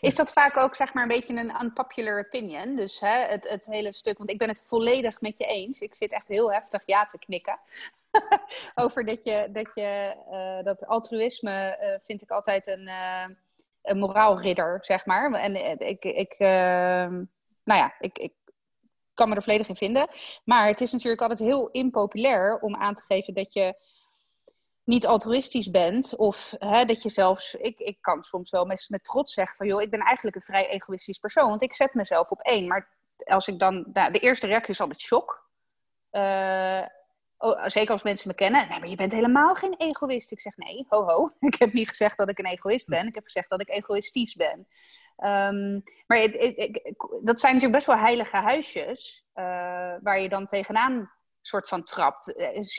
Is 0.00 0.14
dat 0.14 0.32
vaak 0.32 0.56
ook 0.56 0.74
zeg 0.74 0.94
maar 0.94 1.02
een 1.02 1.08
beetje 1.08 1.34
een 1.34 1.62
unpopular 1.62 2.18
opinion? 2.18 2.76
Dus 2.76 3.00
hè, 3.00 3.24
het, 3.26 3.48
het 3.48 3.66
hele 3.66 3.92
stuk, 3.92 4.18
want 4.18 4.30
ik 4.30 4.38
ben 4.38 4.48
het 4.48 4.64
volledig 4.66 5.20
met 5.20 5.36
je 5.36 5.44
eens. 5.44 5.78
Ik 5.78 5.94
zit 5.94 6.12
echt 6.12 6.28
heel 6.28 6.52
heftig 6.52 6.82
ja 6.86 7.04
te 7.04 7.18
knikken. 7.18 7.58
Over 8.82 9.04
dat 9.04 9.24
je, 9.24 9.48
dat, 9.52 9.70
je 9.74 10.16
uh, 10.30 10.64
dat 10.64 10.86
altruïsme 10.86 11.78
uh, 11.80 11.94
vind 12.04 12.22
ik 12.22 12.30
altijd 12.30 12.66
een, 12.66 12.86
uh, 12.86 13.24
een 13.82 13.98
moraalridder, 13.98 14.78
zeg 14.82 15.06
maar. 15.06 15.32
En 15.32 15.80
ik, 15.88 16.04
ik 16.04 16.34
ehm, 16.38 17.24
nou 17.64 17.80
ja, 17.80 17.94
ik, 17.98 18.18
ik 18.18 18.32
kan 19.14 19.28
me 19.28 19.34
er 19.34 19.42
volledig 19.42 19.68
in 19.68 19.76
vinden. 19.76 20.08
Maar 20.44 20.66
het 20.66 20.80
is 20.80 20.92
natuurlijk 20.92 21.22
altijd 21.22 21.38
heel 21.38 21.68
impopulair 21.70 22.58
om 22.60 22.76
aan 22.76 22.94
te 22.94 23.02
geven 23.02 23.34
dat 23.34 23.52
je 23.52 23.74
niet 24.84 25.06
altruïstisch 25.06 25.70
bent. 25.70 26.16
Of 26.16 26.54
hè, 26.58 26.84
dat 26.84 27.02
je 27.02 27.08
zelfs, 27.08 27.54
ik, 27.54 27.78
ik 27.78 27.98
kan 28.00 28.22
soms 28.22 28.50
wel 28.50 28.64
met, 28.64 28.86
met 28.88 29.04
trots 29.04 29.34
zeggen 29.34 29.56
van 29.56 29.66
joh, 29.66 29.82
ik 29.82 29.90
ben 29.90 30.00
eigenlijk 30.00 30.36
een 30.36 30.42
vrij 30.42 30.68
egoïstisch 30.68 31.18
persoon. 31.18 31.48
Want 31.48 31.62
ik 31.62 31.74
zet 31.74 31.94
mezelf 31.94 32.30
op 32.30 32.40
één. 32.40 32.66
Maar 32.66 32.88
als 33.24 33.48
ik 33.48 33.58
dan, 33.58 33.84
nou, 33.92 34.12
de 34.12 34.18
eerste 34.18 34.46
reactie 34.46 34.72
is 34.72 34.80
altijd 34.80 35.00
shock. 35.00 35.50
Uh, 36.12 36.82
zeker 37.66 37.90
als 37.90 38.02
mensen 38.02 38.28
me 38.28 38.34
kennen. 38.34 38.68
Nee, 38.68 38.78
maar 38.78 38.88
je 38.88 38.96
bent 38.96 39.12
helemaal 39.12 39.54
geen 39.54 39.74
egoïst. 39.78 40.32
Ik 40.32 40.40
zeg 40.40 40.56
nee, 40.56 40.86
ho 40.88 41.04
ho. 41.04 41.32
Ik 41.48 41.54
heb 41.58 41.72
niet 41.72 41.88
gezegd 41.88 42.16
dat 42.16 42.28
ik 42.28 42.38
een 42.38 42.46
egoïst 42.46 42.86
ben. 42.86 43.06
Ik 43.06 43.14
heb 43.14 43.24
gezegd 43.24 43.50
dat 43.50 43.60
ik 43.60 43.68
egoïstisch 43.68 44.34
ben. 44.34 44.66
Ehm, 45.16 45.80
maar 46.06 46.18
het, 46.18 46.32
dat 47.22 47.40
zijn 47.40 47.54
natuurlijk 47.54 47.72
best 47.72 47.86
wel 47.86 47.96
heilige 47.98 48.36
huisjes. 48.36 49.24
Uh, 49.34 49.44
waar 50.02 50.20
je 50.20 50.28
dan 50.28 50.46
tegenaan 50.46 51.10
soort 51.42 51.68
van 51.68 51.84
trapt. 51.84 52.32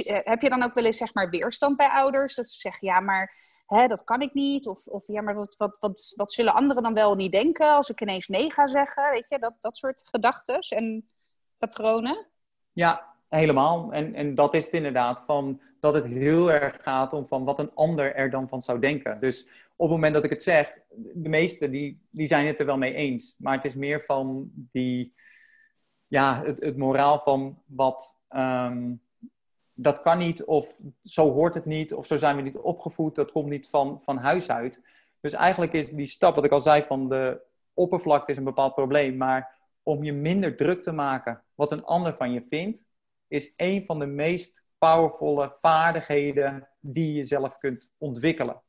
heb 0.05 0.41
je 0.41 0.49
dan 0.49 0.63
ook 0.63 0.73
wel 0.73 0.85
eens 0.85 0.97
zeg 0.97 1.13
maar 1.13 1.29
weerstand 1.29 1.77
bij 1.77 1.89
ouders? 1.89 2.35
Dat 2.35 2.49
ze 2.49 2.59
zeggen, 2.59 2.87
ja, 2.87 2.99
maar 2.99 3.35
hè, 3.65 3.87
dat 3.87 4.03
kan 4.03 4.21
ik 4.21 4.33
niet. 4.33 4.67
Of, 4.67 4.87
of 4.87 5.07
ja, 5.07 5.21
maar 5.21 5.35
wat, 5.35 5.55
wat, 5.57 5.75
wat, 5.79 6.13
wat 6.15 6.31
zullen 6.31 6.53
anderen 6.53 6.83
dan 6.83 6.93
wel 6.93 7.15
niet 7.15 7.31
denken 7.31 7.75
als 7.75 7.89
ik 7.89 8.01
ineens 8.01 8.27
nee 8.27 8.51
ga 8.51 8.67
zeggen? 8.67 9.11
Weet 9.11 9.27
je, 9.27 9.39
dat, 9.39 9.53
dat 9.59 9.77
soort 9.77 10.03
gedachten 10.05 10.59
en 10.59 11.09
patronen. 11.57 12.27
Ja, 12.71 13.13
helemaal. 13.29 13.91
En, 13.91 14.15
en 14.15 14.35
dat 14.35 14.53
is 14.53 14.65
het 14.65 14.73
inderdaad, 14.73 15.23
van 15.25 15.61
dat 15.79 15.93
het 15.93 16.05
heel 16.05 16.51
erg 16.51 16.77
gaat 16.81 17.13
om 17.13 17.27
van 17.27 17.43
wat 17.43 17.59
een 17.59 17.73
ander 17.73 18.15
er 18.15 18.29
dan 18.29 18.49
van 18.49 18.61
zou 18.61 18.79
denken. 18.79 19.19
Dus 19.19 19.43
op 19.75 19.89
het 19.89 19.89
moment 19.89 20.13
dat 20.13 20.23
ik 20.23 20.29
het 20.29 20.43
zeg, 20.43 20.73
de 21.13 21.29
meesten 21.29 21.71
die, 21.71 22.07
die 22.09 22.27
zijn 22.27 22.47
het 22.47 22.59
er 22.59 22.65
wel 22.65 22.77
mee 22.77 22.93
eens. 22.93 23.35
Maar 23.37 23.55
het 23.55 23.65
is 23.65 23.75
meer 23.75 24.01
van 24.01 24.51
die, 24.53 25.13
ja, 26.07 26.43
het, 26.43 26.59
het 26.59 26.77
moraal 26.77 27.19
van 27.19 27.61
wat, 27.65 28.17
um, 28.35 29.01
dat 29.73 30.01
kan 30.01 30.17
niet, 30.17 30.43
of 30.43 30.79
zo 31.03 31.31
hoort 31.31 31.55
het 31.55 31.65
niet, 31.65 31.93
of 31.93 32.05
zo 32.05 32.17
zijn 32.17 32.35
we 32.35 32.41
niet 32.41 32.57
opgevoed, 32.57 33.15
dat 33.15 33.31
komt 33.31 33.49
niet 33.49 33.69
van, 33.69 34.01
van 34.03 34.17
huis 34.17 34.49
uit. 34.49 34.81
Dus 35.19 35.33
eigenlijk 35.33 35.73
is 35.73 35.89
die 35.89 36.05
stap, 36.05 36.35
wat 36.35 36.45
ik 36.45 36.51
al 36.51 36.61
zei, 36.61 36.81
van 36.81 37.09
de 37.09 37.41
oppervlakte 37.73 38.31
is 38.31 38.37
een 38.37 38.43
bepaald 38.43 38.75
probleem, 38.75 39.17
maar 39.17 39.57
om 39.83 40.03
je 40.03 40.13
minder 40.13 40.55
druk 40.55 40.83
te 40.83 40.91
maken 40.91 41.43
wat 41.55 41.71
een 41.71 41.83
ander 41.83 42.13
van 42.13 42.31
je 42.31 42.41
vindt, 42.41 42.83
is 43.27 43.53
een 43.55 43.85
van 43.85 43.99
de 43.99 44.05
meest 44.05 44.63
powervolle 44.77 45.55
vaardigheden 45.55 46.67
die 46.79 47.13
je 47.13 47.23
zelf 47.23 47.57
kunt 47.57 47.93
ontwikkelen. 47.97 48.61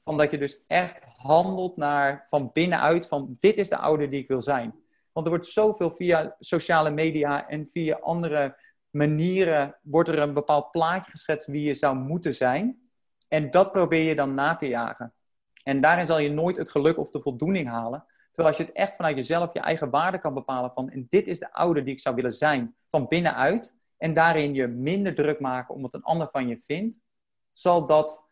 Van 0.00 0.16
dat 0.16 0.30
je 0.30 0.38
dus 0.38 0.64
echt 0.66 0.98
handelt 1.16 1.76
naar 1.76 2.24
van 2.26 2.50
binnenuit, 2.52 3.08
van 3.08 3.36
dit 3.38 3.58
is 3.58 3.68
de 3.68 3.76
ouder 3.76 4.10
die 4.10 4.20
ik 4.20 4.28
wil 4.28 4.40
zijn. 4.40 4.74
Want 5.12 5.26
er 5.26 5.32
wordt 5.32 5.46
zoveel 5.46 5.90
via 5.90 6.36
sociale 6.38 6.90
media 6.90 7.48
en 7.48 7.68
via 7.68 7.96
andere 7.96 8.56
manieren 8.92 9.78
wordt 9.82 10.08
er 10.08 10.18
een 10.18 10.34
bepaald 10.34 10.70
plaatje 10.70 11.10
geschetst 11.10 11.46
wie 11.46 11.62
je 11.62 11.74
zou 11.74 11.96
moeten 11.96 12.34
zijn. 12.34 12.80
En 13.28 13.50
dat 13.50 13.72
probeer 13.72 14.02
je 14.02 14.14
dan 14.14 14.34
na 14.34 14.56
te 14.56 14.68
jagen. 14.68 15.14
En 15.64 15.80
daarin 15.80 16.06
zal 16.06 16.18
je 16.18 16.30
nooit 16.30 16.56
het 16.56 16.70
geluk 16.70 16.98
of 16.98 17.10
de 17.10 17.20
voldoening 17.20 17.68
halen. 17.68 18.04
Terwijl 18.30 18.48
als 18.48 18.56
je 18.56 18.64
het 18.64 18.74
echt 18.74 18.96
vanuit 18.96 19.16
jezelf 19.16 19.52
je 19.52 19.60
eigen 19.60 19.90
waarde 19.90 20.18
kan 20.18 20.34
bepalen 20.34 20.72
van... 20.74 20.90
en 20.90 21.06
dit 21.08 21.26
is 21.26 21.38
de 21.38 21.52
ouder 21.52 21.84
die 21.84 21.92
ik 21.92 22.00
zou 22.00 22.14
willen 22.14 22.32
zijn, 22.32 22.74
van 22.88 23.08
binnenuit... 23.08 23.74
en 23.96 24.12
daarin 24.12 24.54
je 24.54 24.66
minder 24.66 25.14
druk 25.14 25.40
maken 25.40 25.74
om 25.74 25.82
wat 25.82 25.94
een 25.94 26.02
ander 26.02 26.28
van 26.28 26.48
je 26.48 26.58
vindt... 26.58 27.00
zal 27.52 27.86
dat 27.86 28.24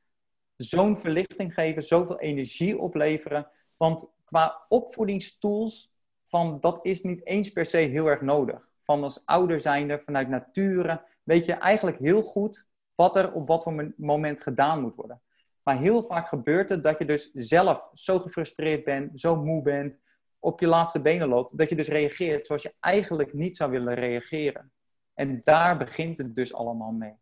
zo'n 0.57 0.96
verlichting 0.96 1.55
geven, 1.55 1.83
zoveel 1.83 2.18
energie 2.18 2.79
opleveren. 2.79 3.51
Want 3.77 4.11
qua 4.25 4.64
opvoedingstools, 4.68 5.92
van, 6.25 6.61
dat 6.61 6.79
is 6.83 7.03
niet 7.03 7.27
eens 7.27 7.51
per 7.51 7.64
se 7.64 7.79
heel 7.79 8.07
erg 8.07 8.20
nodig 8.20 8.69
van 8.90 9.03
als 9.03 9.26
ouder 9.26 9.61
zijnde, 9.61 9.98
vanuit 9.98 10.29
nature, 10.29 11.03
weet 11.22 11.44
je 11.44 11.53
eigenlijk 11.53 11.98
heel 11.98 12.22
goed 12.22 12.68
wat 12.94 13.16
er 13.16 13.33
op 13.33 13.48
wat 13.48 13.62
voor 13.62 13.92
moment 13.96 14.42
gedaan 14.42 14.81
moet 14.81 14.94
worden. 14.94 15.20
Maar 15.62 15.79
heel 15.79 16.03
vaak 16.03 16.29
gebeurt 16.29 16.70
het 16.70 16.83
dat 16.83 16.98
je 16.98 17.05
dus 17.05 17.31
zelf 17.33 17.90
zo 17.92 18.18
gefrustreerd 18.18 18.85
bent, 18.85 19.20
zo 19.20 19.37
moe 19.37 19.62
bent, 19.62 19.96
op 20.38 20.61
je 20.61 20.66
laatste 20.66 21.03
benen 21.03 21.29
loopt, 21.29 21.59
dat 21.59 21.68
je 21.68 21.76
dus 21.76 21.88
reageert 21.88 22.46
zoals 22.46 22.62
je 22.62 22.74
eigenlijk 22.81 23.33
niet 23.33 23.57
zou 23.57 23.70
willen 23.70 23.94
reageren. 23.94 24.72
En 25.14 25.40
daar 25.44 25.76
begint 25.76 26.18
het 26.18 26.35
dus 26.35 26.55
allemaal 26.55 26.92
mee. 26.92 27.14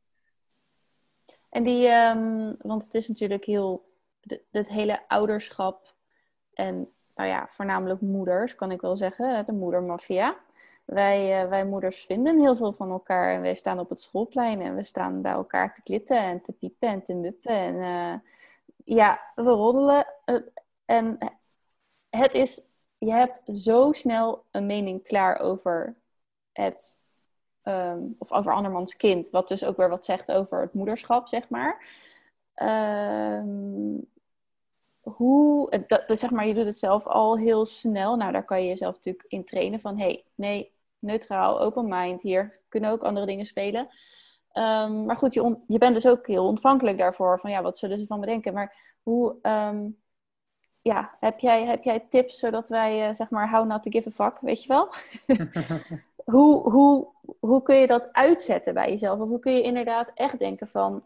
En 1.49 1.63
die, 1.63 1.89
um, 1.89 2.57
want 2.59 2.85
het 2.85 2.95
is 2.95 3.09
natuurlijk 3.09 3.45
heel, 3.45 3.93
het 4.51 4.69
hele 4.69 5.09
ouderschap 5.09 5.95
en 6.53 6.93
nou 7.15 7.29
ja, 7.29 7.49
voornamelijk 7.51 8.01
moeders, 8.01 8.55
kan 8.55 8.71
ik 8.71 8.81
wel 8.81 8.97
zeggen, 8.97 9.47
de 9.47 9.53
moedermafia. 9.53 10.47
Wij, 10.89 11.43
uh, 11.43 11.49
wij 11.49 11.65
moeders 11.65 12.05
vinden 12.05 12.41
heel 12.41 12.57
veel 12.57 12.73
van 12.73 12.91
elkaar. 12.91 13.35
En 13.35 13.41
wij 13.41 13.55
staan 13.55 13.79
op 13.79 13.89
het 13.89 14.01
schoolplein 14.01 14.61
en 14.61 14.75
we 14.75 14.83
staan 14.83 15.23
bij 15.23 15.33
elkaar 15.33 15.75
te 15.75 15.83
klitten 15.83 16.19
en 16.19 16.43
te 16.43 16.53
piepen 16.53 16.89
en 16.89 17.03
te 17.03 17.15
muppen. 17.15 17.55
En 17.55 17.75
uh, 17.75 18.15
ja, 18.85 19.33
we 19.35 19.43
roddelen. 19.43 20.07
en 20.85 21.19
het 22.11 22.33
is, 22.33 22.63
je 22.99 23.13
hebt 23.13 23.41
zo 23.45 23.93
snel 23.93 24.45
een 24.51 24.67
mening 24.67 25.03
klaar 25.03 25.39
over 25.39 25.97
het, 26.53 26.99
um, 27.63 28.15
of 28.19 28.33
over 28.33 28.53
andermans 28.53 28.97
kind. 28.97 29.31
Wat 29.31 29.49
dus 29.49 29.65
ook 29.65 29.77
weer 29.77 29.89
wat 29.89 30.05
zegt 30.05 30.33
over 30.33 30.61
het 30.61 30.75
moederschap, 30.75 31.29
zeg 31.29 31.49
maar. 31.49 31.87
Um, 32.63 34.07
hoe, 35.01 35.85
dat, 35.87 36.19
zeg 36.19 36.31
maar, 36.31 36.47
je 36.47 36.55
doet 36.55 36.65
het 36.65 36.79
zelf 36.79 37.07
al 37.07 37.39
heel 37.39 37.67
snel. 37.67 38.17
Nou, 38.17 38.33
daar 38.33 38.45
kan 38.45 38.63
je 38.63 38.69
jezelf 38.69 38.95
natuurlijk 38.95 39.29
in 39.29 39.45
trainen 39.45 39.81
van, 39.81 39.99
hey, 39.99 40.25
nee, 40.35 40.77
neutraal, 40.99 41.61
open 41.61 41.89
mind. 41.89 42.23
Hier 42.23 42.61
kunnen 42.69 42.91
ook 42.91 43.03
andere 43.03 43.27
dingen 43.27 43.47
spelen. 43.47 43.89
Um, 44.53 45.05
maar 45.05 45.17
goed, 45.17 45.35
je, 45.35 45.65
je 45.67 45.79
bent 45.79 45.95
dus 45.95 46.07
ook 46.07 46.27
heel 46.27 46.47
ontvankelijk 46.47 46.99
daarvoor. 46.99 47.41
Van 47.41 47.51
ja, 47.51 47.63
wat 47.63 47.79
zullen 47.79 47.99
ze 47.99 48.07
van 48.07 48.21
me 48.21 48.27
denken? 48.27 48.53
Maar 48.53 48.97
hoe, 49.03 49.37
um, 49.43 49.99
ja, 50.83 51.17
heb 51.21 51.39
jij, 51.39 51.67
heb 51.67 51.83
jij 51.83 52.01
tips 52.01 52.39
zodat 52.39 52.69
wij, 52.69 53.09
uh, 53.09 53.15
zeg 53.15 53.31
maar, 53.31 53.51
how 53.51 53.67
not 53.67 53.83
to 53.83 53.91
give 53.91 54.09
a 54.09 54.13
fuck, 54.13 54.41
weet 54.41 54.63
je 54.63 54.69
wel? 54.69 54.93
hoe, 56.35 56.71
hoe, 56.71 57.09
hoe 57.41 57.63
kun 57.63 57.77
je 57.77 57.87
dat 57.87 58.13
uitzetten 58.13 58.75
bij 58.75 58.91
jezelf? 58.91 59.21
Of 59.21 59.29
hoe 59.29 59.39
kun 59.39 59.53
je 59.53 59.63
inderdaad 59.63 60.11
echt 60.15 60.39
denken 60.39 60.69
van, 60.69 61.05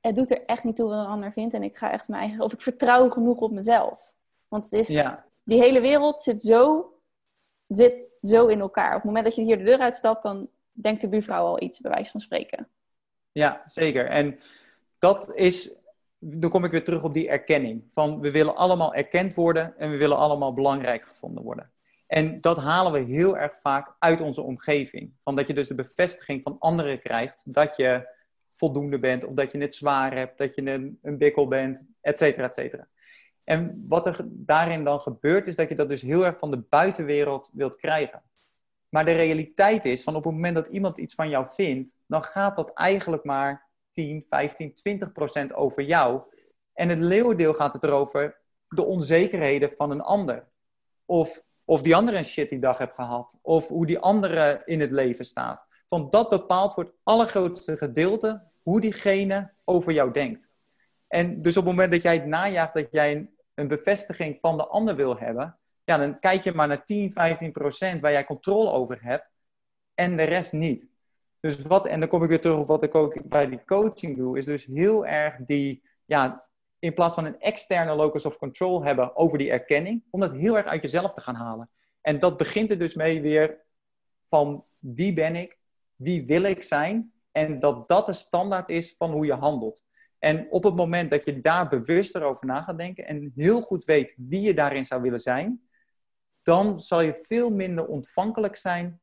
het 0.00 0.14
doet 0.14 0.30
er 0.30 0.44
echt 0.44 0.64
niet 0.64 0.76
toe 0.76 0.88
wat 0.88 0.98
een 0.98 1.10
ander 1.10 1.32
vindt. 1.32 1.54
En 1.54 1.62
ik 1.62 1.76
ga 1.76 1.90
echt 1.90 2.08
mijn 2.08 2.22
eigen, 2.22 2.44
of 2.44 2.52
ik 2.52 2.60
vertrouw 2.60 3.10
genoeg 3.10 3.38
op 3.38 3.50
mezelf. 3.50 4.14
Want 4.48 4.64
het 4.64 4.72
is, 4.72 4.88
ja. 4.88 5.24
die 5.42 5.60
hele 5.60 5.80
wereld 5.80 6.22
zit 6.22 6.42
zo, 6.42 6.92
zit 7.66 8.07
zo 8.20 8.46
in 8.46 8.60
elkaar. 8.60 8.88
Op 8.88 8.94
het 8.94 9.04
moment 9.04 9.24
dat 9.24 9.34
je 9.34 9.42
hier 9.42 9.58
de 9.58 9.64
deur 9.64 9.78
uitstapt, 9.78 10.22
dan 10.22 10.48
denkt 10.72 11.00
de 11.00 11.08
buurvrouw 11.08 11.44
al 11.44 11.62
iets, 11.62 11.80
bij 11.80 11.90
wijze 11.90 12.10
van 12.10 12.20
spreken. 12.20 12.68
Ja, 13.32 13.62
zeker. 13.66 14.06
En 14.06 14.38
dat 14.98 15.34
is, 15.34 15.74
dan 16.18 16.50
kom 16.50 16.64
ik 16.64 16.70
weer 16.70 16.84
terug 16.84 17.02
op 17.02 17.12
die 17.12 17.28
erkenning. 17.28 17.84
Van 17.90 18.20
we 18.20 18.30
willen 18.30 18.56
allemaal 18.56 18.94
erkend 18.94 19.34
worden 19.34 19.78
en 19.78 19.90
we 19.90 19.96
willen 19.96 20.16
allemaal 20.16 20.54
belangrijk 20.54 21.04
gevonden 21.04 21.44
worden. 21.44 21.70
En 22.06 22.40
dat 22.40 22.56
halen 22.56 22.92
we 22.92 23.14
heel 23.14 23.36
erg 23.36 23.56
vaak 23.60 23.94
uit 23.98 24.20
onze 24.20 24.42
omgeving. 24.42 25.12
Van 25.22 25.36
dat 25.36 25.46
je 25.46 25.54
dus 25.54 25.68
de 25.68 25.74
bevestiging 25.74 26.42
van 26.42 26.58
anderen 26.58 27.00
krijgt 27.00 27.42
dat 27.46 27.76
je 27.76 28.16
voldoende 28.50 28.98
bent, 28.98 29.24
of 29.24 29.34
dat 29.34 29.52
je 29.52 29.58
het 29.58 29.74
zwaar 29.74 30.14
hebt, 30.14 30.38
dat 30.38 30.54
je 30.54 30.70
een, 30.70 30.98
een 31.02 31.18
bikkel 31.18 31.48
bent, 31.48 31.86
et 32.00 32.18
cetera, 32.18 32.46
et 32.46 32.52
cetera. 32.52 32.86
En 33.48 33.84
wat 33.88 34.06
er 34.06 34.16
daarin 34.28 34.84
dan 34.84 35.00
gebeurt, 35.00 35.46
is 35.46 35.56
dat 35.56 35.68
je 35.68 35.74
dat 35.74 35.88
dus 35.88 36.02
heel 36.02 36.24
erg 36.24 36.38
van 36.38 36.50
de 36.50 36.58
buitenwereld 36.58 37.50
wilt 37.52 37.76
krijgen. 37.76 38.22
Maar 38.88 39.04
de 39.04 39.12
realiteit 39.12 39.84
is, 39.84 40.02
van 40.02 40.16
op 40.16 40.24
het 40.24 40.32
moment 40.32 40.54
dat 40.54 40.66
iemand 40.66 40.98
iets 40.98 41.14
van 41.14 41.28
jou 41.28 41.46
vindt, 41.50 41.94
dan 42.06 42.22
gaat 42.22 42.56
dat 42.56 42.72
eigenlijk 42.72 43.24
maar 43.24 43.66
10, 43.92 44.24
15, 44.28 44.74
20 44.74 45.12
procent 45.12 45.54
over 45.54 45.82
jou. 45.82 46.22
En 46.72 46.88
het 46.88 46.98
leeuwendeel 46.98 47.54
gaat 47.54 47.72
het 47.72 47.84
erover 47.84 48.40
de 48.68 48.84
onzekerheden 48.84 49.70
van 49.70 49.90
een 49.90 50.02
ander. 50.02 50.48
Of, 51.04 51.42
of 51.64 51.82
die 51.82 51.96
andere 51.96 52.16
een 52.16 52.24
shitty 52.24 52.58
dag 52.58 52.78
hebt 52.78 52.94
gehad. 52.94 53.38
Of 53.42 53.68
hoe 53.68 53.86
die 53.86 53.98
andere 53.98 54.62
in 54.64 54.80
het 54.80 54.90
leven 54.90 55.24
staat. 55.24 55.66
Van 55.86 56.10
dat 56.10 56.28
bepaalt 56.28 56.74
voor 56.74 56.84
het 56.84 56.94
allergrootste 57.02 57.76
gedeelte 57.76 58.42
hoe 58.62 58.80
diegene 58.80 59.52
over 59.64 59.92
jou 59.92 60.12
denkt. 60.12 60.48
En 61.06 61.42
dus 61.42 61.56
op 61.56 61.64
het 61.64 61.72
moment 61.72 61.92
dat 61.92 62.02
jij 62.02 62.14
het 62.14 62.26
najaagt 62.26 62.74
dat 62.74 62.88
jij 62.90 63.12
een, 63.12 63.36
bevestiging 63.66 64.38
van 64.40 64.56
de 64.56 64.66
ander 64.66 64.96
wil 64.96 65.18
hebben, 65.18 65.58
ja, 65.84 65.96
dan 65.96 66.18
kijk 66.18 66.44
je 66.44 66.52
maar 66.52 66.68
naar 66.68 66.84
10, 66.84 67.12
15 67.12 67.52
procent 67.52 68.00
waar 68.00 68.12
jij 68.12 68.24
controle 68.24 68.70
over 68.70 68.98
hebt 69.02 69.30
en 69.94 70.16
de 70.16 70.22
rest 70.22 70.52
niet. 70.52 70.86
Dus 71.40 71.62
wat, 71.62 71.86
en 71.86 72.00
dan 72.00 72.08
kom 72.08 72.22
ik 72.22 72.28
weer 72.28 72.40
terug 72.40 72.58
op 72.58 72.66
wat 72.66 72.82
ik 72.82 72.94
ook 72.94 73.28
bij 73.28 73.48
die 73.48 73.64
coaching 73.64 74.16
doe, 74.16 74.38
is 74.38 74.44
dus 74.44 74.64
heel 74.64 75.06
erg 75.06 75.36
die, 75.46 75.82
ja, 76.04 76.48
in 76.78 76.94
plaats 76.94 77.14
van 77.14 77.24
een 77.24 77.40
externe 77.40 77.94
locus 77.94 78.24
of 78.24 78.38
control 78.38 78.84
hebben 78.84 79.16
over 79.16 79.38
die 79.38 79.50
erkenning, 79.50 80.04
om 80.10 80.20
dat 80.20 80.32
heel 80.32 80.56
erg 80.56 80.66
uit 80.66 80.82
jezelf 80.82 81.14
te 81.14 81.20
gaan 81.20 81.34
halen. 81.34 81.70
En 82.00 82.18
dat 82.18 82.36
begint 82.36 82.70
er 82.70 82.78
dus 82.78 82.94
mee 82.94 83.20
weer 83.20 83.64
van 84.28 84.64
wie 84.78 85.12
ben 85.12 85.36
ik, 85.36 85.58
wie 85.96 86.26
wil 86.26 86.42
ik 86.42 86.62
zijn 86.62 87.12
en 87.32 87.60
dat 87.60 87.88
dat 87.88 88.06
de 88.06 88.12
standaard 88.12 88.68
is 88.68 88.94
van 88.96 89.10
hoe 89.10 89.26
je 89.26 89.34
handelt. 89.34 89.84
En 90.18 90.46
op 90.50 90.64
het 90.64 90.76
moment 90.76 91.10
dat 91.10 91.24
je 91.24 91.40
daar 91.40 91.68
bewuster 91.68 92.22
over 92.22 92.46
na 92.46 92.62
gaat 92.62 92.78
denken 92.78 93.06
en 93.06 93.32
heel 93.34 93.60
goed 93.60 93.84
weet 93.84 94.14
wie 94.16 94.40
je 94.40 94.54
daarin 94.54 94.84
zou 94.84 95.02
willen 95.02 95.20
zijn, 95.20 95.68
dan 96.42 96.80
zal 96.80 97.00
je 97.00 97.14
veel 97.14 97.50
minder 97.50 97.86
ontvankelijk 97.86 98.56
zijn 98.56 99.00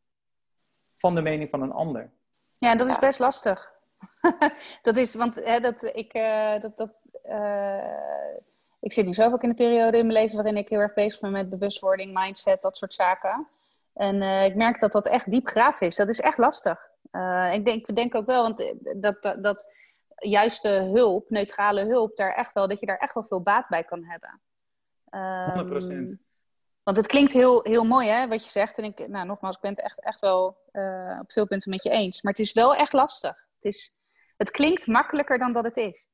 van 0.93 1.15
de 1.15 1.21
mening 1.21 1.49
van 1.49 1.61
een 1.61 1.71
ander. 1.71 2.11
Ja, 2.57 2.75
dat 2.75 2.87
is 2.87 2.99
best 2.99 3.19
lastig. 3.19 3.73
dat 4.81 4.97
is, 4.97 5.15
want 5.15 5.35
hè, 5.35 5.59
dat, 5.59 5.83
ik, 5.83 6.13
uh, 6.13 6.61
dat, 6.61 6.77
dat, 6.77 7.03
uh, 7.25 8.37
ik 8.79 8.93
zit 8.93 9.05
nu 9.05 9.13
zelf 9.13 9.33
ook 9.33 9.43
in 9.43 9.49
een 9.49 9.55
periode 9.55 9.97
in 9.97 10.07
mijn 10.07 10.19
leven 10.19 10.35
waarin 10.35 10.57
ik 10.57 10.69
heel 10.69 10.79
erg 10.79 10.93
bezig 10.93 11.19
ben 11.19 11.31
met 11.31 11.49
bewustwording, 11.49 12.13
mindset, 12.13 12.61
dat 12.61 12.77
soort 12.77 12.93
zaken. 12.93 13.47
En 13.93 14.15
uh, 14.15 14.45
ik 14.45 14.55
merk 14.55 14.79
dat 14.79 14.91
dat 14.91 15.07
echt 15.07 15.29
diep 15.29 15.47
graaf 15.47 15.81
is. 15.81 15.95
Dat 15.95 16.07
is 16.07 16.19
echt 16.19 16.37
lastig. 16.37 16.89
Uh, 17.11 17.53
ik 17.53 17.65
denk, 17.65 17.95
denk 17.95 18.15
ook 18.15 18.25
wel, 18.25 18.41
want 18.41 18.73
dat, 18.95 19.21
dat, 19.21 19.43
dat 19.43 19.65
juiste 20.29 20.69
hulp, 20.69 21.29
neutrale 21.29 21.85
hulp, 21.85 22.15
daar 22.15 22.33
echt 22.33 22.53
wel, 22.53 22.67
dat 22.67 22.79
je 22.79 22.85
daar 22.85 22.97
echt 22.97 23.13
wel 23.13 23.23
veel 23.23 23.41
baat 23.41 23.67
bij 23.67 23.83
kan 23.83 24.03
hebben. 24.03 24.41
Um, 25.09 26.17
100%. 26.17 26.25
Want 26.85 26.97
het 26.97 27.07
klinkt 27.07 27.31
heel, 27.31 27.59
heel 27.63 27.83
mooi, 27.83 28.07
hè, 28.09 28.27
wat 28.27 28.43
je 28.43 28.51
zegt. 28.51 28.77
En 28.77 28.83
ik, 28.83 29.07
nou, 29.07 29.25
nogmaals, 29.25 29.55
ik 29.55 29.61
ben 29.61 29.71
het 29.71 29.81
echt, 29.81 30.01
echt 30.01 30.19
wel 30.19 30.57
uh, 30.71 31.17
op 31.21 31.31
veel 31.31 31.47
punten 31.47 31.69
met 31.69 31.83
je 31.83 31.89
eens. 31.89 32.21
Maar 32.21 32.31
het 32.31 32.41
is 32.41 32.53
wel 32.53 32.75
echt 32.75 32.93
lastig. 32.93 33.47
Het, 33.53 33.63
is, 33.63 33.97
het 34.37 34.51
klinkt 34.51 34.87
makkelijker 34.87 35.37
dan 35.37 35.53
dat 35.53 35.63
het 35.63 35.77
is. 35.77 36.05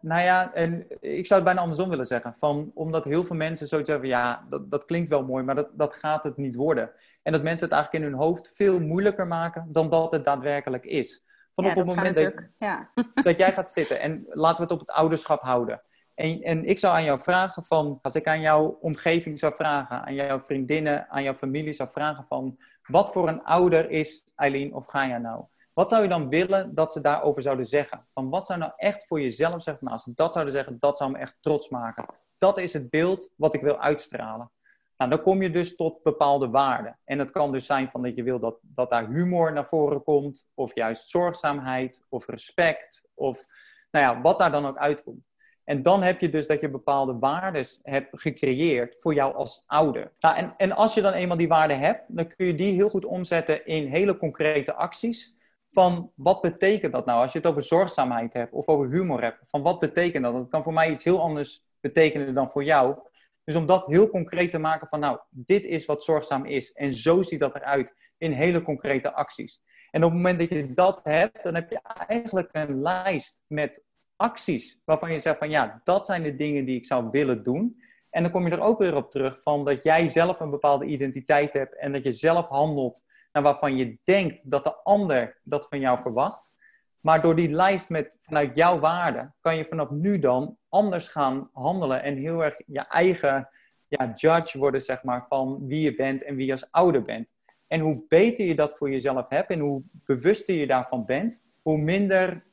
Nou 0.00 0.22
ja, 0.22 0.52
en 0.54 0.86
ik 1.00 1.26
zou 1.26 1.40
het 1.40 1.44
bijna 1.44 1.60
andersom 1.60 1.88
willen 1.88 2.06
zeggen. 2.06 2.34
Van, 2.36 2.70
omdat 2.74 3.04
heel 3.04 3.24
veel 3.24 3.36
mensen 3.36 3.66
zoiets 3.66 3.88
hebben, 3.88 4.08
ja, 4.08 4.46
dat, 4.50 4.70
dat 4.70 4.84
klinkt 4.84 5.08
wel 5.08 5.24
mooi, 5.24 5.44
maar 5.44 5.54
dat, 5.54 5.68
dat 5.72 5.94
gaat 5.94 6.24
het 6.24 6.36
niet 6.36 6.54
worden. 6.54 6.90
En 7.22 7.32
dat 7.32 7.42
mensen 7.42 7.66
het 7.66 7.74
eigenlijk 7.74 8.04
in 8.04 8.10
hun 8.10 8.20
hoofd 8.20 8.52
veel 8.54 8.80
moeilijker 8.80 9.26
maken 9.26 9.68
dan 9.72 9.90
dat 9.90 10.12
het 10.12 10.24
daadwerkelijk 10.24 10.84
is. 10.84 11.25
Van 11.56 11.64
ja, 11.64 11.70
op 11.70 11.76
het 11.76 11.86
moment 11.86 12.16
dat, 12.16 12.34
ja. 12.58 12.90
dat 13.22 13.38
jij 13.38 13.52
gaat 13.52 13.70
zitten 13.70 14.00
en 14.00 14.24
laten 14.28 14.56
we 14.56 14.62
het 14.62 14.72
op 14.72 14.80
het 14.80 14.90
ouderschap 14.90 15.40
houden. 15.42 15.82
En, 16.14 16.42
en 16.42 16.64
ik 16.64 16.78
zou 16.78 16.94
aan 16.94 17.04
jou 17.04 17.20
vragen 17.20 17.62
van, 17.62 17.98
als 18.02 18.14
ik 18.14 18.26
aan 18.26 18.40
jouw 18.40 18.78
omgeving 18.80 19.38
zou 19.38 19.54
vragen, 19.54 20.04
aan 20.04 20.14
jouw 20.14 20.40
vriendinnen, 20.40 21.08
aan 21.08 21.22
jouw 21.22 21.34
familie 21.34 21.72
zou 21.72 21.90
vragen 21.92 22.24
van, 22.28 22.58
wat 22.86 23.12
voor 23.12 23.28
een 23.28 23.44
ouder 23.44 23.90
is 23.90 24.24
Eileen 24.34 24.74
of 24.74 24.86
Gaia 24.86 25.18
nou? 25.18 25.44
Wat 25.72 25.88
zou 25.88 26.02
je 26.02 26.08
dan 26.08 26.28
willen 26.28 26.74
dat 26.74 26.92
ze 26.92 27.00
daarover 27.00 27.42
zouden 27.42 27.66
zeggen? 27.66 28.06
Van 28.14 28.30
wat 28.30 28.46
zou 28.46 28.58
nou 28.58 28.72
echt 28.76 29.06
voor 29.06 29.20
jezelf 29.20 29.62
zeggen? 29.62 29.84
Nou, 29.84 29.92
als 29.92 30.02
ze 30.02 30.12
dat 30.14 30.32
zouden 30.32 30.54
zeggen, 30.54 30.76
dat 30.78 30.98
zou 30.98 31.10
me 31.10 31.18
echt 31.18 31.36
trots 31.40 31.68
maken. 31.68 32.06
Dat 32.38 32.58
is 32.58 32.72
het 32.72 32.90
beeld 32.90 33.30
wat 33.36 33.54
ik 33.54 33.60
wil 33.60 33.78
uitstralen. 33.78 34.50
Nou, 34.96 35.10
dan 35.10 35.22
kom 35.22 35.42
je 35.42 35.50
dus 35.50 35.76
tot 35.76 36.02
bepaalde 36.02 36.48
waarden. 36.48 36.98
En 37.04 37.18
het 37.18 37.30
kan 37.30 37.52
dus 37.52 37.66
zijn 37.66 37.90
van 37.90 38.02
dat 38.02 38.14
je 38.14 38.22
wil 38.22 38.38
dat, 38.38 38.58
dat 38.62 38.90
daar 38.90 39.08
humor 39.08 39.52
naar 39.52 39.66
voren 39.66 40.02
komt, 40.02 40.48
of 40.54 40.74
juist 40.74 41.08
zorgzaamheid, 41.08 42.02
of 42.08 42.26
respect, 42.26 43.08
of 43.14 43.46
nou 43.90 44.04
ja, 44.04 44.20
wat 44.20 44.38
daar 44.38 44.50
dan 44.50 44.66
ook 44.66 44.78
uitkomt. 44.78 45.24
En 45.64 45.82
dan 45.82 46.02
heb 46.02 46.20
je 46.20 46.28
dus 46.28 46.46
dat 46.46 46.60
je 46.60 46.70
bepaalde 46.70 47.18
waarden 47.18 47.66
hebt 47.82 48.20
gecreëerd 48.20 49.00
voor 49.00 49.14
jou 49.14 49.34
als 49.34 49.64
ouder. 49.66 50.12
Nou, 50.20 50.36
en, 50.36 50.54
en 50.56 50.72
als 50.72 50.94
je 50.94 51.00
dan 51.00 51.12
eenmaal 51.12 51.36
die 51.36 51.48
waarden 51.48 51.78
hebt, 51.78 52.04
dan 52.08 52.26
kun 52.26 52.46
je 52.46 52.54
die 52.54 52.72
heel 52.72 52.88
goed 52.88 53.04
omzetten 53.04 53.66
in 53.66 53.86
hele 53.86 54.16
concrete 54.16 54.74
acties. 54.74 55.34
Van 55.72 56.12
wat 56.14 56.40
betekent 56.40 56.92
dat 56.92 57.06
nou? 57.06 57.20
Als 57.20 57.32
je 57.32 57.38
het 57.38 57.46
over 57.46 57.62
zorgzaamheid 57.62 58.32
hebt 58.32 58.52
of 58.52 58.66
over 58.66 58.90
humor 58.90 59.22
hebt, 59.22 59.38
van 59.46 59.62
wat 59.62 59.78
betekent 59.78 60.24
dat? 60.24 60.32
Dat 60.32 60.48
kan 60.48 60.62
voor 60.62 60.72
mij 60.72 60.90
iets 60.90 61.04
heel 61.04 61.20
anders 61.20 61.64
betekenen 61.80 62.34
dan 62.34 62.50
voor 62.50 62.64
jou. 62.64 62.96
Dus 63.46 63.54
om 63.54 63.66
dat 63.66 63.86
heel 63.86 64.10
concreet 64.10 64.50
te 64.50 64.58
maken 64.58 64.88
van, 64.88 65.00
nou, 65.00 65.18
dit 65.30 65.64
is 65.64 65.86
wat 65.86 66.02
zorgzaam 66.02 66.44
is. 66.44 66.72
En 66.72 66.94
zo 66.94 67.22
ziet 67.22 67.40
dat 67.40 67.54
eruit 67.54 67.94
in 68.18 68.32
hele 68.32 68.62
concrete 68.62 69.12
acties. 69.12 69.62
En 69.90 70.04
op 70.04 70.10
het 70.10 70.18
moment 70.18 70.38
dat 70.38 70.48
je 70.48 70.72
dat 70.72 71.00
hebt, 71.02 71.42
dan 71.42 71.54
heb 71.54 71.70
je 71.70 71.80
eigenlijk 72.06 72.48
een 72.52 72.82
lijst 72.82 73.44
met 73.46 73.84
acties 74.16 74.80
waarvan 74.84 75.12
je 75.12 75.18
zegt 75.18 75.38
van, 75.38 75.50
ja, 75.50 75.80
dat 75.84 76.06
zijn 76.06 76.22
de 76.22 76.36
dingen 76.36 76.64
die 76.64 76.76
ik 76.76 76.86
zou 76.86 77.08
willen 77.10 77.42
doen. 77.42 77.82
En 78.10 78.22
dan 78.22 78.32
kom 78.32 78.46
je 78.46 78.52
er 78.52 78.60
ook 78.60 78.78
weer 78.78 78.96
op 78.96 79.10
terug 79.10 79.42
van 79.42 79.64
dat 79.64 79.82
jij 79.82 80.08
zelf 80.08 80.40
een 80.40 80.50
bepaalde 80.50 80.84
identiteit 80.84 81.52
hebt 81.52 81.76
en 81.76 81.92
dat 81.92 82.04
je 82.04 82.12
zelf 82.12 82.48
handelt 82.48 83.04
naar 83.32 83.42
waarvan 83.42 83.76
je 83.76 83.98
denkt 84.04 84.50
dat 84.50 84.64
de 84.64 84.74
ander 84.74 85.40
dat 85.42 85.68
van 85.68 85.80
jou 85.80 85.98
verwacht. 86.00 86.52
Maar 87.06 87.22
door 87.22 87.36
die 87.36 87.50
lijst 87.50 87.90
met 87.90 88.12
vanuit 88.18 88.54
jouw 88.54 88.78
waarde 88.78 89.30
kan 89.40 89.56
je 89.56 89.64
vanaf 89.64 89.90
nu 89.90 90.18
dan 90.18 90.56
anders 90.68 91.08
gaan 91.08 91.50
handelen 91.52 92.02
en 92.02 92.16
heel 92.16 92.44
erg 92.44 92.56
je 92.66 92.80
eigen 92.80 93.48
ja, 93.88 94.12
judge 94.14 94.58
worden, 94.58 94.80
zeg 94.80 95.02
maar, 95.02 95.26
van 95.28 95.66
wie 95.66 95.80
je 95.80 95.94
bent 95.94 96.22
en 96.22 96.36
wie 96.36 96.46
je 96.46 96.52
als 96.52 96.70
ouder 96.70 97.02
bent. 97.02 97.32
En 97.66 97.80
hoe 97.80 98.02
beter 98.08 98.46
je 98.46 98.54
dat 98.54 98.76
voor 98.76 98.90
jezelf 98.90 99.28
hebt 99.28 99.50
en 99.50 99.58
hoe 99.58 99.82
bewuster 99.92 100.54
je 100.54 100.66
daarvan 100.66 101.04
bent, 101.04 101.44
hoe 101.62 101.78
minder 101.78 102.44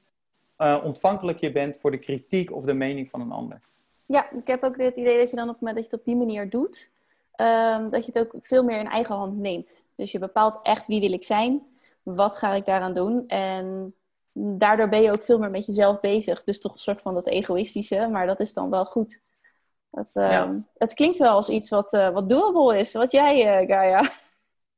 uh, 0.58 0.82
ontvankelijk 0.84 1.40
je 1.40 1.52
bent 1.52 1.78
voor 1.78 1.92
de 1.92 2.00
kritiek 2.00 2.52
of 2.52 2.66
de 2.66 2.74
mening 2.74 3.10
van 3.10 3.22
een 3.22 3.32
ander. 3.32 3.62
Ja, 4.06 4.32
ik 4.32 4.48
heb 4.48 4.64
ook 4.64 4.78
het 4.78 4.96
idee 4.96 5.18
dat 5.18 5.30
je 5.30 5.36
dan 5.36 5.50
op 5.50 5.54
het 5.54 5.62
moment 5.62 5.76
dat 5.78 5.86
je 5.86 5.92
het 5.92 6.00
op 6.00 6.06
die 6.06 6.26
manier 6.26 6.50
doet, 6.50 6.90
um, 7.36 7.90
dat 7.90 8.06
je 8.06 8.12
het 8.14 8.20
ook 8.20 8.42
veel 8.42 8.64
meer 8.64 8.80
in 8.80 8.90
eigen 8.90 9.16
hand 9.16 9.38
neemt. 9.38 9.84
Dus 9.96 10.12
je 10.12 10.20
bepaalt 10.20 10.60
echt 10.64 10.88
wie 10.88 11.00
wil 11.00 11.14
ik 11.14 11.24
zijn, 11.24 11.62
wat 12.04 12.36
ga 12.36 12.54
ik 12.54 12.66
daaraan 12.66 12.94
doen 12.94 13.28
en 13.28 13.94
daardoor 14.34 14.90
ben 14.90 15.02
je 15.02 15.12
ook 15.12 15.24
veel 15.24 15.40
meer 15.40 15.52
met 15.52 15.66
jezelf 15.66 16.00
bezig. 16.00 16.44
Dus 16.44 16.60
toch 16.60 16.74
een 16.74 16.80
soort 16.80 17.02
van 17.02 17.14
dat 17.14 17.28
egoïstische, 17.28 18.08
maar 18.08 18.26
dat 18.26 18.40
is 18.40 18.54
dan 18.54 18.70
wel 18.70 18.86
goed. 18.86 19.32
Het, 19.92 20.16
uh, 20.16 20.50
het 20.78 20.94
klinkt 20.94 21.20
wel 21.20 21.36
als 21.36 21.50
iets 21.50 21.70
wat, 21.70 21.94
uh, 21.94 22.10
wat 22.10 22.30
doable 22.30 22.78
is. 22.78 22.94
Wat 22.94 23.12
jij, 23.12 23.62
uh, 23.62 23.68
Gaia? 23.68 24.10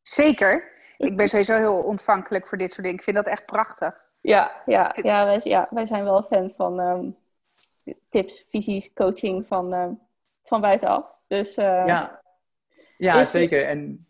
Zeker. 0.02 0.72
Ik 0.98 1.18
ben 1.18 1.28
sowieso 1.28 1.54
heel 1.54 1.78
ontvankelijk 1.78 2.48
voor 2.48 2.58
dit 2.58 2.70
soort 2.70 2.82
dingen. 2.82 2.98
Ik 2.98 3.04
vind 3.04 3.16
dat 3.16 3.28
echt 3.28 3.46
prachtig. 3.46 4.04
Ja, 4.22 4.62
ja, 4.66 4.96
ja, 5.02 5.26
wij, 5.26 5.40
ja 5.44 5.68
wij 5.70 5.86
zijn 5.86 6.04
wel 6.04 6.24
fan 6.24 6.50
van 6.50 6.80
um, 6.80 7.16
tips, 8.10 8.46
visies, 8.48 8.94
coaching 8.94 9.48
van, 9.48 9.74
uh, 9.74 9.88
van 10.44 10.62
buitenaf. 10.62 11.16
Dus, 11.28 11.56
ja, 11.56 12.22
ja 12.98 13.24
zeker. 13.24 13.66
En 13.66 14.08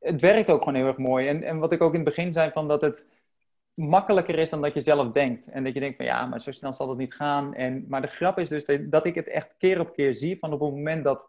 het 0.00 0.20
werkt 0.20 0.50
ook 0.50 0.58
gewoon 0.58 0.74
heel 0.74 0.86
erg 0.86 0.98
mooi. 0.98 1.28
En, 1.28 1.42
en 1.42 1.58
wat 1.58 1.72
ik 1.72 1.80
ook 1.80 1.94
in 1.94 2.00
het 2.00 2.14
begin 2.14 2.32
zei, 2.32 2.50
van 2.50 2.68
dat 2.68 2.80
het 2.80 3.06
makkelijker 3.76 4.38
is 4.38 4.50
dan 4.50 4.62
dat 4.62 4.74
je 4.74 4.80
zelf 4.80 5.12
denkt. 5.12 5.48
En 5.48 5.64
dat 5.64 5.74
je 5.74 5.80
denkt 5.80 5.96
van 5.96 6.06
ja, 6.06 6.26
maar 6.26 6.40
zo 6.40 6.50
snel 6.50 6.72
zal 6.72 6.88
het 6.88 6.98
niet 6.98 7.14
gaan. 7.14 7.54
En, 7.54 7.84
maar 7.88 8.02
de 8.02 8.06
grap 8.06 8.38
is 8.38 8.48
dus 8.48 8.64
dat 8.80 9.06
ik 9.06 9.14
het 9.14 9.28
echt 9.28 9.54
keer 9.58 9.80
op 9.80 9.92
keer 9.92 10.14
zie 10.14 10.38
van 10.38 10.52
op 10.52 10.60
het 10.60 10.70
moment 10.70 11.04
dat 11.04 11.28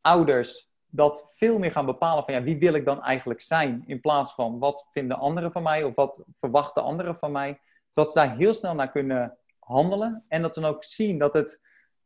ouders 0.00 0.68
dat 0.90 1.32
veel 1.36 1.58
meer 1.58 1.70
gaan 1.70 1.86
bepalen 1.86 2.24
van 2.24 2.34
ja, 2.34 2.42
wie 2.42 2.58
wil 2.58 2.74
ik 2.74 2.84
dan 2.84 3.02
eigenlijk 3.02 3.40
zijn? 3.40 3.82
In 3.86 4.00
plaats 4.00 4.34
van 4.34 4.58
wat 4.58 4.86
vinden 4.92 5.18
anderen 5.18 5.52
van 5.52 5.62
mij 5.62 5.84
of 5.84 5.94
wat 5.94 6.22
verwachten 6.34 6.82
anderen 6.82 7.16
van 7.16 7.32
mij. 7.32 7.60
Dat 7.92 8.10
ze 8.10 8.18
daar 8.18 8.36
heel 8.36 8.54
snel 8.54 8.74
naar 8.74 8.90
kunnen 8.90 9.36
handelen. 9.58 10.24
En 10.28 10.42
dat 10.42 10.54
ze 10.54 10.60
dan 10.60 10.70
ook 10.70 10.84
zien 10.84 11.18
dat 11.18 11.32
het, 11.32 11.60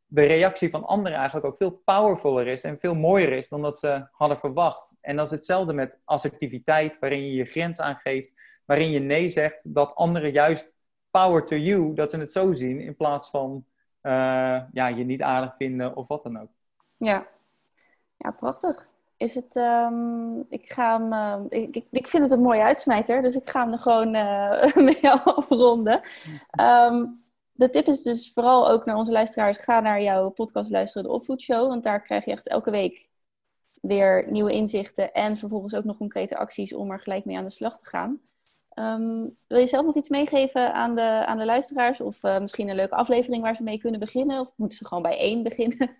de 0.06 0.24
reactie 0.24 0.70
van 0.70 0.85
anderen 0.85 1.18
eigenlijk 1.18 1.46
ook 1.46 1.56
veel 1.56 1.82
powervoller 1.85 2.46
is 2.46 2.62
en 2.62 2.80
veel 2.80 2.94
mooier 2.94 3.32
is 3.32 3.48
dan 3.48 3.62
dat 3.62 3.78
ze 3.78 4.06
hadden 4.12 4.38
verwacht. 4.38 4.92
En 5.00 5.16
dat 5.16 5.26
is 5.26 5.32
hetzelfde 5.32 5.72
met 5.72 5.98
assertiviteit, 6.04 6.98
waarin 6.98 7.26
je 7.26 7.32
je 7.32 7.44
grens 7.44 7.80
aangeeft 7.80 8.35
waarin 8.64 8.90
je 8.90 8.98
nee 8.98 9.29
zegt, 9.29 9.75
dat 9.75 9.94
anderen 9.94 10.33
juist 10.33 10.75
power 11.11 11.44
to 11.44 11.57
you, 11.57 11.94
dat 11.94 12.11
ze 12.11 12.18
het 12.18 12.33
zo 12.33 12.53
zien, 12.53 12.81
in 12.81 12.96
plaats 12.96 13.31
van 13.31 13.64
uh, 14.03 14.61
ja, 14.72 14.87
je 14.87 15.05
niet 15.05 15.22
aardig 15.22 15.55
vinden 15.57 15.96
of 15.96 16.09
wat 16.09 16.22
dan 16.22 16.40
ook. 16.40 16.51
Ja, 16.96 17.27
ja 18.16 18.31
prachtig. 18.31 18.88
Is 19.16 19.35
het, 19.35 19.57
um, 19.57 20.46
ik, 20.48 20.72
ga 20.72 21.01
hem, 21.01 21.12
uh, 21.12 21.61
ik, 21.61 21.85
ik, 21.90 22.09
vind 22.09 22.22
het 22.22 22.33
een 22.33 22.42
mooie 22.42 22.62
uitsmijter, 22.62 23.22
dus 23.22 23.37
ik 23.37 23.48
ga 23.48 23.62
hem 23.62 23.72
er 23.72 23.79
gewoon 23.79 24.14
uh, 24.14 24.75
met 24.87 25.01
jou 25.01 25.20
afronden. 25.25 26.01
Um, 26.61 27.22
de 27.53 27.70
tip 27.70 27.87
is 27.87 28.03
dus 28.03 28.33
vooral 28.33 28.70
ook 28.70 28.85
naar 28.85 28.96
onze 28.96 29.12
luisteraars: 29.12 29.59
ga 29.59 29.81
naar 29.81 30.03
jouw 30.03 30.31
podcast 30.31 30.70
luisteren, 30.70 31.09
de 31.09 31.14
Opvoedshow. 31.14 31.68
Want 31.68 31.83
daar 31.83 32.03
krijg 32.03 32.25
je 32.25 32.31
echt 32.31 32.48
elke 32.48 32.70
week 32.70 33.09
weer 33.81 34.31
nieuwe 34.31 34.53
inzichten 34.53 35.12
en 35.12 35.37
vervolgens 35.37 35.75
ook 35.75 35.85
nog 35.85 35.96
concrete 35.96 36.37
acties 36.37 36.75
om 36.75 36.90
er 36.90 37.01
gelijk 37.01 37.25
mee 37.25 37.37
aan 37.37 37.44
de 37.44 37.51
slag 37.51 37.79
te 37.79 37.88
gaan. 37.88 38.20
Um, 38.74 39.37
wil 39.46 39.58
je 39.58 39.66
zelf 39.66 39.85
nog 39.85 39.96
iets 39.96 40.08
meegeven 40.08 40.74
aan 40.74 40.94
de, 40.94 41.26
aan 41.26 41.38
de 41.38 41.44
luisteraars? 41.44 42.00
Of 42.00 42.24
uh, 42.24 42.38
misschien 42.38 42.68
een 42.68 42.76
leuke 42.76 42.94
aflevering 42.94 43.42
waar 43.42 43.56
ze 43.56 43.62
mee 43.62 43.78
kunnen 43.78 44.00
beginnen? 44.00 44.40
Of 44.40 44.52
moeten 44.56 44.76
ze 44.76 44.87
gewoon 44.87 45.02
bij 45.02 45.18
één 45.18 45.42
beginnen? 45.48 45.90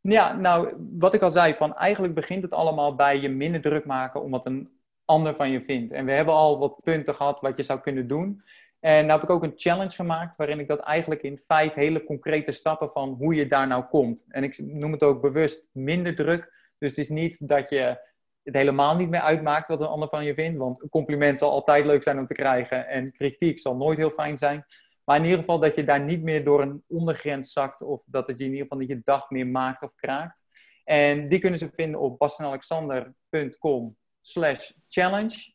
ja, 0.00 0.32
nou, 0.32 0.74
wat 0.98 1.14
ik 1.14 1.22
al 1.22 1.30
zei, 1.30 1.54
van 1.54 1.76
eigenlijk 1.76 2.14
begint 2.14 2.42
het 2.42 2.52
allemaal 2.52 2.94
bij 2.94 3.20
je 3.20 3.28
minder 3.28 3.60
druk 3.60 3.84
maken 3.84 4.22
om 4.22 4.30
wat 4.30 4.46
een 4.46 4.70
ander 5.04 5.34
van 5.34 5.50
je 5.50 5.62
vindt. 5.62 5.92
En 5.92 6.04
we 6.04 6.12
hebben 6.12 6.34
al 6.34 6.58
wat 6.58 6.80
punten 6.82 7.14
gehad 7.14 7.40
wat 7.40 7.56
je 7.56 7.62
zou 7.62 7.80
kunnen 7.80 8.08
doen. 8.08 8.42
En 8.80 9.06
nou 9.06 9.20
heb 9.20 9.28
ik 9.28 9.34
ook 9.34 9.42
een 9.42 9.52
challenge 9.56 9.94
gemaakt 9.94 10.36
waarin 10.36 10.58
ik 10.58 10.68
dat 10.68 10.80
eigenlijk 10.80 11.22
in 11.22 11.38
vijf 11.38 11.74
hele 11.74 12.04
concrete 12.04 12.52
stappen 12.52 12.90
van 12.90 13.08
hoe 13.08 13.34
je 13.34 13.46
daar 13.46 13.66
nou 13.66 13.84
komt. 13.84 14.24
En 14.28 14.42
ik 14.42 14.58
noem 14.58 14.92
het 14.92 15.02
ook 15.02 15.20
bewust 15.20 15.66
minder 15.72 16.14
druk. 16.14 16.52
Dus 16.78 16.90
het 16.90 16.98
is 16.98 17.08
niet 17.08 17.48
dat 17.48 17.68
je 17.68 17.98
het 18.44 18.54
helemaal 18.54 18.96
niet 18.96 19.08
meer 19.08 19.20
uitmaakt 19.20 19.68
wat 19.68 19.80
een 19.80 19.86
ander 19.86 20.08
van 20.08 20.24
je 20.24 20.34
vindt. 20.34 20.58
Want 20.58 20.82
een 20.82 20.88
compliment 20.88 21.38
zal 21.38 21.50
altijd 21.50 21.86
leuk 21.86 22.02
zijn 22.02 22.18
om 22.18 22.26
te 22.26 22.34
krijgen 22.34 22.88
en 22.88 23.12
kritiek 23.12 23.58
zal 23.58 23.76
nooit 23.76 23.98
heel 23.98 24.10
fijn 24.10 24.36
zijn. 24.36 24.64
Maar 25.04 25.16
in 25.16 25.24
ieder 25.24 25.38
geval 25.38 25.58
dat 25.58 25.74
je 25.74 25.84
daar 25.84 26.00
niet 26.00 26.22
meer 26.22 26.44
door 26.44 26.62
een 26.62 26.82
ondergrens 26.88 27.52
zakt 27.52 27.82
of 27.82 28.04
dat 28.06 28.26
het 28.26 28.38
je 28.38 28.44
in 28.44 28.50
ieder 28.50 28.62
geval 28.62 28.78
niet 28.78 28.88
je 28.88 29.00
dag 29.04 29.30
meer 29.30 29.46
maakt 29.46 29.82
of 29.82 29.94
kraakt. 29.94 30.42
En 30.84 31.28
die 31.28 31.38
kunnen 31.38 31.58
ze 31.58 31.70
vinden 31.74 32.00
op 32.00 32.18
bastenalexander.com 32.18 33.96
slash 34.20 34.70
challenge. 34.88 35.52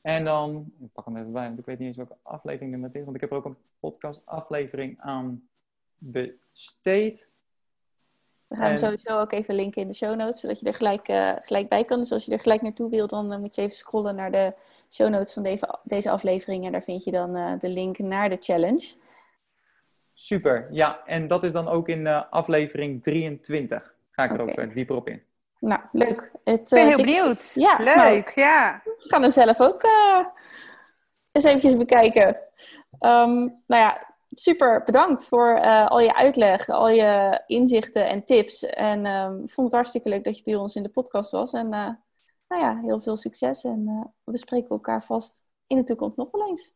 En 0.00 0.24
dan, 0.24 0.72
ik 0.80 0.92
pak 0.92 1.04
hem 1.04 1.16
even 1.16 1.32
bij, 1.32 1.46
want 1.46 1.58
ik 1.58 1.64
weet 1.64 1.78
niet 1.78 1.88
eens 1.88 1.96
welke 1.96 2.18
aflevering 2.22 2.82
het 2.82 2.94
is, 2.94 3.04
want 3.04 3.14
ik 3.14 3.20
heb 3.20 3.30
er 3.30 3.36
ook 3.36 3.44
een 3.44 3.58
podcast 3.80 4.22
aflevering 4.26 5.00
aan 5.00 5.48
besteed. 5.98 7.30
We 8.48 8.56
gaan 8.56 8.66
hem 8.66 8.76
sowieso 8.76 9.20
ook 9.20 9.32
even 9.32 9.54
linken 9.54 9.82
in 9.82 9.88
de 9.88 9.94
show 9.94 10.16
notes, 10.16 10.40
zodat 10.40 10.60
je 10.60 10.66
er 10.66 10.74
gelijk, 10.74 11.08
uh, 11.08 11.32
gelijk 11.40 11.68
bij 11.68 11.84
kan. 11.84 11.98
Dus 11.98 12.12
als 12.12 12.24
je 12.24 12.32
er 12.32 12.40
gelijk 12.40 12.62
naartoe 12.62 12.90
wilt, 12.90 13.10
dan 13.10 13.32
uh, 13.32 13.38
moet 13.38 13.54
je 13.54 13.62
even 13.62 13.76
scrollen 13.76 14.14
naar 14.14 14.30
de 14.30 14.54
show 14.90 15.08
notes 15.08 15.32
van 15.32 15.42
deze, 15.42 15.78
deze 15.82 16.10
aflevering. 16.10 16.64
En 16.64 16.72
daar 16.72 16.82
vind 16.82 17.04
je 17.04 17.10
dan 17.10 17.36
uh, 17.36 17.52
de 17.58 17.68
link 17.68 17.98
naar 17.98 18.28
de 18.28 18.36
challenge. 18.40 18.94
Super, 20.14 20.68
ja. 20.70 21.02
En 21.06 21.28
dat 21.28 21.44
is 21.44 21.52
dan 21.52 21.68
ook 21.68 21.88
in 21.88 22.06
aflevering 22.30 23.02
23. 23.02 23.94
Ga 24.10 24.24
ik 24.24 24.32
er 24.32 24.42
okay. 24.42 24.64
ook 24.64 24.74
dieper 24.74 24.96
op 24.96 25.08
in. 25.08 25.22
Nou, 25.60 25.80
leuk. 25.92 26.30
Het, 26.44 26.60
ik 26.60 26.68
ben 26.68 26.86
heel 26.86 26.96
benieuwd. 26.96 27.52
Ja, 27.54 27.76
leuk. 27.78 27.96
Nou, 27.96 28.22
ja. 28.34 28.74
Ik 28.84 28.94
ga 28.98 29.20
hem 29.20 29.30
zelf 29.30 29.60
ook 29.60 29.82
eens 31.32 31.44
eventjes 31.44 31.76
bekijken. 31.76 32.26
Um, 33.00 33.62
nou 33.66 33.82
ja, 33.82 34.15
super 34.38 34.82
bedankt 34.84 35.26
voor 35.26 35.56
uh, 35.56 35.86
al 35.86 36.00
je 36.00 36.14
uitleg, 36.14 36.68
al 36.68 36.88
je 36.88 37.42
inzichten 37.46 38.08
en 38.08 38.24
tips. 38.24 38.64
En 38.64 39.06
um, 39.06 39.42
ik 39.42 39.50
vond 39.50 39.66
het 39.66 39.76
hartstikke 39.76 40.08
leuk 40.08 40.24
dat 40.24 40.36
je 40.36 40.44
bij 40.44 40.54
ons 40.54 40.74
in 40.74 40.82
de 40.82 40.88
podcast 40.88 41.30
was. 41.30 41.52
En 41.52 41.66
uh, 41.66 41.88
nou 42.48 42.62
ja, 42.62 42.80
heel 42.82 43.00
veel 43.00 43.16
succes. 43.16 43.64
En 43.64 43.84
uh, 43.86 44.04
we 44.24 44.38
spreken 44.38 44.68
elkaar 44.68 45.04
vast 45.04 45.44
in 45.66 45.76
de 45.76 45.82
toekomst 45.82 46.16
nog 46.16 46.30
wel 46.30 46.48
eens. 46.48 46.74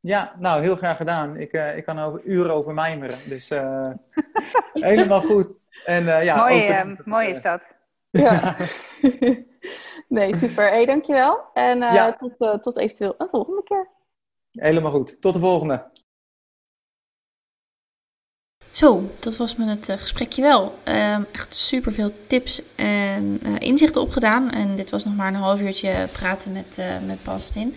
Ja, 0.00 0.34
nou, 0.38 0.62
heel 0.62 0.76
graag 0.76 0.96
gedaan. 0.96 1.36
Ik, 1.36 1.52
ik 1.52 1.84
kan 1.84 1.98
over 1.98 2.22
uren 2.24 2.54
over 2.54 2.74
mijmeren. 2.74 3.18
Dus 3.28 3.48
helemaal 4.72 5.20
goed. 5.20 5.48
En, 5.84 6.04
ja, 6.04 6.36
mooi, 6.36 6.96
mooi 7.04 7.28
is 7.28 7.42
dat. 7.42 7.74
Ja. 8.10 8.56
nee, 10.08 10.36
super. 10.36 10.68
Hey, 10.68 10.86
dankjewel. 10.86 11.44
En 11.52 11.78
ja. 11.78 12.10
tot, 12.10 12.62
tot 12.62 12.76
eventueel 12.76 13.14
een 13.18 13.28
volgende 13.28 13.62
keer. 13.62 13.88
Helemaal 14.50 14.92
goed. 14.92 15.20
Tot 15.20 15.34
de 15.34 15.40
volgende. 15.40 15.90
Zo, 18.72 19.10
dat 19.18 19.36
was 19.36 19.56
met 19.56 19.68
het 19.68 19.88
uh, 19.88 19.96
gesprekje 19.96 20.42
wel. 20.42 20.78
Uh, 20.88 21.16
echt 21.32 21.54
super 21.56 21.92
veel 21.92 22.12
tips 22.26 22.62
en 22.74 23.40
uh, 23.42 23.50
inzichten 23.58 24.00
opgedaan. 24.00 24.50
En 24.50 24.76
dit 24.76 24.90
was 24.90 25.04
nog 25.04 25.16
maar 25.16 25.28
een 25.28 25.34
half 25.34 25.60
uurtje 25.60 26.08
praten 26.12 26.52
met, 26.52 26.76
uh, 26.78 26.86
met 27.06 27.22
Bastin. 27.24 27.74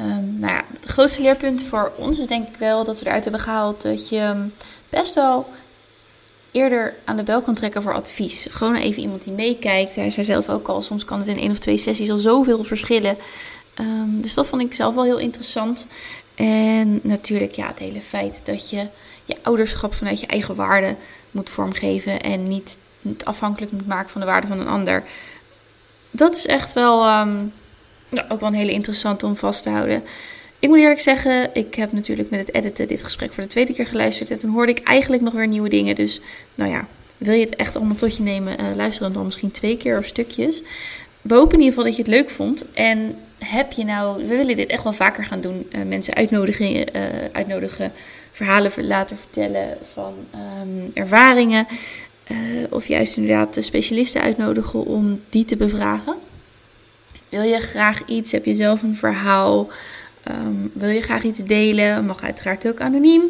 Um, 0.00 0.36
nou 0.38 0.52
ja, 0.52 0.64
het 0.80 0.90
grootste 0.90 1.22
leerpunt 1.22 1.62
voor 1.62 1.92
ons 1.96 2.18
is 2.18 2.26
denk 2.26 2.48
ik 2.48 2.56
wel 2.56 2.84
dat 2.84 2.98
we 2.98 3.06
eruit 3.06 3.22
hebben 3.22 3.40
gehaald 3.40 3.82
dat 3.82 4.08
je 4.08 4.18
ehm, 4.18 4.46
best 4.88 5.14
wel 5.14 5.46
eerder 6.50 6.94
aan 7.04 7.16
de 7.16 7.22
bel 7.22 7.42
kan 7.42 7.54
trekken 7.54 7.82
voor 7.82 7.94
advies. 7.94 8.46
Gewoon 8.50 8.74
even 8.74 9.02
iemand 9.02 9.24
die 9.24 9.32
meekijkt. 9.32 9.96
Hij 9.96 10.10
zei 10.10 10.26
zelf 10.26 10.48
ook 10.48 10.68
al, 10.68 10.82
soms 10.82 11.04
kan 11.04 11.18
het 11.18 11.28
in 11.28 11.38
één 11.38 11.50
of 11.50 11.58
twee 11.58 11.78
sessies 11.78 12.10
al 12.10 12.18
zoveel 12.18 12.62
verschillen. 12.62 13.16
Dus 14.04 14.34
dat 14.34 14.46
vond 14.46 14.62
ik 14.62 14.74
zelf 14.74 14.94
wel 14.94 15.04
heel 15.04 15.18
interessant. 15.18 15.86
En 16.34 17.00
natuurlijk 17.02 17.52
ja, 17.52 17.66
het 17.66 17.78
hele 17.78 18.00
feit 18.00 18.40
dat 18.44 18.70
je 18.70 18.86
je 19.26 19.36
ouderschap 19.42 19.94
vanuit 19.94 20.20
je 20.20 20.26
eigen 20.26 20.54
waarde 20.54 20.96
moet 21.30 21.50
vormgeven 21.50 22.20
en 22.20 22.48
niet, 22.48 22.78
afhankelijk 23.24 23.72
moet 23.72 23.86
maken 23.86 24.10
van 24.10 24.20
de 24.20 24.26
waarde 24.26 24.46
van 24.46 24.60
een 24.60 24.68
ander. 24.68 25.04
Dat 26.10 26.36
is 26.36 26.46
echt 26.46 26.72
wel 26.72 27.20
um, 27.20 27.52
ook 28.28 28.40
wel 28.40 28.48
een 28.48 28.54
hele 28.54 28.72
interessante 28.72 29.26
om 29.26 29.36
vast 29.36 29.62
te 29.62 29.70
houden. 29.70 30.02
Ik 30.58 30.68
moet 30.68 30.78
eerlijk 30.78 31.00
zeggen, 31.00 31.50
ik 31.52 31.74
heb 31.74 31.92
natuurlijk 31.92 32.30
met 32.30 32.40
het 32.40 32.54
editen 32.54 32.88
dit 32.88 33.02
gesprek 33.02 33.32
voor 33.32 33.42
de 33.42 33.48
tweede 33.48 33.72
keer 33.72 33.86
geluisterd. 33.86 34.30
En 34.30 34.38
toen 34.38 34.50
hoorde 34.50 34.72
ik 34.72 34.82
eigenlijk 34.82 35.22
nog 35.22 35.32
weer 35.32 35.46
nieuwe 35.46 35.68
dingen. 35.68 35.94
Dus 35.94 36.20
nou 36.54 36.70
ja, 36.70 36.86
wil 37.16 37.34
je 37.34 37.44
het 37.44 37.56
echt 37.56 37.76
allemaal 37.76 37.96
tot 37.96 38.16
je 38.16 38.22
nemen, 38.22 38.60
uh, 38.60 38.66
luister 38.74 39.02
dan, 39.02 39.12
dan 39.12 39.24
misschien 39.24 39.50
twee 39.50 39.76
keer 39.76 39.98
of 39.98 40.04
stukjes. 40.04 40.62
We 41.22 41.34
hopen 41.34 41.52
in 41.52 41.60
ieder 41.60 41.74
geval 41.74 41.84
dat 41.84 41.96
je 41.96 42.02
het 42.02 42.10
leuk 42.10 42.30
vond. 42.30 42.72
En 42.72 43.18
heb 43.38 43.72
je 43.72 43.84
nou, 43.84 44.18
we 44.18 44.36
willen 44.36 44.56
dit 44.56 44.68
echt 44.68 44.82
wel 44.82 44.92
vaker 44.92 45.24
gaan 45.24 45.40
doen. 45.40 45.66
Uh, 45.70 45.82
mensen 45.82 46.14
uitnodigen, 46.14 46.76
uh, 46.76 47.02
uitnodigen 47.32 47.92
verhalen 48.36 48.86
laten 48.86 49.16
vertellen 49.16 49.78
van 49.92 50.14
um, 50.34 50.90
ervaringen. 50.94 51.66
Uh, 52.28 52.38
of 52.70 52.86
juist 52.86 53.16
inderdaad 53.16 53.54
de 53.54 53.62
specialisten 53.62 54.20
uitnodigen 54.20 54.84
om 54.84 55.20
die 55.30 55.44
te 55.44 55.56
bevragen. 55.56 56.14
Wil 57.28 57.42
je 57.42 57.60
graag 57.60 58.04
iets? 58.06 58.32
Heb 58.32 58.44
je 58.44 58.54
zelf 58.54 58.82
een 58.82 58.96
verhaal? 58.96 59.68
Um, 60.30 60.70
wil 60.72 60.88
je 60.88 61.02
graag 61.02 61.22
iets 61.22 61.44
delen? 61.44 62.06
Mag 62.06 62.22
uiteraard 62.22 62.68
ook 62.68 62.80
anoniem. 62.80 63.22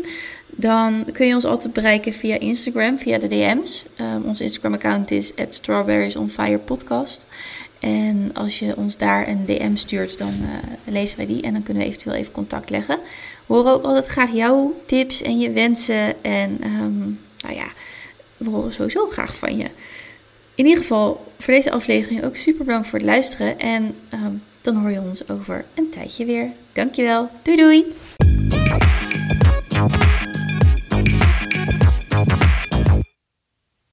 Dan 0.46 1.04
kun 1.12 1.26
je 1.26 1.34
ons 1.34 1.44
altijd 1.44 1.72
bereiken 1.72 2.12
via 2.12 2.38
Instagram, 2.38 2.98
via 2.98 3.18
de 3.18 3.28
DM's. 3.28 3.84
Um, 4.00 4.22
ons 4.24 4.40
Instagram-account 4.40 5.10
is 5.10 5.32
@strawberriesonfirepodcast. 5.48 7.26
En 7.78 8.30
als 8.34 8.58
je 8.58 8.76
ons 8.76 8.96
daar 8.96 9.28
een 9.28 9.44
DM 9.46 9.76
stuurt, 9.76 10.18
dan 10.18 10.32
uh, 10.40 10.48
lezen 10.84 11.16
wij 11.16 11.26
die 11.26 11.42
en 11.42 11.52
dan 11.52 11.62
kunnen 11.62 11.82
we 11.82 11.88
eventueel 11.88 12.16
even 12.16 12.32
contact 12.32 12.70
leggen 12.70 12.98
horen 13.46 13.72
ook 13.72 13.84
altijd 13.84 14.06
graag 14.06 14.32
jouw 14.32 14.74
tips 14.86 15.22
en 15.22 15.38
je 15.38 15.50
wensen. 15.50 16.24
En 16.24 16.58
ehm, 16.60 16.98
nou 17.40 17.54
ja, 17.54 17.68
we 18.36 18.50
horen 18.50 18.72
sowieso 18.72 19.06
graag 19.08 19.34
van 19.34 19.56
je. 19.56 19.66
In 20.54 20.66
ieder 20.66 20.82
geval 20.82 21.32
voor 21.38 21.54
deze 21.54 21.70
aflevering 21.70 22.24
ook 22.24 22.36
super 22.36 22.64
bedankt 22.64 22.88
voor 22.88 22.98
het 22.98 23.08
luisteren. 23.08 23.58
En 23.58 23.94
ehm, 24.08 24.32
dan 24.60 24.76
hoor 24.76 24.90
je 24.90 25.00
ons 25.00 25.28
over 25.28 25.64
een 25.74 25.90
tijdje 25.90 26.24
weer. 26.24 26.50
Dankjewel. 26.72 27.28
Doei 27.42 27.56
doei. 27.56 27.84